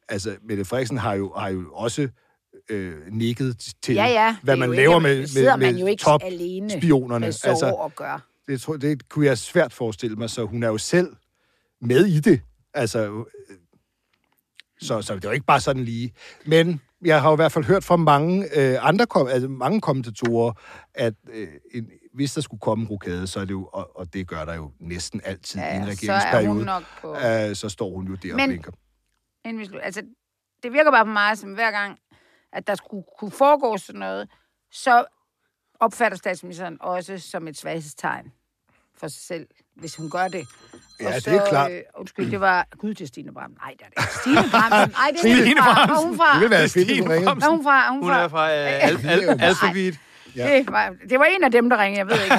Altså, 0.08 0.36
Mette 0.48 0.64
Frederiksen 0.64 0.98
har 0.98 1.14
jo, 1.14 1.32
har 1.36 1.48
jo 1.48 1.64
også 1.72 2.08
øh, 2.70 2.94
nikket 3.10 3.56
til, 3.82 3.94
Ja, 3.94 4.06
ja. 4.06 4.36
hvad 4.42 4.56
man 4.56 4.70
laver 4.70 4.94
ikke, 4.94 5.00
med, 5.00 5.16
med, 5.16 5.56
med 5.58 5.72
med 7.20 7.32
sorg 7.32 7.50
Altså, 7.50 7.66
det, 8.48 8.60
tror, 8.60 8.76
det 8.76 9.08
kunne 9.08 9.26
jeg 9.26 9.38
svært 9.38 9.72
forestille 9.72 10.16
mig, 10.16 10.30
så 10.30 10.44
hun 10.44 10.62
er 10.62 10.68
jo 10.68 10.78
selv 10.78 11.08
med 11.80 12.06
i 12.06 12.20
det. 12.20 12.40
Altså, 12.74 13.24
så, 14.82 15.02
så 15.02 15.14
det 15.14 15.24
er 15.24 15.28
jo 15.28 15.32
ikke 15.32 15.46
bare 15.46 15.60
sådan 15.60 15.84
lige. 15.84 16.12
Men 16.46 16.80
jeg 17.04 17.22
har 17.22 17.28
jo 17.28 17.34
i 17.34 17.36
hvert 17.36 17.52
fald 17.52 17.64
hørt 17.64 17.84
fra 17.84 17.96
mange 17.96 18.58
øh, 18.58 18.88
andre 18.88 19.06
kom, 19.06 19.26
altså 19.28 19.48
mange 19.48 19.80
kommentatorer, 19.80 20.52
at 20.94 21.14
øh, 21.32 21.48
en, 21.74 21.90
hvis 22.14 22.34
der 22.34 22.40
skulle 22.40 22.60
komme 22.60 22.82
en 22.82 22.88
rokade, 22.88 23.26
så 23.26 23.40
er 23.40 23.44
det 23.44 23.50
jo, 23.50 23.68
og, 23.72 23.96
og 23.96 24.14
det 24.14 24.28
gør 24.28 24.44
der 24.44 24.54
jo 24.54 24.70
næsten 24.80 25.20
altid 25.24 25.60
Ja, 25.60 25.74
i 25.74 25.76
en 25.76 25.82
så 25.96 26.12
er 26.12 26.16
regeringsperiode, 26.16 26.64
nok 26.64 26.82
på... 27.00 27.16
øh, 27.16 27.56
så 27.56 27.68
står 27.68 27.90
hun 27.94 28.06
jo 28.08 28.14
der 28.14 28.28
Men- 28.34 28.40
og 28.40 28.46
blinker. 28.48 28.72
Inden 29.44 29.72
vi 29.72 29.78
altså, 29.82 30.02
det 30.62 30.72
virker 30.72 30.90
bare 30.90 31.04
på 31.04 31.10
mig, 31.10 31.38
som 31.38 31.52
hver 31.54 31.70
gang, 31.70 31.98
at 32.52 32.66
der 32.66 32.74
skulle 32.74 33.04
kunne 33.18 33.30
foregå 33.30 33.76
sådan 33.76 33.98
noget, 33.98 34.28
så 34.72 35.04
opfatter 35.80 36.18
statsministeren 36.18 36.76
også 36.80 37.18
som 37.18 37.48
et 37.48 37.56
svaghedstegn 37.56 38.32
for 38.94 39.08
sig 39.08 39.22
selv, 39.22 39.46
hvis 39.76 39.96
hun 39.96 40.10
gør 40.10 40.28
det. 40.28 40.46
Ja, 41.00 41.06
Og 41.08 41.14
det 41.14 41.22
så, 41.22 41.30
er 41.30 41.48
klart. 41.48 41.70
Øh, 41.70 41.80
undskyld, 41.98 42.30
det 42.30 42.40
var... 42.40 42.66
Gud, 42.78 42.94
det 42.94 43.00
er 43.00 43.06
Stine 43.06 43.32
Bram. 43.32 43.50
Nej, 43.50 43.74
det 43.78 43.86
er 43.96 44.00
det. 44.00 44.10
Stine 44.20 44.50
Bram. 44.50 44.70
Nej, 44.98 45.10
det 45.10 45.16
er 45.16 45.42
Stine. 45.42 45.62
Hvor 45.62 45.94
er 45.94 46.06
hun 46.06 46.16
fra? 46.16 46.34
Det 46.34 46.40
vil 46.42 46.50
være 46.50 46.68
Stine. 46.68 47.04
Bramsen. 47.06 47.24
Hvor 47.24 47.46
er 47.46 47.50
hun 47.50 47.64
fra? 47.64 47.90
Hun, 47.92 48.02
Hun 48.02 48.12
er 48.12 48.28
fra 48.28 48.50
øh, 48.50 48.84
al, 48.88 49.06
al, 49.06 49.40
Alphabet. 49.40 49.98
Ja. 50.36 50.58
Det, 50.58 50.72
var, 50.72 50.94
det 51.10 51.18
var 51.18 51.24
en 51.24 51.44
af 51.44 51.50
dem, 51.52 51.70
der 51.70 51.82
ringede. 51.82 51.98
Jeg 51.98 52.06
ved 52.06 52.24
ikke. 52.24 52.36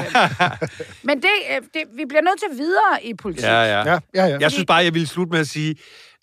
Men 1.08 1.18
det, 1.22 1.30
øh, 1.52 1.62
det, 1.74 1.84
vi 1.96 2.06
bliver 2.06 2.22
nødt 2.22 2.40
til 2.40 2.58
videre 2.58 3.04
i 3.04 3.14
politik. 3.14 3.44
Ja, 3.44 3.62
ja. 3.64 3.92
Ja, 3.92 4.00
ja, 4.16 4.26
ja. 4.26 4.38
Jeg 4.40 4.52
synes 4.52 4.66
bare, 4.66 4.84
jeg 4.84 4.94
ville 4.94 5.08
slutte 5.08 5.32
med 5.32 5.40
at 5.40 5.48
sige, 5.48 5.76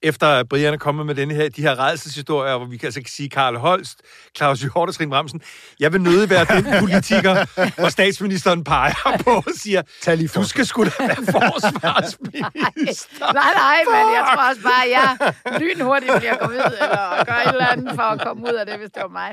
efter 0.03 0.27
at 0.27 0.49
Brian 0.49 0.75
er 0.75 0.79
kommet 0.79 1.07
med 1.07 1.15
denne 1.15 1.35
her, 1.35 1.49
de 1.49 1.63
her 1.63 1.79
redselshistorier, 1.79 2.57
hvor 2.57 2.67
vi 2.67 2.77
kan 2.77 2.87
altså 2.87 3.03
sige 3.07 3.29
Karl 3.29 3.57
Holst, 3.57 4.03
Claus 4.37 4.61
Hjort 4.61 4.89
og 4.89 4.95
Trine 4.95 5.11
Bramsen, 5.11 5.43
jeg 5.81 5.93
vil 5.93 6.01
nødig 6.01 6.31
være 6.31 6.45
den 6.45 6.65
politiker, 6.81 7.35
hvor 7.81 7.89
statsministeren 7.89 8.65
peger 8.65 9.19
på 9.25 9.31
og 9.31 9.53
siger, 9.57 9.83
Tag 10.03 10.17
lige 10.17 10.29
du 10.29 10.45
skal 10.45 10.67
sgu 10.67 10.85
da 10.85 10.91
være 10.99 11.17
forsvarsminister. 11.39 13.33
Nej, 13.33 13.53
nej, 13.55 13.79
men 13.87 14.15
jeg 14.15 14.25
tror 14.35 14.49
også 14.49 14.63
bare, 14.63 14.85
at 14.85 14.91
jeg 14.91 15.35
lynhurtigt 15.61 16.13
bliver 16.19 16.49
ud, 16.49 16.55
eller 16.55 17.25
gør 17.25 17.35
et 17.35 17.49
eller 17.53 17.67
andet 17.67 17.95
for 17.95 18.03
at 18.03 18.21
komme 18.21 18.43
ud 18.43 18.55
af 18.55 18.67
det, 18.67 18.79
hvis 18.79 18.91
det 18.91 19.03
var 19.03 19.09
mig. 19.09 19.33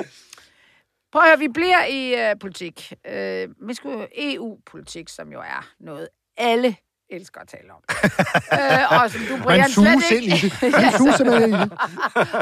Prøv 1.11 1.21
at 1.21 1.27
høre, 1.27 1.39
vi 1.39 1.47
bliver 1.47 1.85
i 1.85 2.31
uh, 2.31 2.39
politik. 2.39 2.93
Uh, 3.09 3.67
vi 3.67 3.73
skulle 3.73 4.07
EU-politik, 4.17 5.09
som 5.09 5.31
jo 5.31 5.39
er 5.39 5.67
noget, 5.79 6.07
alle 6.37 6.75
elsker 7.09 7.41
at 7.41 7.47
tale 7.47 7.71
om. 7.71 7.81
uh, 7.89 9.01
og 9.03 9.11
som 9.11 9.21
du, 9.29 9.33
Man 9.35 9.43
Brian, 9.43 9.69
suger 9.69 9.99
slet 9.99 10.21
ind 10.21 10.25
i 10.31 10.33
ikke... 10.35 10.55
det. 10.61 10.71
Man 10.83 10.91
suger 10.97 11.17
simpelthen 11.17 11.49
ind 11.49 11.55
i 11.55 11.59
det. 11.59 11.71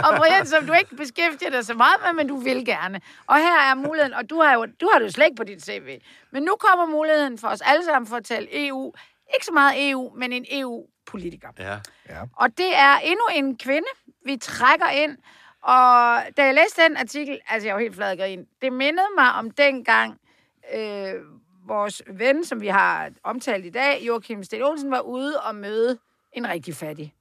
og 0.05 0.11
Brian, 0.17 0.45
som 0.45 0.65
du 0.67 0.73
ikke 0.73 0.95
beskæftiger 0.95 1.51
dig 1.51 1.65
så 1.65 1.73
meget 1.73 1.95
med, 2.05 2.13
men 2.13 2.27
du 2.27 2.37
vil 2.37 2.65
gerne. 2.65 3.01
Og 3.27 3.37
her 3.37 3.71
er 3.71 3.75
muligheden, 3.75 4.13
og 4.13 4.29
du 4.29 4.41
har 4.41 4.53
jo 4.53 4.65
du 4.81 4.89
har 4.91 4.99
det 4.99 5.05
jo 5.05 5.11
slet 5.11 5.25
ikke 5.25 5.35
på 5.37 5.43
dit 5.43 5.65
CV. 5.65 5.99
Men 6.31 6.43
nu 6.43 6.55
kommer 6.59 6.85
muligheden 6.85 7.37
for 7.37 7.47
os 7.47 7.61
alle 7.61 7.85
sammen 7.85 8.07
for 8.07 8.15
at 8.15 8.25
tale 8.25 8.67
EU. 8.67 8.93
Ikke 9.35 9.45
så 9.45 9.51
meget 9.51 9.89
EU, 9.89 10.11
men 10.15 10.33
en 10.33 10.45
EU-politiker. 10.51 11.47
Ja. 11.59 11.77
Og 12.37 12.57
det 12.57 12.75
er 12.75 12.97
endnu 13.03 13.25
en 13.35 13.57
kvinde, 13.57 13.87
vi 14.25 14.37
trækker 14.37 14.89
ind. 14.89 15.17
Og 15.61 16.21
da 16.37 16.45
jeg 16.45 16.53
læste 16.53 16.81
den 16.83 16.97
artikel, 16.97 17.39
altså 17.49 17.67
jeg 17.67 17.75
var 17.75 17.81
helt 17.81 17.95
flad 17.95 18.17
grin, 18.17 18.45
det 18.61 18.73
mindede 18.73 19.07
mig 19.17 19.31
om 19.33 19.51
dengang 19.51 20.19
øh, 20.75 21.13
vores 21.67 22.01
ven, 22.07 22.45
som 22.45 22.61
vi 22.61 22.67
har 22.67 23.09
omtalt 23.23 23.65
i 23.65 23.69
dag, 23.69 24.01
Joachim 24.07 24.43
Sten 24.43 24.61
Olsen, 24.61 24.91
var 24.91 24.99
ude 24.99 25.39
og 25.41 25.55
møde 25.55 25.97
en 26.33 26.49
rigtig 26.49 26.75
fattig. 26.75 27.13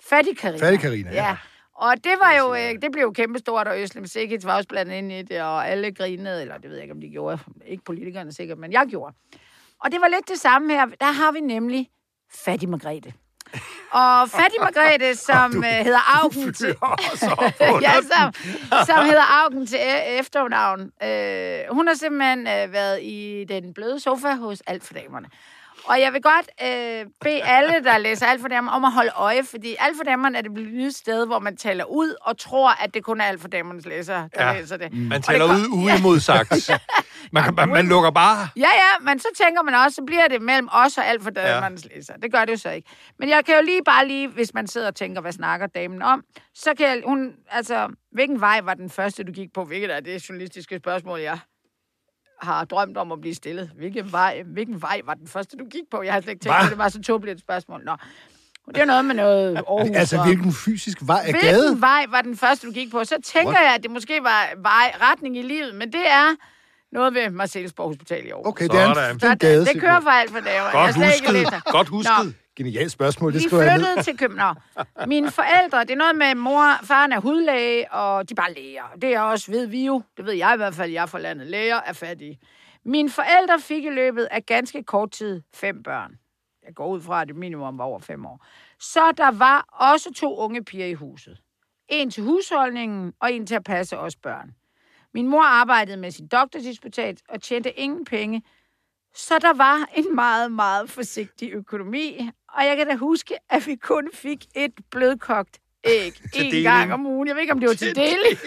Fattig 0.00 0.38
Karina. 0.38 0.66
Fattig 0.66 0.80
Carina, 0.80 1.10
ja. 1.10 1.24
ja. 1.24 1.36
Og 1.74 1.94
det 2.04 2.12
var 2.22 2.38
jo, 2.38 2.54
øh, 2.54 2.82
det 2.82 2.92
blev 2.92 3.02
jo 3.02 3.10
kæmpestort, 3.10 3.68
og 3.68 3.80
Øslem 3.80 4.06
Sikkert 4.06 4.44
var 4.44 4.56
også 4.56 4.68
blandet 4.68 4.94
ind 4.94 5.12
i 5.12 5.22
det, 5.22 5.42
og 5.42 5.68
alle 5.68 5.92
grinede, 5.94 6.40
eller 6.42 6.58
det 6.58 6.70
ved 6.70 6.76
jeg 6.76 6.84
ikke, 6.84 6.94
om 6.94 7.00
de 7.00 7.08
gjorde. 7.08 7.38
Ikke 7.66 7.84
politikerne 7.84 8.32
sikkert, 8.32 8.58
men 8.58 8.72
jeg 8.72 8.86
gjorde. 8.88 9.14
Og 9.78 9.92
det 9.92 10.00
var 10.00 10.08
lidt 10.08 10.28
det 10.28 10.38
samme 10.38 10.72
her. 10.72 10.86
Der 10.86 11.12
har 11.12 11.32
vi 11.32 11.40
nemlig 11.40 11.90
Fattig 12.44 12.68
Margrethe. 12.68 13.12
Og 13.90 14.30
Fattig 14.30 14.60
Margrethe, 14.60 15.14
som 15.14 15.56
øh, 15.68 15.70
hedder 15.70 16.20
Augen 16.22 16.54
til... 16.54 16.66
ja, 17.86 17.92
som, 18.10 18.32
som 18.86 19.04
hedder 19.04 19.42
Augen 19.42 19.66
til 19.66 19.76
e- 19.76 20.20
efternavn. 20.20 20.80
Øh, 21.02 21.58
hun 21.70 21.86
har 21.86 21.94
simpelthen 21.94 22.40
øh, 22.40 22.72
været 22.72 23.02
i 23.02 23.44
den 23.48 23.74
bløde 23.74 24.00
sofa 24.00 24.34
hos 24.34 24.62
Alt 24.66 24.84
for 24.84 24.94
damerne. 24.94 25.28
Og 25.84 26.00
jeg 26.00 26.12
vil 26.12 26.22
godt 26.22 26.48
øh, 26.62 27.06
bede 27.20 27.42
alle, 27.42 27.84
der 27.84 27.98
læser 27.98 28.26
Alt 28.26 28.40
for 28.40 28.48
Damer, 28.48 28.70
om 28.72 28.84
at 28.84 28.92
holde 28.92 29.10
øje, 29.16 29.44
fordi 29.44 29.76
Alt 29.78 29.96
for 29.96 30.04
Damerne 30.04 30.38
er 30.38 30.42
det 30.42 30.54
blevet 30.54 30.94
sted, 30.94 31.26
hvor 31.26 31.38
man 31.38 31.56
taler 31.56 31.84
ud 31.84 32.14
og 32.22 32.38
tror, 32.38 32.82
at 32.84 32.94
det 32.94 33.04
kun 33.04 33.20
er 33.20 33.24
Alt 33.24 33.40
for 33.40 33.48
Damernes 33.48 33.86
læsere, 33.86 34.28
der 34.34 34.44
Ja. 34.44 34.52
ja. 34.52 34.60
læser 34.60 34.76
det. 34.76 34.92
Man 34.92 35.12
Og 35.12 35.24
taler 35.24 35.46
det 35.46 35.54
ud 35.54 35.68
uimodsagt. 35.72 36.70
Man, 37.32 37.42
kan- 37.44 37.54
man, 37.54 37.68
man 37.68 37.86
lukker 37.88 38.10
bare. 38.10 38.48
Ja, 38.56 38.60
ja, 38.60 38.98
men 39.04 39.18
så 39.18 39.28
tænker 39.44 39.62
man 39.62 39.74
også, 39.74 39.94
så 39.94 40.02
bliver 40.06 40.28
det 40.28 40.42
mellem 40.42 40.68
os 40.72 40.98
og 40.98 41.06
alt 41.06 41.22
for 41.22 41.30
damernes 41.30 41.86
ja. 41.90 41.96
læser. 41.96 42.14
Det 42.16 42.32
gør 42.32 42.44
det 42.44 42.52
jo 42.52 42.56
så 42.58 42.70
ikke. 42.70 42.88
Men 43.18 43.28
jeg 43.28 43.44
kan 43.44 43.54
jo 43.54 43.62
lige 43.64 43.84
bare 43.84 44.08
lige, 44.08 44.28
hvis 44.28 44.54
man 44.54 44.66
sidder 44.66 44.86
og 44.86 44.94
tænker, 44.94 45.20
hvad 45.20 45.32
snakker 45.32 45.66
damen 45.66 46.02
om, 46.02 46.24
så 46.54 46.70
kan 46.78 46.86
jeg, 46.86 47.02
hun, 47.06 47.32
altså, 47.50 47.88
hvilken 48.12 48.40
vej 48.40 48.60
var 48.60 48.74
den 48.74 48.90
første, 48.90 49.24
du 49.24 49.32
gik 49.32 49.52
på? 49.54 49.64
Hvilket 49.64 49.94
er 49.96 50.00
det 50.00 50.28
journalistiske 50.28 50.78
spørgsmål, 50.78 51.20
jeg 51.20 51.38
har 52.42 52.64
drømt 52.64 52.96
om 52.96 53.12
at 53.12 53.20
blive 53.20 53.34
stillet. 53.34 53.70
Hvilken 53.76 54.12
vej, 54.12 54.42
hvilken 54.46 54.82
vej 54.82 55.00
var 55.04 55.14
den 55.14 55.28
første, 55.28 55.56
du 55.56 55.64
gik 55.64 55.82
på? 55.90 56.02
Jeg 56.02 56.12
har 56.12 56.20
slet 56.20 56.32
ikke 56.32 56.42
tænkt, 56.42 56.56
Hva? 56.56 56.64
at 56.64 56.70
det 56.70 56.78
var 56.78 56.88
så 56.88 57.02
tåbeligt 57.02 57.34
et 57.34 57.40
spørgsmål. 57.40 57.84
Nå. 57.84 57.96
Det 58.68 58.78
er 58.78 58.84
noget 58.84 59.04
med 59.04 59.14
noget 59.14 59.56
Aarhus. 59.56 59.96
Altså, 59.96 60.22
hvilken 60.22 60.52
fysisk 60.52 60.98
vej 61.00 61.18
er 61.18 61.22
Hvilken 61.22 61.40
gade? 61.40 61.80
vej 61.80 62.06
var 62.08 62.20
den 62.20 62.36
første, 62.36 62.66
du 62.66 62.72
gik 62.72 62.90
på? 62.90 63.04
Så 63.04 63.16
tænker 63.24 63.52
What? 63.52 63.62
jeg, 63.64 63.74
at 63.74 63.82
det 63.82 63.90
måske 63.90 64.20
var 64.22 64.52
vej, 64.62 64.94
retning 65.00 65.36
i 65.38 65.42
livet, 65.42 65.74
men 65.74 65.92
det 65.92 66.08
er 66.10 66.34
Noget 66.92 67.14
ved 67.14 67.30
Marcellesborg 67.30 67.86
Hospital 67.88 68.26
i 68.26 68.32
år. 68.32 68.46
Okay, 68.46 68.68
det 68.68 68.74
er 68.80 68.86
en, 68.86 68.96
det 68.96 69.02
er 69.02 69.10
en 69.10 69.18
det, 69.18 69.40
gade. 69.40 69.64
det 69.64 69.80
kører 69.80 70.00
for 70.00 70.10
alt. 70.10 70.32
Jeg 70.34 70.68
Godt 70.72 70.88
er 70.88 70.92
slet 70.92 71.14
ikke 71.14 71.38
husket. 71.38 71.64
Godt 71.64 71.88
husket. 71.88 72.12
Nå. 72.24 72.32
Genialt 72.56 72.92
spørgsmål, 72.92 73.32
det 73.32 73.42
Vi 73.42 73.48
skriver 73.48 73.62
jeg 73.62 73.78
ned. 73.78 73.84
flyttede 73.84 74.02
til 74.02 74.18
København. 74.18 74.56
Mine 75.06 75.30
forældre, 75.30 75.80
det 75.80 75.90
er 75.90 75.96
noget 75.96 76.16
med 76.16 76.34
mor, 76.34 76.84
faren 76.84 77.12
er 77.12 77.20
hudlæge, 77.20 77.92
og 77.92 78.28
de 78.28 78.32
er 78.32 78.36
bare 78.42 78.54
læger. 78.54 78.84
Det 79.02 79.14
er 79.14 79.20
også, 79.20 79.50
ved 79.50 79.66
vi 79.66 79.84
jo, 79.86 80.02
det 80.16 80.26
ved 80.26 80.32
jeg 80.32 80.54
i 80.54 80.56
hvert 80.56 80.74
fald, 80.74 80.90
jeg 80.90 81.02
er 81.02 81.06
fra 81.06 81.18
landet, 81.18 81.46
læger 81.46 81.76
er 81.76 81.92
fattige. 81.92 82.38
Mine 82.84 83.10
forældre 83.10 83.60
fik 83.60 83.84
i 83.84 83.90
løbet 83.90 84.28
af 84.30 84.46
ganske 84.46 84.82
kort 84.82 85.10
tid 85.10 85.42
fem 85.54 85.82
børn. 85.82 86.18
Jeg 86.66 86.74
går 86.74 86.86
ud 86.88 87.00
fra, 87.00 87.22
at 87.22 87.28
det 87.28 87.36
minimum 87.36 87.78
var 87.78 87.84
over 87.84 87.98
fem 87.98 88.26
år. 88.26 88.46
Så 88.80 89.12
der 89.16 89.30
var 89.30 89.66
også 89.72 90.12
to 90.16 90.36
unge 90.36 90.64
piger 90.64 90.86
i 90.86 90.94
huset. 90.94 91.38
En 91.88 92.10
til 92.10 92.22
husholdningen, 92.22 93.12
og 93.20 93.32
en 93.32 93.46
til 93.46 93.54
at 93.54 93.64
passe 93.64 93.98
os 93.98 94.16
børn. 94.16 94.54
Min 95.14 95.28
mor 95.28 95.42
arbejdede 95.42 95.96
med 95.96 96.10
sin 96.10 96.26
doktordisputat 96.26 97.22
og 97.28 97.42
tjente 97.42 97.72
ingen 97.80 98.04
penge, 98.04 98.42
så 99.14 99.38
der 99.38 99.52
var 99.56 99.88
en 99.96 100.14
meget, 100.14 100.52
meget 100.52 100.90
forsigtig 100.90 101.50
økonomi, 101.52 102.30
og 102.54 102.66
jeg 102.66 102.76
kan 102.76 102.86
da 102.86 102.94
huske, 102.96 103.34
at 103.50 103.66
vi 103.66 103.74
kun 103.76 104.08
fik 104.14 104.44
et 104.56 104.72
blødkogt 104.90 105.58
æg 105.84 106.06
en 106.34 106.44
deling. 106.44 106.64
gang 106.64 106.92
om 106.92 107.06
ugen. 107.06 107.28
Jeg 107.28 107.34
ved 107.36 107.42
ikke, 107.42 107.52
om 107.52 107.60
det 107.60 107.68
var 107.68 107.74
til 107.74 107.96
deling. 107.96 108.38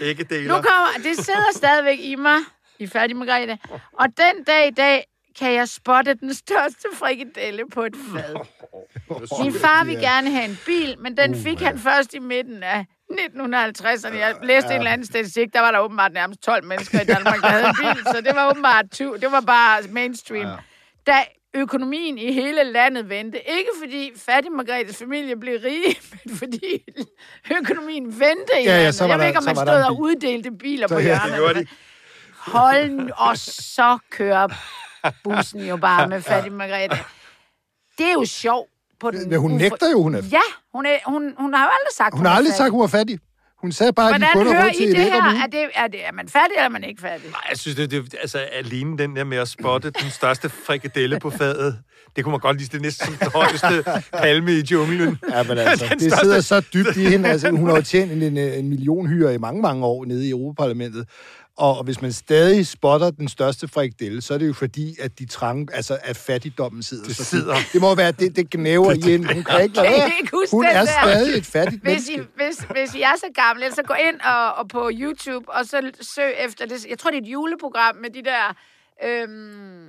Ikke 0.08 0.24
deler. 0.24 0.48
Nu 0.56 0.62
kommer, 0.62 0.88
det 1.04 1.16
sidder 1.24 1.52
stadigvæk 1.54 1.98
i 2.00 2.14
mig, 2.14 2.36
i 2.78 2.86
færdig 2.86 3.16
Margrethe, 3.16 3.58
og 3.92 4.06
den 4.06 4.44
dag 4.44 4.68
i 4.68 4.70
dag 4.70 5.04
kan 5.38 5.52
jeg 5.52 5.68
spotte 5.68 6.14
den 6.14 6.34
største 6.34 6.88
frikadelle 6.94 7.62
på 7.72 7.82
et 7.84 7.96
fad. 8.12 8.34
Min 9.42 9.54
far 9.54 9.84
ville 9.84 10.00
gerne 10.00 10.30
have 10.30 10.44
en 10.44 10.58
bil, 10.66 10.96
men 10.98 11.16
den 11.16 11.42
fik 11.42 11.60
han 11.60 11.78
først 11.78 12.14
i 12.14 12.18
midten 12.18 12.62
af 12.62 12.86
1950'erne. 13.12 14.16
Jeg 14.16 14.34
læste 14.42 14.70
en 14.70 14.76
eller 14.76 14.90
anden 14.90 15.06
statistik, 15.06 15.52
der 15.52 15.60
var 15.60 15.70
der 15.70 15.78
åbenbart 15.78 16.12
nærmest 16.12 16.42
12 16.42 16.64
mennesker 16.64 17.00
i 17.00 17.04
Danmark, 17.04 17.40
der 17.40 17.46
havde 17.48 17.64
en 17.68 17.74
bil, 17.80 18.04
så 18.04 18.20
det 18.24 18.34
var 18.34 18.50
åbenbart 18.50 18.84
20, 18.90 19.18
det 19.18 19.32
var 19.32 19.40
bare 19.40 19.82
mainstream. 19.82 20.58
Da 21.10 21.24
økonomien 21.54 22.18
i 22.18 22.32
hele 22.32 22.64
landet 22.64 23.08
vendte, 23.08 23.38
ikke 23.48 23.70
fordi 23.82 24.12
fattig 24.16 24.52
Margrethes 24.52 24.96
familie 24.98 25.36
blev 25.36 25.60
rige, 25.64 25.96
men 26.24 26.36
fordi 26.36 26.82
økonomien 27.60 28.04
vendte 28.20 28.52
i 28.60 28.64
Ja, 28.64 28.70
ja, 28.70 28.76
landet. 28.76 28.94
så 28.94 29.04
var 29.04 29.10
Jeg 29.10 29.18
ved 29.18 29.26
ikke, 29.26 29.38
om 29.38 29.44
man 29.44 29.56
stod 29.56 29.82
og 29.82 30.00
uddelte 30.00 30.50
biler 30.50 30.88
Så 30.88 30.94
på 30.94 31.00
ja, 31.10 31.18
det 31.26 31.34
hjørnet. 31.36 31.56
de. 31.56 31.66
Hold 32.36 33.10
og 33.16 33.36
så 33.38 33.98
kører 34.10 34.48
bussen 35.24 35.66
jo 35.66 35.76
bare 35.76 36.08
med 36.08 36.22
fattig 36.22 36.52
Margrethe. 36.52 36.98
Det 37.98 38.06
er 38.06 38.12
jo 38.12 38.24
sjovt. 38.24 38.68
På 39.00 39.10
den 39.10 39.28
Men 39.28 39.38
hun 39.38 39.50
nægter 39.50 39.90
jo, 39.90 40.02
hun 40.02 40.14
er. 40.14 40.22
Ja, 40.32 40.40
hun, 40.72 40.86
er, 40.86 40.96
hun, 41.06 41.34
hun 41.38 41.54
har 41.54 41.64
jo 41.64 41.70
aldrig 41.70 41.92
sagt, 41.96 42.16
Hun 42.16 42.26
har 42.26 42.32
aldrig 42.36 42.52
er 42.52 42.56
sagt, 42.56 42.70
hun 42.70 42.80
var 42.80 42.86
fattig. 42.86 43.18
Hun 43.60 43.72
sagde 43.72 43.92
bare, 43.92 44.14
at 44.14 44.20
de 44.20 44.26
Hvordan 44.26 44.34
kun 44.36 44.46
har 44.46 44.52
hører 44.54 44.66
råd 44.68 44.74
til 44.74 44.86
I 44.86 44.90
et 44.90 44.96
det 44.96 45.04
her? 45.04 45.24
ugen. 45.26 45.36
Er, 45.42 45.46
det, 45.46 45.60
er, 45.74 45.86
det, 45.86 46.06
er 46.06 46.12
man 46.12 46.28
fattig, 46.28 46.54
eller 46.56 46.64
er 46.64 46.68
man 46.68 46.84
ikke 46.84 47.00
fattig? 47.00 47.30
Jeg 47.50 47.58
synes, 47.58 47.76
det, 47.76 47.90
det 47.90 48.14
altså, 48.20 48.38
alene 48.38 48.98
den 48.98 49.16
der 49.16 49.24
med 49.24 49.38
at 49.38 49.48
spotte 49.48 49.90
den 49.90 50.10
største 50.10 50.48
frikadelle 50.48 51.18
på 51.20 51.30
fadet, 51.30 51.78
det 52.16 52.24
kunne 52.24 52.30
man 52.32 52.40
godt 52.40 52.58
lide. 52.58 52.68
Det 52.68 52.78
er 52.78 52.82
næsten 52.82 53.06
som 53.06 53.14
den 53.16 53.30
højeste 53.30 53.84
palme 54.12 54.52
i 54.52 54.62
junglen. 54.72 55.18
Ja, 55.30 55.42
men 55.42 55.58
altså, 55.58 55.86
Den 55.90 55.98
det 55.98 56.12
største- 56.12 56.24
sidder 56.24 56.40
så 56.40 56.60
dybt 56.74 56.96
i 56.96 57.04
hende. 57.04 57.28
Altså, 57.28 57.50
hun 57.50 57.68
har 57.68 57.76
jo 57.76 57.82
tjent 57.82 58.12
en, 58.12 58.22
en, 58.22 58.38
en 58.38 58.68
million 58.68 59.06
hyre 59.06 59.34
i 59.34 59.38
mange, 59.38 59.62
mange 59.62 59.86
år 59.86 60.04
nede 60.04 60.26
i 60.26 60.30
Europaparlamentet. 60.30 61.06
Og, 61.60 61.84
hvis 61.84 62.02
man 62.02 62.12
stadig 62.12 62.66
spotter 62.66 63.10
den 63.10 63.28
største 63.28 63.68
frikadelle, 63.68 64.20
så 64.22 64.34
er 64.34 64.38
det 64.38 64.48
jo 64.48 64.52
fordi, 64.52 64.96
at 65.00 65.18
de 65.18 65.26
trang, 65.26 65.74
altså 65.74 65.98
at 66.02 66.16
fattigdommen 66.16 66.82
sidder 66.82 67.04
Det 67.04 67.16
så 67.16 67.24
sidder. 67.24 67.56
Det 67.72 67.80
må 67.80 67.94
være, 67.94 68.12
det, 68.12 68.36
det 68.36 68.50
gnæver 68.50 68.92
i 68.92 69.00
hende. 69.10 69.34
Hun 69.34 69.44
kan 69.44 69.62
ikke 69.62 69.74
Kan 69.74 69.84
I 69.84 69.88
være. 69.88 70.10
ikke 70.20 70.30
huske 70.32 70.50
Hun 70.56 70.64
er 70.64 70.72
der? 70.72 70.86
stadig 71.02 71.38
et 71.38 71.46
fattigt 71.46 71.82
Hvis 71.82 72.08
I, 72.08 72.16
menneske. 72.16 72.32
hvis, 72.36 72.56
hvis 72.70 72.94
I 72.94 73.00
er 73.02 73.12
så 73.16 73.26
gamle, 73.34 73.74
så 73.74 73.82
gå 73.82 73.94
ind 74.08 74.20
og, 74.20 74.54
og 74.54 74.68
på 74.68 74.90
YouTube, 74.92 75.48
og 75.52 75.64
så 75.66 75.90
søg 76.14 76.32
efter 76.44 76.66
det. 76.66 76.86
Jeg 76.90 76.98
tror, 76.98 77.10
det 77.10 77.18
er 77.18 77.22
et 77.22 77.28
juleprogram 77.28 77.96
med 77.96 78.10
de 78.10 78.22
der... 78.22 78.56
Øhm, 79.04 79.88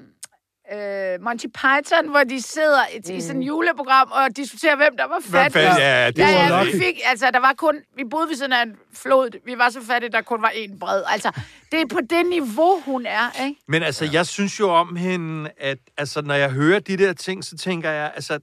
øh, 0.73 1.21
Monty 1.23 1.45
Python, 1.45 2.09
hvor 2.09 2.23
de 2.23 2.41
sidder 2.41 2.83
i, 2.93 3.13
i 3.17 3.21
sådan 3.21 3.41
et 3.41 3.47
juleprogram 3.47 4.11
og 4.11 4.37
diskuterer, 4.37 4.75
hvem 4.75 4.97
der 4.97 5.07
var 5.07 5.21
fattig. 5.31 5.53
fanden? 5.53 5.77
Ja, 5.77 6.07
det 6.07 6.17
ja, 6.17 6.23
var 6.23 6.43
ja, 6.43 6.49
nok. 6.49 6.67
vi 6.67 6.71
fik, 6.71 6.99
altså, 7.05 7.31
der 7.33 7.39
var 7.39 7.53
kun, 7.57 7.75
vi 7.95 8.03
boede 8.11 8.29
ved 8.29 8.51
af 8.51 8.63
en 8.63 8.75
flod, 8.93 9.29
vi 9.45 9.57
var 9.57 9.69
så 9.69 9.81
fattige, 9.81 10.11
der 10.11 10.21
kun 10.21 10.41
var 10.41 10.49
en 10.49 10.79
bred. 10.79 11.03
Altså, 11.07 11.31
det 11.71 11.81
er 11.81 11.85
på 11.85 11.99
det 12.09 12.25
niveau, 12.29 12.81
hun 12.85 13.05
er, 13.05 13.43
ikke? 13.45 13.61
Men 13.67 13.83
altså, 13.83 14.09
jeg 14.13 14.25
synes 14.25 14.59
jo 14.59 14.69
om 14.69 14.95
hende, 14.95 15.49
at 15.57 15.77
altså, 15.97 16.21
når 16.21 16.33
jeg 16.33 16.51
hører 16.51 16.79
de 16.79 16.97
der 16.97 17.13
ting, 17.13 17.43
så 17.43 17.57
tænker 17.57 17.89
jeg, 17.89 18.11
altså, 18.15 18.39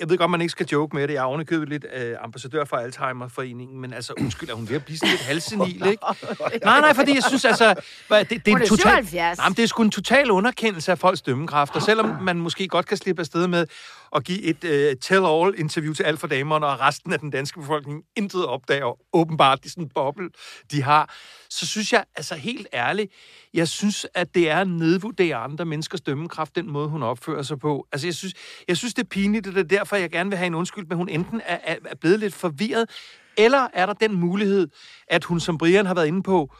jeg 0.00 0.10
ved 0.10 0.18
godt, 0.18 0.30
man 0.30 0.40
ikke 0.40 0.50
skal 0.50 0.66
joke 0.66 0.96
med 0.96 1.08
det. 1.08 1.14
Jeg 1.14 1.20
er 1.20 1.24
ovenikøbet 1.24 1.68
lidt 1.68 1.86
øh, 1.94 2.16
ambassadør 2.20 2.64
for 2.64 2.76
Alzheimer-foreningen, 2.76 3.80
men 3.80 3.92
altså, 3.92 4.12
undskyld, 4.20 4.48
er 4.50 4.54
hun 4.54 4.68
ved 4.68 4.76
at 4.76 4.84
blive 4.84 4.98
sådan 4.98 5.10
lidt 5.10 5.20
halsenil, 5.22 5.86
ikke? 5.86 6.04
Nej, 6.64 6.80
nej, 6.80 6.94
fordi 6.94 7.14
jeg 7.14 7.22
synes 7.28 7.44
altså... 7.44 7.74
Det, 8.10 8.30
det 8.30 8.52
er 8.52 8.56
en 8.56 8.66
total, 8.66 9.06
77. 9.06 9.38
nej, 9.38 9.48
det 9.48 9.58
er 9.58 9.66
sgu 9.66 9.82
en 9.82 9.90
total 9.90 10.30
underkendelse 10.30 10.92
af 10.92 10.98
folks 10.98 11.22
dømmekraft, 11.22 11.76
og 11.76 11.82
selvom 11.82 12.22
man 12.22 12.36
måske 12.36 12.68
godt 12.68 12.86
kan 12.86 12.96
slippe 12.96 13.20
afsted 13.20 13.46
med 13.46 13.66
at 14.14 14.24
give 14.24 14.42
et 14.42 14.64
øh, 14.64 14.96
tell-all-interview 14.96 15.92
til 15.92 16.02
alt 16.02 16.20
for 16.20 16.26
damerne, 16.26 16.66
og 16.66 16.80
resten 16.80 17.12
af 17.12 17.18
den 17.18 17.30
danske 17.30 17.60
befolkning 17.60 18.02
intet 18.16 18.46
opdager, 18.46 18.98
åbenbart, 19.12 19.62
det 19.62 19.70
sådan 19.70 19.84
en 19.84 19.90
boble, 19.94 20.28
de 20.70 20.82
har, 20.82 21.14
så 21.50 21.66
synes 21.66 21.92
jeg, 21.92 22.04
altså 22.16 22.34
helt 22.34 22.66
ærligt, 22.74 23.12
jeg 23.54 23.68
synes, 23.68 24.06
at 24.14 24.34
det 24.34 24.50
er 24.50 24.60
at 24.60 24.68
nedvurdere 24.68 25.36
andre 25.36 25.64
menneskers 25.64 26.00
dømmekraft, 26.00 26.56
den 26.56 26.70
måde, 26.70 26.88
hun 26.88 27.02
opfører 27.02 27.42
sig 27.42 27.58
på. 27.58 27.86
Altså, 27.92 28.06
jeg 28.06 28.14
synes, 28.14 28.34
jeg 28.68 28.76
synes 28.76 28.94
det 28.94 29.02
er 29.02 29.08
pinligt, 29.08 29.46
og 29.46 29.54
det 29.54 29.60
er 29.60 29.78
derfor, 29.78 29.96
jeg 29.96 30.10
gerne 30.10 30.30
vil 30.30 30.36
have 30.36 30.46
en 30.46 30.54
undskyld, 30.54 30.86
men 30.86 30.96
hun 30.96 31.08
enten 31.08 31.40
er, 31.44 31.58
er, 31.64 31.76
er 31.84 31.94
blevet 31.94 32.20
lidt 32.20 32.34
forvirret, 32.34 32.90
eller 33.36 33.68
er 33.72 33.86
der 33.86 33.92
den 33.92 34.14
mulighed, 34.14 34.68
at 35.08 35.24
hun, 35.24 35.40
som 35.40 35.58
Brian 35.58 35.86
har 35.86 35.94
været 35.94 36.06
inde 36.06 36.22
på, 36.22 36.54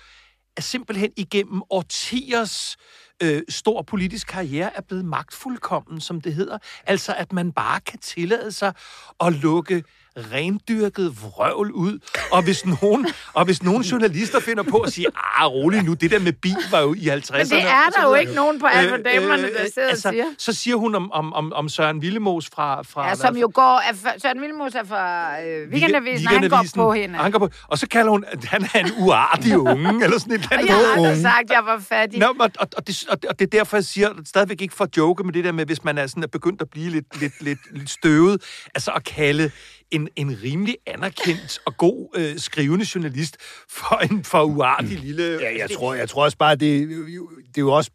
er 0.57 0.63
simpelthen 0.63 1.11
igennem 1.17 1.63
årtiers 1.71 2.77
øh, 2.77 3.04
Øh, 3.23 3.43
stor 3.49 3.83
politisk 3.83 4.27
karriere 4.27 4.77
er 4.77 4.81
blevet 4.81 5.05
magtfuldkommen, 5.05 6.01
som 6.01 6.21
det 6.21 6.35
hedder. 6.35 6.59
Altså, 6.87 7.15
at 7.15 7.33
man 7.33 7.53
bare 7.53 7.81
kan 7.81 7.99
tillade 7.99 8.53
sig 8.53 8.73
at 9.21 9.33
lukke 9.33 9.85
rendyrket 10.17 11.23
vrøvl 11.23 11.73
ud. 11.73 11.99
Og 12.33 12.43
hvis 12.43 12.67
nogen, 12.67 13.07
og 13.33 13.45
hvis 13.45 13.63
nogen 13.63 13.83
journalister 13.83 14.41
finder 14.41 14.63
på 14.63 14.79
at 14.79 14.93
sige, 14.93 15.07
ah, 15.41 15.47
rolig 15.47 15.83
nu, 15.83 15.95
det 15.95 16.11
der 16.11 16.19
med 16.19 16.33
bil 16.33 16.57
var 16.71 16.81
jo 16.81 16.95
i 16.95 17.09
50'erne. 17.09 17.37
Men 17.37 17.47
det 17.47 17.63
er 17.63 17.87
og 17.87 17.93
der 17.97 18.03
jo 18.03 18.09
videre." 18.09 18.21
ikke 18.21 18.35
nogen 18.35 18.61
på 18.61 18.67
Alfa 18.67 18.97
Damerne, 18.97 19.43
der 19.43 19.49
sidder 19.75 19.89
og 19.89 19.91
altså, 19.91 20.11
siger. 20.11 20.25
Så 20.39 20.53
siger 20.53 20.77
hun 20.77 20.95
om, 20.95 21.13
om, 21.13 21.33
om, 21.33 21.53
om 21.53 21.69
Søren 21.69 22.03
Villemos 22.03 22.51
fra... 22.55 22.83
fra 22.83 23.09
Ja, 23.09 23.15
som 23.15 23.37
jo 23.37 23.51
går... 23.55 23.83
Er, 23.91 24.19
Søren 24.23 24.41
Vilmos 24.41 24.75
er 24.75 24.85
fra 24.85 25.41
øh, 25.43 25.69
Weekendavisen, 25.71 26.27
og 26.27 26.33
han 26.33 26.51
går 26.51 26.67
på 26.75 26.93
hende. 26.93 27.19
Han, 27.19 27.33
går 27.33 27.39
på, 27.39 27.49
og 27.69 27.79
så 27.79 27.89
kalder 27.89 28.11
hun, 28.11 28.25
at 28.29 28.45
han 28.45 28.69
er 28.75 28.79
en 28.79 28.93
uartig 28.99 29.59
unge, 29.59 30.05
eller 30.05 30.19
sådan 30.19 30.35
et 30.35 30.49
eller 30.53 30.75
Og 30.75 30.93
andet. 30.93 31.03
jeg 31.03 31.09
har 31.09 31.23
sagt, 31.23 31.51
at 31.51 31.51
jeg 31.51 31.65
var 31.65 31.79
fattig. 31.79 32.19
Nå, 32.21 32.27
og, 32.27 32.51
og, 32.61 32.69
og, 32.77 32.87
det, 32.87 33.05
og, 33.11 33.23
det, 33.23 33.31
og 33.31 33.39
det 33.39 33.45
er 33.55 33.59
derfor, 33.59 33.77
jeg 33.77 33.85
siger, 33.85 34.09
stadigvæk 34.25 34.61
ikke 34.61 34.75
for 34.75 34.85
at 34.85 34.97
joke 34.97 35.25
med 35.25 35.33
det 35.33 35.45
der 35.45 35.53
med, 35.53 35.67
hvis 35.67 35.85
man 35.85 35.99
er 35.99 36.07
sådan 36.07 36.23
er 36.23 36.27
begyndt 36.27 36.63
at 36.63 36.71
blive 36.71 36.91
lidt, 36.91 37.21
lidt, 37.21 37.43
lidt, 37.43 37.59
lidt 37.71 37.91
støvet, 37.91 38.43
altså 38.75 38.91
at 38.91 39.05
kalde 39.05 39.51
en, 39.95 40.09
en 40.17 40.39
rimelig 40.43 40.77
anerkendt 40.87 41.59
og 41.65 41.77
god 41.77 42.09
øh, 42.17 42.39
skrivende 42.39 42.87
journalist 42.95 43.37
for 43.69 43.97
en 43.97 44.25
for 44.25 44.43
uartig 44.43 44.99
lille... 44.99 45.39
Ja, 45.41 45.59
jeg 45.59 45.71
tror, 45.71 45.95
jeg 45.95 46.09
tror 46.09 46.25
også 46.25 46.39
bare, 46.39 46.57
det, 46.57 46.89
det 46.89 47.57
er 47.57 47.61
jo 47.61 47.73
også... 47.73 47.91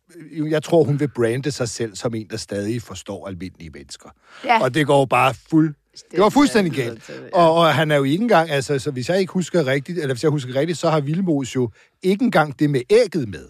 Jeg 0.49 0.63
tror, 0.63 0.83
hun 0.83 0.99
vil 0.99 1.07
brande 1.07 1.51
sig 1.51 1.69
selv 1.69 1.95
som 1.95 2.15
en, 2.15 2.27
der 2.29 2.37
stadig 2.37 2.81
forstår 2.81 3.27
almindelige 3.27 3.69
mennesker. 3.69 4.09
Ja. 4.45 4.61
Og 4.61 4.73
det 4.73 4.87
går 4.87 5.05
bare 5.05 5.33
fuld... 5.49 5.75
Det 6.11 6.19
var 6.19 6.29
fuldstændig 6.29 6.73
galt. 6.73 7.11
Og, 7.33 7.53
og 7.53 7.73
han 7.73 7.91
er 7.91 7.95
jo 7.95 8.03
ikke 8.03 8.21
engang... 8.21 8.49
Altså, 8.49 8.79
så 8.79 8.91
hvis 8.91 9.09
jeg 9.09 9.19
ikke 9.19 9.33
husker 9.33 9.67
rigtigt, 9.67 9.97
eller 9.97 10.13
hvis 10.13 10.23
jeg 10.23 10.31
husker 10.31 10.55
rigtigt, 10.55 10.79
så 10.79 10.89
har 10.89 10.99
Vilmos 10.99 11.55
jo 11.55 11.71
ikke 12.03 12.23
engang 12.23 12.59
det 12.59 12.69
med 12.69 12.81
ægget 12.89 13.29
med. 13.29 13.45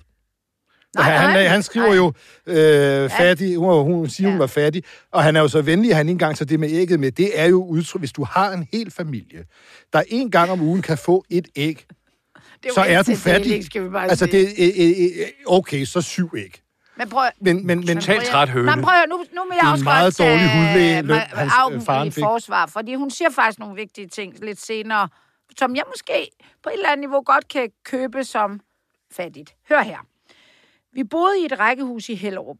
Nej, 0.96 1.12
han, 1.12 1.30
nej, 1.30 1.44
han, 1.44 1.64
skriver 1.64 1.88
nej. 1.88 1.96
jo 1.96 2.14
øh, 2.46 3.10
fattig, 3.10 3.56
hun, 3.58 3.68
var- 3.70 3.82
hun 3.82 4.10
siger, 4.10 4.28
ja. 4.28 4.32
hun 4.32 4.40
var 4.40 4.48
fattig, 4.48 4.84
og 5.12 5.24
han 5.24 5.36
er 5.36 5.42
jo 5.42 5.48
så 5.48 5.62
venlig, 5.62 5.92
at 5.92 5.98
han 5.98 6.06
ikke 6.08 6.12
engang 6.12 6.38
så 6.38 6.46
det 6.46 6.60
med 6.60 6.70
ægget 6.72 7.00
med. 7.00 7.12
Det 7.12 7.40
er 7.40 7.46
jo 7.46 7.64
udtryk, 7.66 8.02
hvis 8.02 8.12
du 8.12 8.24
har 8.24 8.52
en 8.52 8.68
hel 8.74 8.92
familie, 8.92 9.46
der 9.94 10.04
en 10.08 10.32
gang 10.32 10.52
om 10.52 10.62
ugen 10.62 10.82
kan 10.82 10.98
få 10.98 11.26
et 11.30 11.48
æg, 11.56 11.86
Det 12.64 12.72
så 12.74 12.82
er 12.82 13.04
du 13.04 13.16
fattig. 13.16 13.44
deling, 13.46 13.64
skal 13.66 13.84
vi 13.84 13.90
bare 13.90 14.10
Altså, 14.10 14.26
det 14.26 14.42
er, 14.42 14.72
øh, 14.86 14.90
øh, 14.90 15.06
øh, 15.22 15.26
okay, 15.48 15.86
så 15.86 16.02
syv 16.02 16.30
æg. 16.38 16.62
Men 16.98 17.10
prøv, 17.10 17.30
Men, 17.42 17.68
men, 17.68 17.86
men 17.86 17.88
Totalt 17.98 18.26
træt 18.26 18.50
høne. 18.50 18.76
Men 18.76 18.84
prøv 18.84 18.94
nu, 19.10 19.18
nu 19.18 19.24
vil 19.50 19.56
jeg 19.56 19.60
Det 19.62 19.68
er 19.68 19.72
også 19.72 19.82
en 19.82 19.84
meget 19.84 20.18
godt 20.18 20.28
dårlig 20.28 20.50
hudlæge, 20.56 21.02
løn, 21.02 21.18
hans, 21.18 21.54
øh, 21.74 21.82
faren 21.82 22.08
i 22.08 22.12
fik. 22.12 22.24
forsvar, 22.24 22.66
fordi 22.66 22.96
hun 22.96 23.12
siger 23.12 23.30
faktisk 23.30 23.60
nogle 23.60 23.76
vigtige 23.76 24.08
ting 24.08 24.34
lidt 24.46 24.62
senere, 24.62 25.10
som 25.58 25.76
jeg 25.76 25.84
måske 25.88 26.28
på 26.64 26.70
et 26.70 26.74
eller 26.74 26.90
andet 26.90 27.00
niveau 27.00 27.22
godt 27.26 27.48
kan 27.48 27.70
købe 27.86 28.24
som 28.24 28.60
fattigt. 29.16 29.54
Hør 29.70 29.82
her. 29.82 29.98
Vi 30.94 31.04
boede 31.04 31.42
i 31.42 31.46
et 31.46 31.60
rækkehus 31.60 32.10
i 32.10 32.16
Hellerup, 32.16 32.58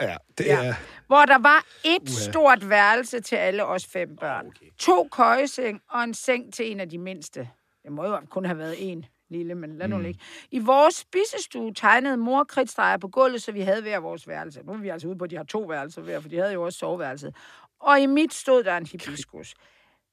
ja, 0.00 0.16
det 0.38 0.46
Ja. 0.46 0.64
er... 0.64 0.74
hvor 1.06 1.24
der 1.24 1.38
var 1.38 1.64
et 1.84 2.10
stort 2.10 2.68
værelse 2.70 3.20
til 3.20 3.36
alle 3.36 3.64
os 3.64 3.86
fem 3.86 4.16
børn. 4.16 4.52
To 4.78 5.08
køjeseng 5.12 5.80
og 5.90 6.04
en 6.04 6.14
seng 6.14 6.54
til 6.54 6.70
en 6.70 6.80
af 6.80 6.88
de 6.88 6.98
mindste. 6.98 7.48
Det 7.82 7.92
må 7.92 8.04
jo 8.04 8.20
kun 8.30 8.44
have 8.44 8.58
været 8.58 8.90
en 8.92 9.04
lille, 9.30 9.54
men 9.54 9.78
lad 9.78 9.88
nu 9.88 9.98
ligge. 9.98 10.20
I 10.50 10.58
vores 10.58 10.94
spisestue 10.94 11.74
tegnede 11.74 12.16
mor 12.16 12.44
kridtstreger 12.44 12.96
på 12.96 13.08
gulvet, 13.08 13.42
så 13.42 13.52
vi 13.52 13.60
havde 13.60 13.82
hver 13.82 13.98
vores 13.98 14.28
værelse. 14.28 14.62
Nu 14.62 14.72
er 14.72 14.76
vi 14.76 14.88
altså 14.88 15.08
ude 15.08 15.18
på, 15.18 15.24
at 15.24 15.30
de 15.30 15.36
har 15.36 15.44
to 15.44 15.60
værelser 15.60 16.02
hver, 16.02 16.20
for 16.20 16.28
de 16.28 16.36
havde 16.38 16.52
jo 16.52 16.62
også 16.62 16.78
soveværelset. 16.78 17.36
Og 17.80 18.00
i 18.00 18.06
mit 18.06 18.34
stod 18.34 18.64
der 18.64 18.76
en 18.76 18.86
hibiskus. 18.86 19.54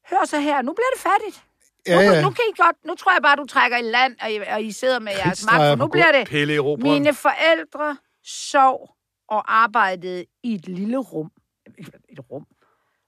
Hør 0.09 0.25
så 0.25 0.39
her, 0.39 0.61
nu 0.61 0.73
bliver 0.73 0.87
det 0.95 1.01
fattigt. 1.01 1.45
Ja, 1.87 1.95
nu, 1.95 2.01
ja. 2.01 2.21
nu, 2.21 2.29
kan 2.29 2.43
I 2.53 2.61
godt, 2.61 2.85
nu 2.85 2.95
tror 2.95 3.11
jeg 3.11 3.21
bare, 3.21 3.35
du 3.35 3.45
trækker 3.45 3.77
i 3.77 3.81
land, 3.81 4.15
og 4.21 4.31
I, 4.31 4.37
og 4.37 4.63
I 4.63 4.71
sidder 4.71 4.99
med 4.99 5.11
jeres 5.25 5.45
magt, 5.45 5.57
for 5.57 5.75
nu 5.75 5.87
bliver 5.87 6.11
det... 6.11 6.27
Pelle 6.27 6.55
i 6.55 6.75
Mine 6.77 7.13
forældre 7.13 7.97
sov 8.23 8.95
og 9.27 9.53
arbejdede 9.53 10.25
i 10.43 10.55
et 10.55 10.67
lille 10.67 10.97
rum. 10.97 11.31
Et 12.09 12.19
rum. 12.31 12.47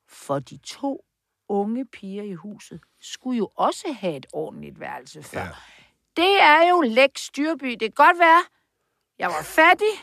For 0.10 0.40
de 0.40 0.58
to 0.58 1.06
unge 1.50 1.86
piger 1.86 2.24
i 2.24 2.34
huset 2.34 2.80
skulle 3.02 3.38
jo 3.38 3.52
også 3.56 3.94
have 4.00 4.16
et 4.16 4.26
ordentligt 4.34 4.80
værelse 4.80 5.24
før. 5.24 5.40
Ja. 5.40 5.50
Det 6.16 6.42
er 6.42 6.70
jo 6.70 6.82
læk 6.82 7.18
styrby. 7.18 7.70
Det 7.72 7.80
kan 7.80 8.06
godt 8.06 8.20
være, 8.20 8.42
jeg 9.20 9.30
var 9.30 9.44
fattig, 9.44 9.94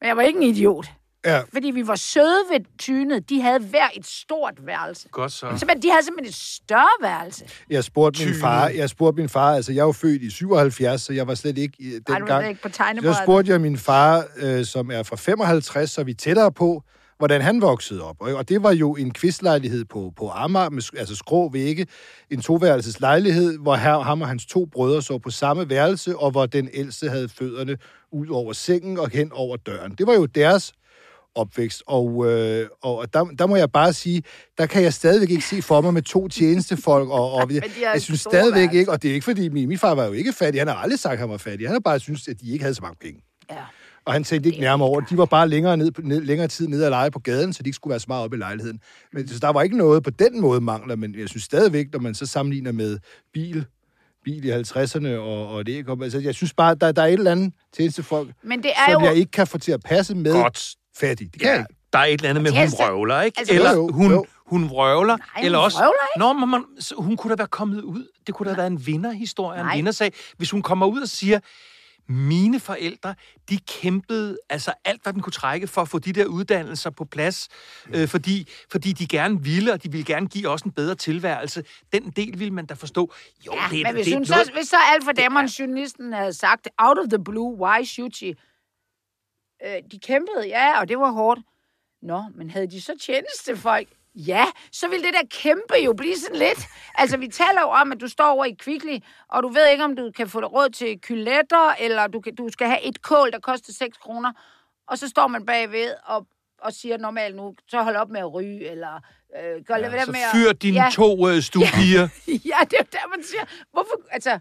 men 0.00 0.08
jeg 0.08 0.16
var 0.16 0.22
ikke 0.22 0.36
en 0.36 0.42
idiot. 0.42 0.86
Ja. 1.26 1.40
Fordi 1.52 1.70
vi 1.70 1.86
var 1.86 1.94
søde 1.94 2.38
ved 2.52 2.60
tynet. 2.78 3.28
De 3.30 3.40
havde 3.42 3.58
hver 3.58 3.88
et 3.96 4.06
stort 4.06 4.54
værelse. 4.66 5.08
Godt 5.08 5.32
så. 5.32 5.46
Simpelthen, 5.56 5.82
de 5.82 5.90
havde 5.90 6.04
simpelthen 6.04 6.28
et 6.28 6.34
større 6.34 7.02
værelse. 7.02 7.44
Jeg 7.70 7.84
spurgte 7.84 8.20
min 8.24 8.32
Tyne. 8.32 8.40
far, 8.40 8.68
jeg 8.68 8.88
spurgte 8.90 9.20
min 9.20 9.28
far, 9.28 9.54
altså 9.54 9.72
jeg 9.72 9.80
er 9.80 9.84
jo 9.84 9.92
født 9.92 10.22
i 10.22 10.30
77, 10.30 11.02
så 11.02 11.12
jeg 11.12 11.26
var 11.26 11.34
slet 11.34 11.58
ikke 11.58 11.74
i 11.78 11.86
Ej, 11.92 11.98
du 12.08 12.14
dengang. 12.14 12.42
ved 12.42 12.48
ikke 12.48 12.62
på 12.62 12.68
Så 12.68 12.74
tegnebrættet. 12.74 13.22
spurgte 13.24 13.52
jeg 13.52 13.60
min 13.60 13.78
far, 13.78 14.24
øh, 14.36 14.64
som 14.64 14.90
er 14.90 15.02
fra 15.02 15.16
55, 15.16 15.90
så 15.90 16.00
er 16.00 16.04
vi 16.04 16.14
tættere 16.14 16.52
på, 16.52 16.82
hvordan 17.18 17.40
han 17.42 17.60
voksede 17.62 18.02
op. 18.02 18.16
Og 18.20 18.48
det 18.48 18.62
var 18.62 18.72
jo 18.72 18.94
en 18.96 19.10
kvistlejlighed 19.10 19.84
på, 19.84 20.12
på 20.16 20.30
Amager, 20.30 20.70
med, 20.70 20.82
altså 20.98 21.16
skrå 21.16 21.50
vægge, 21.50 21.86
en 22.30 22.40
toværelses 22.42 23.00
lejlighed, 23.00 23.58
hvor 23.58 23.74
her, 23.76 23.98
ham 23.98 24.22
og 24.22 24.28
hans 24.28 24.46
to 24.46 24.64
brødre 24.72 25.02
så 25.02 25.18
på 25.18 25.30
samme 25.30 25.70
værelse, 25.70 26.16
og 26.16 26.30
hvor 26.30 26.46
den 26.46 26.68
ældste 26.72 27.08
havde 27.08 27.28
fødderne 27.28 27.76
ud 28.12 28.28
over 28.28 28.52
sengen 28.52 28.98
og 28.98 29.10
hen 29.10 29.32
over 29.32 29.56
døren. 29.56 29.94
Det 29.98 30.06
var 30.06 30.14
jo 30.14 30.26
deres 30.26 30.72
opvækst, 31.34 31.82
og, 31.86 32.30
øh, 32.30 32.68
og 32.82 33.14
der, 33.14 33.24
der 33.24 33.46
må 33.46 33.56
jeg 33.56 33.72
bare 33.72 33.92
sige, 33.92 34.22
der 34.58 34.66
kan 34.66 34.82
jeg 34.82 34.94
stadigvæk 34.94 35.30
ikke 35.30 35.44
se 35.44 35.62
for 35.62 35.80
mig 35.80 35.94
med 35.94 36.02
to 36.02 36.28
tjenestefolk, 36.28 37.08
og, 37.08 37.32
og 37.32 37.40
har 37.50 37.92
jeg 37.92 38.02
synes 38.02 38.20
stadigvæk 38.20 38.60
værelser. 38.60 38.78
ikke, 38.78 38.90
og 38.90 39.02
det 39.02 39.10
er 39.10 39.14
ikke 39.14 39.24
fordi, 39.24 39.48
min, 39.48 39.68
min 39.68 39.78
far 39.78 39.94
var 39.94 40.04
jo 40.04 40.12
ikke 40.12 40.32
fattig, 40.32 40.60
han 40.60 40.68
har 40.68 40.74
aldrig 40.74 40.98
sagt, 40.98 41.12
at 41.12 41.18
han 41.18 41.28
var 41.28 41.36
fattig, 41.36 41.66
han 41.66 41.74
har 41.74 41.80
bare 41.80 42.00
synes, 42.00 42.28
at 42.28 42.40
de 42.40 42.52
ikke 42.52 42.62
havde 42.62 42.74
så 42.74 42.82
mange 42.82 42.96
penge. 43.00 43.22
Ja. 43.50 43.56
Og 44.04 44.12
han 44.12 44.24
tænkte 44.24 44.48
ikke 44.48 44.60
nærmere 44.60 44.88
over. 44.88 45.00
det. 45.00 45.10
De 45.10 45.18
var 45.18 45.24
bare 45.24 45.48
længere, 45.48 45.76
ned, 45.76 45.92
ned, 45.98 46.20
længere 46.20 46.48
tid 46.48 46.68
nede 46.68 46.84
at 46.84 46.90
lege 46.90 47.10
på 47.10 47.18
gaden, 47.18 47.52
så 47.52 47.62
de 47.62 47.68
ikke 47.68 47.76
skulle 47.76 47.90
være 47.90 48.00
så 48.00 48.06
meget 48.08 48.24
oppe 48.24 48.36
i 48.36 48.38
lejligheden. 48.38 48.80
Men 49.12 49.28
så 49.28 49.38
der 49.38 49.48
var 49.48 49.62
ikke 49.62 49.76
noget 49.76 50.02
på 50.02 50.10
den 50.10 50.40
måde 50.40 50.60
mangler, 50.60 50.96
men 50.96 51.14
jeg 51.18 51.28
synes 51.28 51.44
stadigvæk, 51.44 51.86
når 51.92 52.00
man 52.00 52.14
så 52.14 52.26
sammenligner 52.26 52.72
med 52.72 52.98
bil, 53.32 53.64
bil 54.24 54.44
i 54.44 54.52
50'erne 54.52 55.08
og, 55.08 55.48
og 55.48 55.66
det 55.66 55.72
ikke 55.72 55.96
altså, 56.02 56.18
jeg 56.18 56.34
synes 56.34 56.54
bare, 56.54 56.74
der, 56.74 56.92
der 56.92 57.02
er 57.02 57.06
et 57.06 57.12
eller 57.12 57.32
andet 57.32 57.52
tjenestefolk, 57.72 58.30
Men 58.42 58.62
det 58.62 58.70
er 58.70 58.92
som 58.92 59.02
jo... 59.02 59.08
jeg 59.08 59.16
ikke 59.16 59.30
kan 59.30 59.46
få 59.46 59.58
til 59.58 59.72
at 59.72 59.80
passe 59.84 60.14
med 60.14 60.32
Godt. 60.32 60.74
Fattig. 60.96 61.32
Det 61.32 61.40
kan 61.40 61.48
jeg 61.50 61.56
Ja, 61.56 61.60
ikke. 61.62 61.74
der 61.92 61.98
er 61.98 62.04
et 62.04 62.12
eller 62.12 62.30
andet 62.30 62.42
med, 62.42 62.50
hun 62.50 62.60
Altså, 62.60 62.76
vrøvler, 62.76 63.20
ikke? 63.22 63.38
altså, 63.38 63.54
eller 63.54 63.74
jo, 63.74 63.86
jo, 63.86 63.92
hun, 63.92 64.10
jo. 64.12 64.26
hun 64.46 64.68
vrøvler. 64.70 65.16
Nej, 65.16 65.44
eller 65.44 65.58
hun 65.58 65.64
også, 65.64 65.78
vrøvler 65.78 66.06
ikke. 66.16 66.18
Nå, 66.40 66.46
man, 66.46 66.64
hun 66.96 67.16
kunne 67.16 67.30
da 67.30 67.36
være 67.40 67.46
kommet 67.48 67.82
ud. 67.82 68.08
Det 68.26 68.34
kunne 68.34 68.44
da 68.44 68.50
have 68.50 68.58
været 68.58 68.70
en 68.70 68.86
vinderhistorie, 68.86 69.60
en 69.60 69.66
Nej. 69.66 69.76
vindersag. 69.76 70.12
Hvis 70.36 70.50
hun 70.50 70.62
kommer 70.62 70.86
ud 70.86 71.02
og 71.02 71.08
siger, 71.08 71.40
mine 72.08 72.60
forældre, 72.60 73.14
de 73.48 73.58
kæmpede 73.58 74.38
altså 74.50 74.72
alt, 74.84 75.02
hvad 75.02 75.12
den 75.12 75.22
kunne 75.22 75.32
trække 75.32 75.66
for 75.66 75.80
at 75.82 75.88
få 75.88 75.98
de 75.98 76.12
der 76.12 76.24
uddannelser 76.26 76.90
på 76.90 77.04
plads, 77.04 77.48
øh, 77.94 78.08
fordi, 78.08 78.48
fordi 78.70 78.92
de 78.92 79.06
gerne 79.06 79.42
ville, 79.42 79.72
og 79.72 79.82
de 79.82 79.90
ville 79.92 80.04
gerne 80.04 80.26
give 80.28 80.48
os 80.48 80.62
en 80.62 80.70
bedre 80.70 80.94
tilværelse. 80.94 81.64
Den 81.92 82.10
del 82.10 82.38
ville 82.38 82.54
man 82.54 82.66
da 82.66 82.74
forstå. 82.74 83.12
Jo, 83.46 83.52
Ja, 83.54 83.66
det 83.70 83.82
men 83.86 83.94
hvis, 83.94 84.04
det 84.04 84.14
hun 84.14 84.26
noget, 84.28 84.46
så, 84.46 84.52
hvis 84.52 84.68
så 84.68 84.76
alt 84.94 85.04
for 85.04 85.12
dem, 85.12 85.36
journalisten 85.36 86.12
havde 86.12 86.32
sagt, 86.32 86.68
out 86.78 86.98
of 86.98 87.04
the 87.08 87.24
blue, 87.24 87.56
why 87.66 87.84
should 87.84 88.12
she? 88.12 88.34
Øh, 89.66 89.82
de 89.92 89.98
kæmpede, 89.98 90.46
ja, 90.46 90.80
og 90.80 90.88
det 90.88 90.98
var 90.98 91.10
hårdt. 91.10 91.40
Nå, 92.02 92.24
men 92.34 92.50
havde 92.50 92.66
de 92.66 92.80
så 92.80 92.92
tjenestefolk? 93.00 93.88
Ja, 94.14 94.44
så 94.72 94.88
ville 94.88 95.06
det 95.06 95.14
der 95.14 95.26
kæmpe 95.30 95.74
jo 95.84 95.92
blive 95.92 96.16
sådan 96.16 96.36
lidt. 96.36 96.66
Altså, 96.94 97.16
vi 97.16 97.28
taler 97.28 97.60
jo 97.60 97.68
om, 97.68 97.92
at 97.92 98.00
du 98.00 98.08
står 98.08 98.24
over 98.24 98.44
i 98.44 98.52
Kvickly, 98.52 98.98
og 99.28 99.42
du 99.42 99.48
ved 99.48 99.68
ikke, 99.68 99.84
om 99.84 99.96
du 99.96 100.10
kan 100.16 100.28
få 100.28 100.40
råd 100.40 100.68
til 100.68 101.00
kyletter, 101.00 101.74
eller 101.80 102.06
du, 102.06 102.20
kan, 102.20 102.34
du 102.34 102.48
skal 102.52 102.66
have 102.66 102.82
et 102.82 103.02
kål, 103.02 103.32
der 103.32 103.38
koster 103.38 103.72
6 103.72 103.96
kroner. 103.98 104.32
Og 104.88 104.98
så 104.98 105.08
står 105.08 105.26
man 105.26 105.46
bagved 105.46 105.94
og, 106.04 106.26
og 106.58 106.72
siger 106.72 106.96
normalt 106.96 107.36
nu, 107.36 107.54
så 107.68 107.82
hold 107.82 107.96
op 107.96 108.10
med 108.10 108.20
at 108.20 108.34
ryge, 108.34 108.70
eller 108.70 109.00
øh, 109.36 109.64
gør 109.64 109.76
ja, 109.76 109.90
det 109.90 110.04
så 110.04 110.12
med 110.12 110.20
at... 110.20 110.30
fyr 110.32 110.52
dine 110.52 110.82
ja, 110.82 110.90
to 110.92 111.28
øh, 111.28 111.42
stupiger. 111.42 112.08
ja, 112.52 112.58
det 112.70 112.78
er 112.78 112.88
der, 112.92 113.08
man 113.16 113.24
siger, 113.24 113.44
hvorfor, 113.72 114.00
altså... 114.10 114.38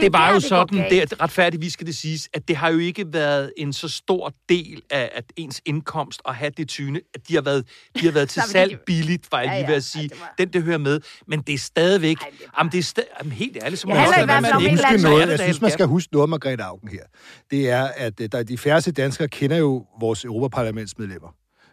det 0.00 0.12
var 0.12 0.26
der, 0.26 0.28
jo 0.28 0.34
går 0.34 0.40
sådan, 0.40 0.90
det, 0.90 1.20
retfærdigvis 1.22 1.72
skal 1.72 1.86
det 1.86 1.96
siges, 1.96 2.28
at 2.34 2.48
det 2.48 2.56
har 2.56 2.68
jo 2.70 2.78
ikke 2.78 3.04
været 3.12 3.52
en 3.56 3.72
så 3.72 3.88
stor 3.88 4.32
del 4.48 4.82
af 4.90 5.10
at 5.14 5.24
ens 5.36 5.60
indkomst 5.66 6.22
at 6.28 6.34
have 6.34 6.50
det 6.56 6.68
tyne, 6.68 7.00
at 7.14 7.28
de 7.28 7.34
har 7.34 7.42
været, 7.42 7.64
de 8.00 8.04
har 8.04 8.12
været 8.12 8.28
til 8.34 8.42
salg 8.42 8.70
det- 8.70 8.80
billigt, 8.86 9.32
var 9.32 9.40
jeg 9.40 9.46
Ja, 9.48 9.52
lige 9.54 9.60
ja, 9.64 9.68
ved 9.68 9.76
at 9.76 9.84
sige. 9.84 10.02
ja, 10.02 10.08
det 10.08 10.20
var- 10.20 10.34
Den, 10.38 10.48
det 10.52 10.62
hører 10.62 10.78
med. 10.78 11.00
Men 11.28 11.40
det 11.40 11.54
er 11.54 11.58
stadigvæk... 11.58 12.16
Ej, 12.22 12.28
det 12.38 12.44
er 12.44 12.48
Jamen, 12.58 12.72
det 12.72 12.78
er 12.78 12.82
stadig, 12.82 13.08
jamen, 13.20 13.32
helt 13.32 13.56
ærligt, 13.62 13.80
så 13.80 13.86
må 13.88 13.94
Jeg 13.94 13.98
man 14.00 14.04
handler 14.14 14.22
også 14.22 14.22
i 14.22 14.26
hvert 14.26 14.42
lade 14.42 14.46
fald 14.46 14.54
om 14.56 14.62
være 14.62 14.70
et 14.70 14.72
med 14.72 14.78
eller 14.78 14.86
at 14.86 14.92
andet 14.92 15.00
huske 15.00 15.10
noget, 15.10 15.20
jeg 15.20 15.38
det 15.38 15.40
synes, 15.40 15.60
man 15.60 15.70
skal 15.70 15.86
huske 15.86 16.12
noget 16.12 16.28
Margrethe 16.30 16.62
Augen 16.64 16.88
her. 16.88 17.02
Det 17.50 17.70
er, 17.70 17.84
at 17.96 18.20
øh, 18.20 18.28
der, 18.32 18.42
de 18.42 18.58
færreste 18.58 18.92
danskere 18.92 19.28
kender 19.28 19.56
jo 19.56 19.86
vores 20.00 20.24
Europaparlamentsmedlemmer. 20.24 21.28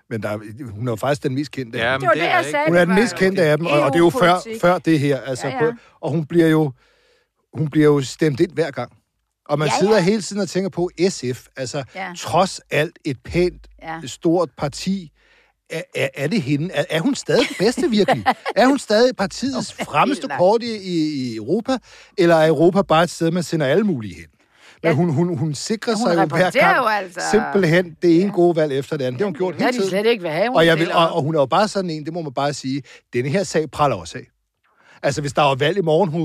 Men 0.09 0.23
der, 0.23 0.29
er- 0.29 0.71
hun 0.71 0.87
er 0.87 0.91
jo 0.91 0.95
faktisk 0.95 1.23
den 1.23 1.35
mest 1.35 1.51
kendte 1.51 1.81
af 1.81 1.85
Ja, 1.87 1.93
dem. 1.93 1.99
Det 1.99 2.07
var 2.07 2.13
det, 2.13 2.23
er 2.23 2.29
jeg 2.29 2.39
ikke- 2.39 2.51
sagde. 2.51 2.65
Hun 2.67 2.75
er 2.75 2.79
det 2.79 2.87
den 2.87 2.95
var 2.95 3.01
mest 3.01 3.15
kendte 3.15 3.41
af 3.41 3.57
dem, 3.57 3.65
og, 3.65 3.81
og 3.81 3.87
det 3.93 3.95
er 3.95 3.99
jo 4.03 4.09
før, 4.09 4.35
før 4.61 4.77
det 4.77 4.99
her. 4.99 5.19
Altså, 5.21 5.47
Ja, 5.47 5.53
ja, 5.55 5.65
ja. 5.65 5.71
Og 6.01 6.11
hun 6.11 6.25
bliver 6.25 6.47
jo 6.47 6.71
hun 7.57 7.67
bliver 7.69 7.85
jo 7.85 8.01
stemt 8.01 8.39
ind 8.39 8.51
hver 8.51 8.71
gang. 8.71 8.91
Og 9.49 9.59
man 9.59 9.67
Ja, 9.67 9.73
ja, 9.73 9.79
sidder 9.79 9.95
ja. 9.95 10.01
hele 10.03 10.21
tiden 10.21 10.41
og 10.41 10.49
tænker 10.49 10.69
på 10.69 10.89
SF, 11.09 11.45
altså 11.57 11.83
Ja. 11.95 12.07
ja. 12.07 12.13
trods 12.17 12.61
alt 12.71 12.99
et 13.05 13.17
pænt, 13.25 13.67
Ja. 13.81 13.93
ja. 13.93 14.01
stort 14.07 14.49
parti. 14.57 15.09
Er, 15.69 15.81
er, 15.95 16.07
er 16.13 16.27
det 16.27 16.41
hende? 16.41 16.69
Er, 16.73 16.83
er 16.89 16.99
hun 17.01 17.15
stadig 17.15 17.45
bedste 17.59 17.89
virkelig? 17.89 18.23
er 18.55 18.67
hun 18.67 18.79
stadig 18.79 19.15
partiets 19.15 19.73
fremmeste 19.73 20.27
kort 20.37 20.63
i, 20.63 20.75
i, 20.75 21.35
Europa? 21.35 21.77
Eller 22.17 22.35
er 22.35 22.47
Europa 22.47 22.81
bare 22.81 23.03
et 23.03 23.09
sted, 23.09 23.31
man 23.31 23.43
sender 23.43 23.65
alle 23.67 23.83
mulige 23.83 24.15
hen? 24.15 24.25
Men 24.83 24.89
Ja. 24.89 24.95
hun, 24.95 25.09
hun, 25.13 25.37
hun 25.37 25.53
sikrer 25.53 25.95
Hun 25.95 26.07
sig 26.07 26.15
jo 26.21 26.25
hver 26.25 26.51
gang 26.51 26.77
jo 26.77 26.85
altså- 26.87 27.21
simpelthen 27.31 27.97
det 28.01 28.21
ene 28.21 28.31
gode 28.31 28.55
valg 28.55 28.73
efter 28.77 28.97
det 28.97 29.05
andet. 29.05 29.19
Det 29.19 29.25
har 29.25 29.29
hun 29.29 29.33
gjort 29.35 29.53
Ja, 29.53 29.59
hele 29.59 29.71
de 29.71 29.77
tiden. 29.77 29.89
slet 29.89 30.05
ikke 30.05 30.29
have. 30.29 30.47
hun 30.47 30.57
Og, 30.57 30.65
jeg 30.65 30.79
vil, 30.79 30.91
og, 30.93 31.09
og 31.13 31.21
hun 31.21 31.35
er 31.35 31.39
jo 31.39 31.45
bare 31.45 31.67
sådan 31.67 31.89
en, 31.89 32.05
det 32.05 32.13
må 32.13 32.21
man 32.21 32.33
bare 32.33 32.53
sige, 32.53 32.83
denne 33.13 33.29
her 33.29 33.43
sag 33.43 33.71
praller 33.71 33.97
også 33.97 34.17
af. 34.17 34.27
Altså, 35.03 35.21
hvis 35.21 35.33
der 35.33 35.41
var 35.41 35.55
valg 35.55 35.77
i 35.77 35.81
morgen, 35.81 36.09
hun 36.09 36.23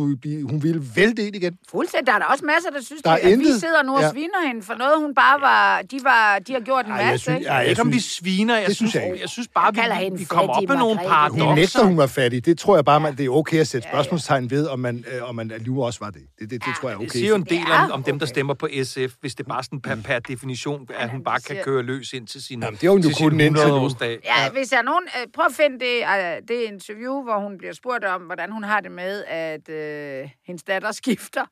hun 0.51 0.63
ville 0.63 0.83
vælte 0.97 1.27
ind 1.27 1.37
igen. 1.37 1.59
Fuldstændig. 1.71 2.07
Der 2.07 2.13
er 2.13 2.19
der 2.19 2.27
også 2.27 2.45
masser, 2.45 2.71
der 2.71 2.83
synes, 2.83 3.03
Der 3.03 3.11
er 3.11 3.15
at 3.15 3.39
vi 3.39 3.45
sidder 3.61 3.83
nu 3.83 3.95
og 3.95 4.01
Ja. 4.03 4.11
sviner 4.11 4.47
hende 4.47 4.63
for 4.63 4.75
noget, 4.75 4.95
hun 5.01 5.15
bare 5.15 5.41
var... 5.41 5.83
De, 5.83 5.99
var, 6.03 6.39
de 6.47 6.53
har 6.53 6.61
gjort 6.61 6.87
en 6.87 6.91
Ej, 6.93 6.97
jeg 6.99 7.07
masse, 7.07 7.23
synes- 7.25 7.39
ikke? 7.39 7.49
ej, 7.49 7.55
Jeg 7.57 7.63
jeg 7.63 7.71
ikke, 7.71 7.83
om 7.83 7.93
vi 7.93 8.01
sviner. 8.01 8.57
Jeg 8.57 8.67
det 8.69 8.77
synes, 8.77 8.95
jeg 8.95 9.05
ikke. 9.07 9.19
jeg 9.21 9.29
synes 9.29 9.49
bare, 9.55 9.73
vi, 9.75 10.19
vi 10.19 10.25
kommer 10.25 10.55
op 10.55 10.63
med 10.69 10.77
nogle 10.77 10.99
paradokser. 11.07 11.45
Hun 11.47 11.55
nægter, 11.55 11.85
hun 11.85 11.97
var 11.97 12.07
fattig. 12.07 12.45
Det 12.47 12.59
tror 12.59 12.77
jeg 12.77 12.85
bare, 12.85 13.01
man, 13.01 13.17
det 13.17 13.25
er 13.27 13.31
okay 13.31 13.59
at 13.61 13.69
sætte 13.69 13.89
spørgsmålstegn 13.89 14.51
ved, 14.51 14.67
om 14.67 14.79
man, 14.79 15.05
øh, 15.15 15.29
om 15.29 15.35
man 15.35 15.53
nu 15.67 15.83
også 15.85 15.99
var 16.03 16.11
det. 16.11 16.23
Det, 16.39 16.51
det, 16.51 16.65
det 16.65 16.75
tror 16.81 16.89
jeg 16.89 16.95
er 16.95 16.99
Det 16.99 17.09
okay. 17.11 17.19
siger 17.19 17.29
jo 17.29 17.35
en 17.35 17.43
del 17.45 17.61
Ja, 17.69 17.85
om, 17.85 17.91
om 17.93 18.03
dem, 18.03 18.19
der 18.19 18.27
stemmer 18.27 18.55
på 18.55 18.69
SF, 18.85 19.13
hvis 19.21 19.35
det 19.35 19.47
bare 19.47 19.63
sådan 19.65 19.81
per, 19.81 19.97
per 20.05 20.19
definition, 20.19 20.87
at 20.95 21.11
hun 21.11 21.19
men 21.19 21.25
bare 21.25 21.39
det 21.39 21.45
kan 21.47 21.57
køre 21.65 21.83
løs 21.83 22.13
ind 22.13 22.27
til 22.27 22.43
sin, 22.43 22.63
Jamen, 22.63 22.79
det 22.81 22.91
hun 22.91 22.99
jo 23.01 23.09
til 23.09 23.15
sin 23.15 23.31
kunnet 23.31 23.45
indtil 23.45 23.67
nu. 23.69 23.89
100-årsdag. 23.89 24.19
Ja, 24.25 24.43
ja, 24.45 24.51
hvis 24.51 24.73
jeg 24.73 24.79
er 24.79 24.83
nogen... 24.83 25.05
Øh, 25.21 25.27
prøv 25.35 25.45
at 25.49 25.55
finde 25.55 25.79
det, 25.81 25.97
øh, 25.99 26.49
det 26.49 26.57
interview, 26.73 27.23
hvor 27.23 27.39
hun 27.41 27.59
bliver 27.59 27.75
spurgt 27.75 28.05
om, 28.05 28.21
hvordan 28.23 28.53
hun 28.53 28.65
har 28.69 28.81
det 28.81 28.93
med, 28.93 29.25
at 29.25 29.69
øh, 29.69 30.31
hendes 30.47 30.63
datter 30.63 30.93
skifter 31.03 31.45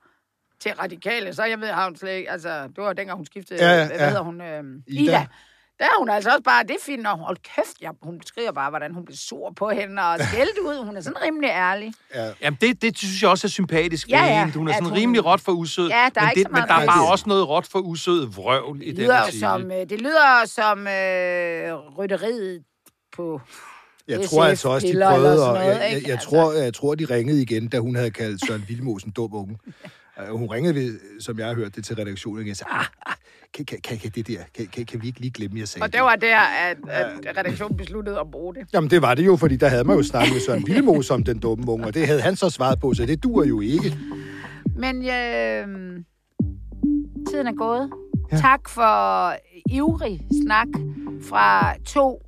til 0.61 0.73
radikale. 0.75 1.35
Så 1.35 1.45
jeg 1.45 1.61
ved, 1.61 1.69
har 1.69 1.85
hun 1.85 1.97
slet 1.97 2.13
ikke... 2.13 2.31
Altså, 2.31 2.63
det 2.63 2.77
var 2.85 2.93
dengang, 2.93 3.17
hun 3.17 3.27
skiftede... 3.27 3.65
Ja, 3.65 3.79
ja, 3.81 3.87
Hvad 3.87 3.97
ja. 3.99 4.07
hedder 4.07 4.21
hun? 4.23 4.41
Øh, 4.41 4.65
Ida. 4.87 5.03
Ida. 5.03 5.27
Der 5.79 5.85
er 5.85 5.99
hun 5.99 6.09
altså 6.11 6.31
også 6.31 6.43
bare... 6.43 6.63
Det 6.63 6.71
er 6.71 6.85
fint, 6.87 7.03
når 7.03 7.11
hun... 7.15 7.25
Hold 7.25 7.37
kæft, 7.37 7.81
ja, 7.83 7.91
hun 8.03 8.19
beskriver 8.19 8.53
bare, 8.53 8.71
hvordan 8.71 8.95
hun 8.95 9.05
blev 9.05 9.17
sur 9.17 9.53
på 9.57 9.69
hende 9.71 10.03
og 10.03 10.19
skældt 10.33 10.59
ud. 10.59 10.85
Hun 10.85 10.97
er 10.97 11.01
sådan 11.01 11.23
rimelig 11.23 11.49
ærlig. 11.51 11.93
Ja. 12.15 12.33
Jamen, 12.41 12.59
det, 12.61 12.83
det 12.83 12.99
synes 12.99 13.23
jeg 13.23 13.31
også 13.31 13.47
er 13.47 13.49
sympatisk 13.49 14.09
Ja, 14.09 14.21
ved 14.23 14.29
ja, 14.29 14.39
hende. 14.45 14.59
Hun 14.59 14.69
er 14.69 14.73
at 14.73 14.77
sådan 14.77 14.89
hun- 14.89 14.99
rimelig 14.99 15.25
råt 15.25 15.41
for 15.41 15.53
usød. 15.53 15.89
Ja, 15.89 16.09
der 16.15 16.21
er 16.21 16.25
men, 16.25 16.31
ikke 16.31 16.39
det, 16.39 16.47
så 16.47 16.51
meget 16.53 16.69
men 16.69 16.77
der 16.77 16.83
er 16.83 16.87
bare 16.87 17.11
også 17.11 17.25
noget 17.29 17.49
råt 17.49 17.67
for 17.67 17.79
usød 17.79 18.27
vrøvl 18.27 18.83
i 18.83 18.87
Det 18.87 18.97
den 18.97 19.05
lyder, 19.05 19.17
artikel. 19.17 19.41
som, 19.41 19.71
øh, 19.71 19.79
det 19.89 20.01
lyder 20.01 20.43
som 20.47 20.87
øh, 20.87 21.75
rytteriet 21.99 22.63
på... 23.17 23.41
Jeg 24.09 24.25
SF 24.25 24.31
tror 24.31 24.45
altså 24.45 24.69
også, 24.69 24.87
de 24.87 24.93
prøvede, 24.93 25.49
og 25.49 25.55
noget, 25.55 25.67
jeg, 25.67 25.81
jeg, 25.81 25.97
ikke? 25.97 26.09
jeg, 26.09 26.15
Altså. 26.15 26.29
tror, 26.31 26.53
jeg 26.53 26.75
tror, 26.75 26.95
de 26.95 27.05
ringede 27.05 27.43
igen, 27.43 27.69
da 27.69 27.79
hun 27.79 27.97
havde 27.97 28.11
kaldt 28.11 28.47
Søren 28.47 28.65
Vilmos 28.69 29.03
en 29.03 29.11
dum 29.11 29.35
unge. 29.35 29.59
Hun 30.31 30.49
ringede, 30.51 30.75
ved, 30.75 31.01
som 31.21 31.39
jeg 31.39 31.47
har 31.47 31.55
hørt 31.55 31.77
det, 31.77 31.85
til 31.85 31.97
redaktionen 31.97 32.51
og 32.51 32.57
sagde, 32.57 32.71
ah, 32.73 32.87
ah, 33.07 33.15
kan, 33.55 33.65
kan, 33.65 33.79
kan, 33.81 33.99
kan, 33.99 34.11
det 34.15 34.29
der, 34.29 34.39
kan, 34.55 34.67
kan, 34.67 34.87
kan 34.87 35.03
vi 35.03 35.07
ikke 35.07 35.21
lige 35.21 35.31
glemme, 35.31 35.59
jeg 35.61 35.69
sagde 35.69 35.85
Og 35.85 35.93
det 35.93 36.01
var 36.01 36.17
der, 36.17 36.39
at, 36.39 36.77
at 36.89 37.39
redaktionen 37.39 37.77
besluttede 37.77 38.21
at 38.21 38.27
bruge 38.33 38.55
det. 38.55 38.63
Jamen, 38.73 38.91
det 38.91 39.03
var 39.03 39.15
det 39.15 39.27
jo, 39.27 39.37
fordi 39.37 39.57
der 39.57 39.69
havde 39.69 39.85
man 39.85 39.97
jo 39.97 40.03
snakket 40.03 40.33
med 40.33 40.41
Søren 40.41 40.67
Vilmos 40.67 41.11
om 41.11 41.25
den 41.25 41.39
dumme 41.39 41.69
unge, 41.73 41.87
og 41.87 41.95
det 41.95 42.07
havde 42.07 42.21
han 42.21 42.37
så 42.37 42.51
svaret 42.51 42.81
på, 42.81 42.95
så 42.95 43.07
det 43.07 43.23
dur 43.23 43.45
jo 43.45 43.61
ikke. 43.61 43.99
Men 44.77 44.97
øh, 44.97 45.67
tiden 47.31 47.47
er 47.47 47.57
gået. 47.57 47.91
Ja. 48.33 48.37
Tak 48.37 48.69
for 48.69 49.33
ivrig 49.71 50.21
snak 50.45 50.69
fra 51.23 51.75
to 51.87 52.26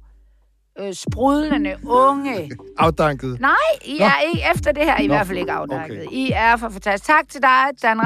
øh, 0.81 0.95
sprudlende 0.95 1.77
unge. 1.87 2.51
Afdanket. 2.79 3.41
Nej, 3.41 3.55
I 3.85 3.99
Nå. 3.99 4.05
er 4.05 4.21
ikke 4.29 4.43
efter 4.55 4.73
det 4.73 4.85
her, 4.85 4.97
I 4.97 5.07
Nå, 5.07 5.15
hvert 5.15 5.27
fald 5.27 5.39
ikke 5.39 5.53
afdakket. 5.53 5.99
okay. 6.07 6.17
I 6.17 6.33
er 6.35 6.57
for 6.57 6.69
fantastisk. 6.69 7.07
Tak 7.11 7.29
til 7.29 7.43
dig, 7.43 7.65
Dan 7.83 8.01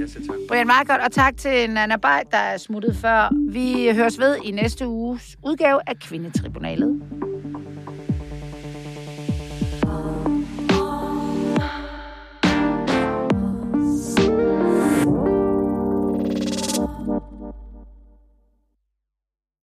Ja, 0.00 0.06
selv 0.06 0.26
tak. 0.26 0.36
Brian 0.48 0.66
Markert, 0.66 1.00
og 1.00 1.12
tak 1.12 1.36
til 1.36 1.70
Nana 1.70 1.96
Bay, 1.96 2.18
der 2.30 2.38
er 2.38 2.56
smuttet 2.56 2.96
før. 2.96 3.28
Vi 3.52 3.90
høres 3.94 4.18
ved 4.18 4.36
i 4.44 4.50
næste 4.50 4.88
uges 4.88 5.36
udgave 5.44 5.80
af 5.86 5.98
Kvindetribunalet. 5.98 7.02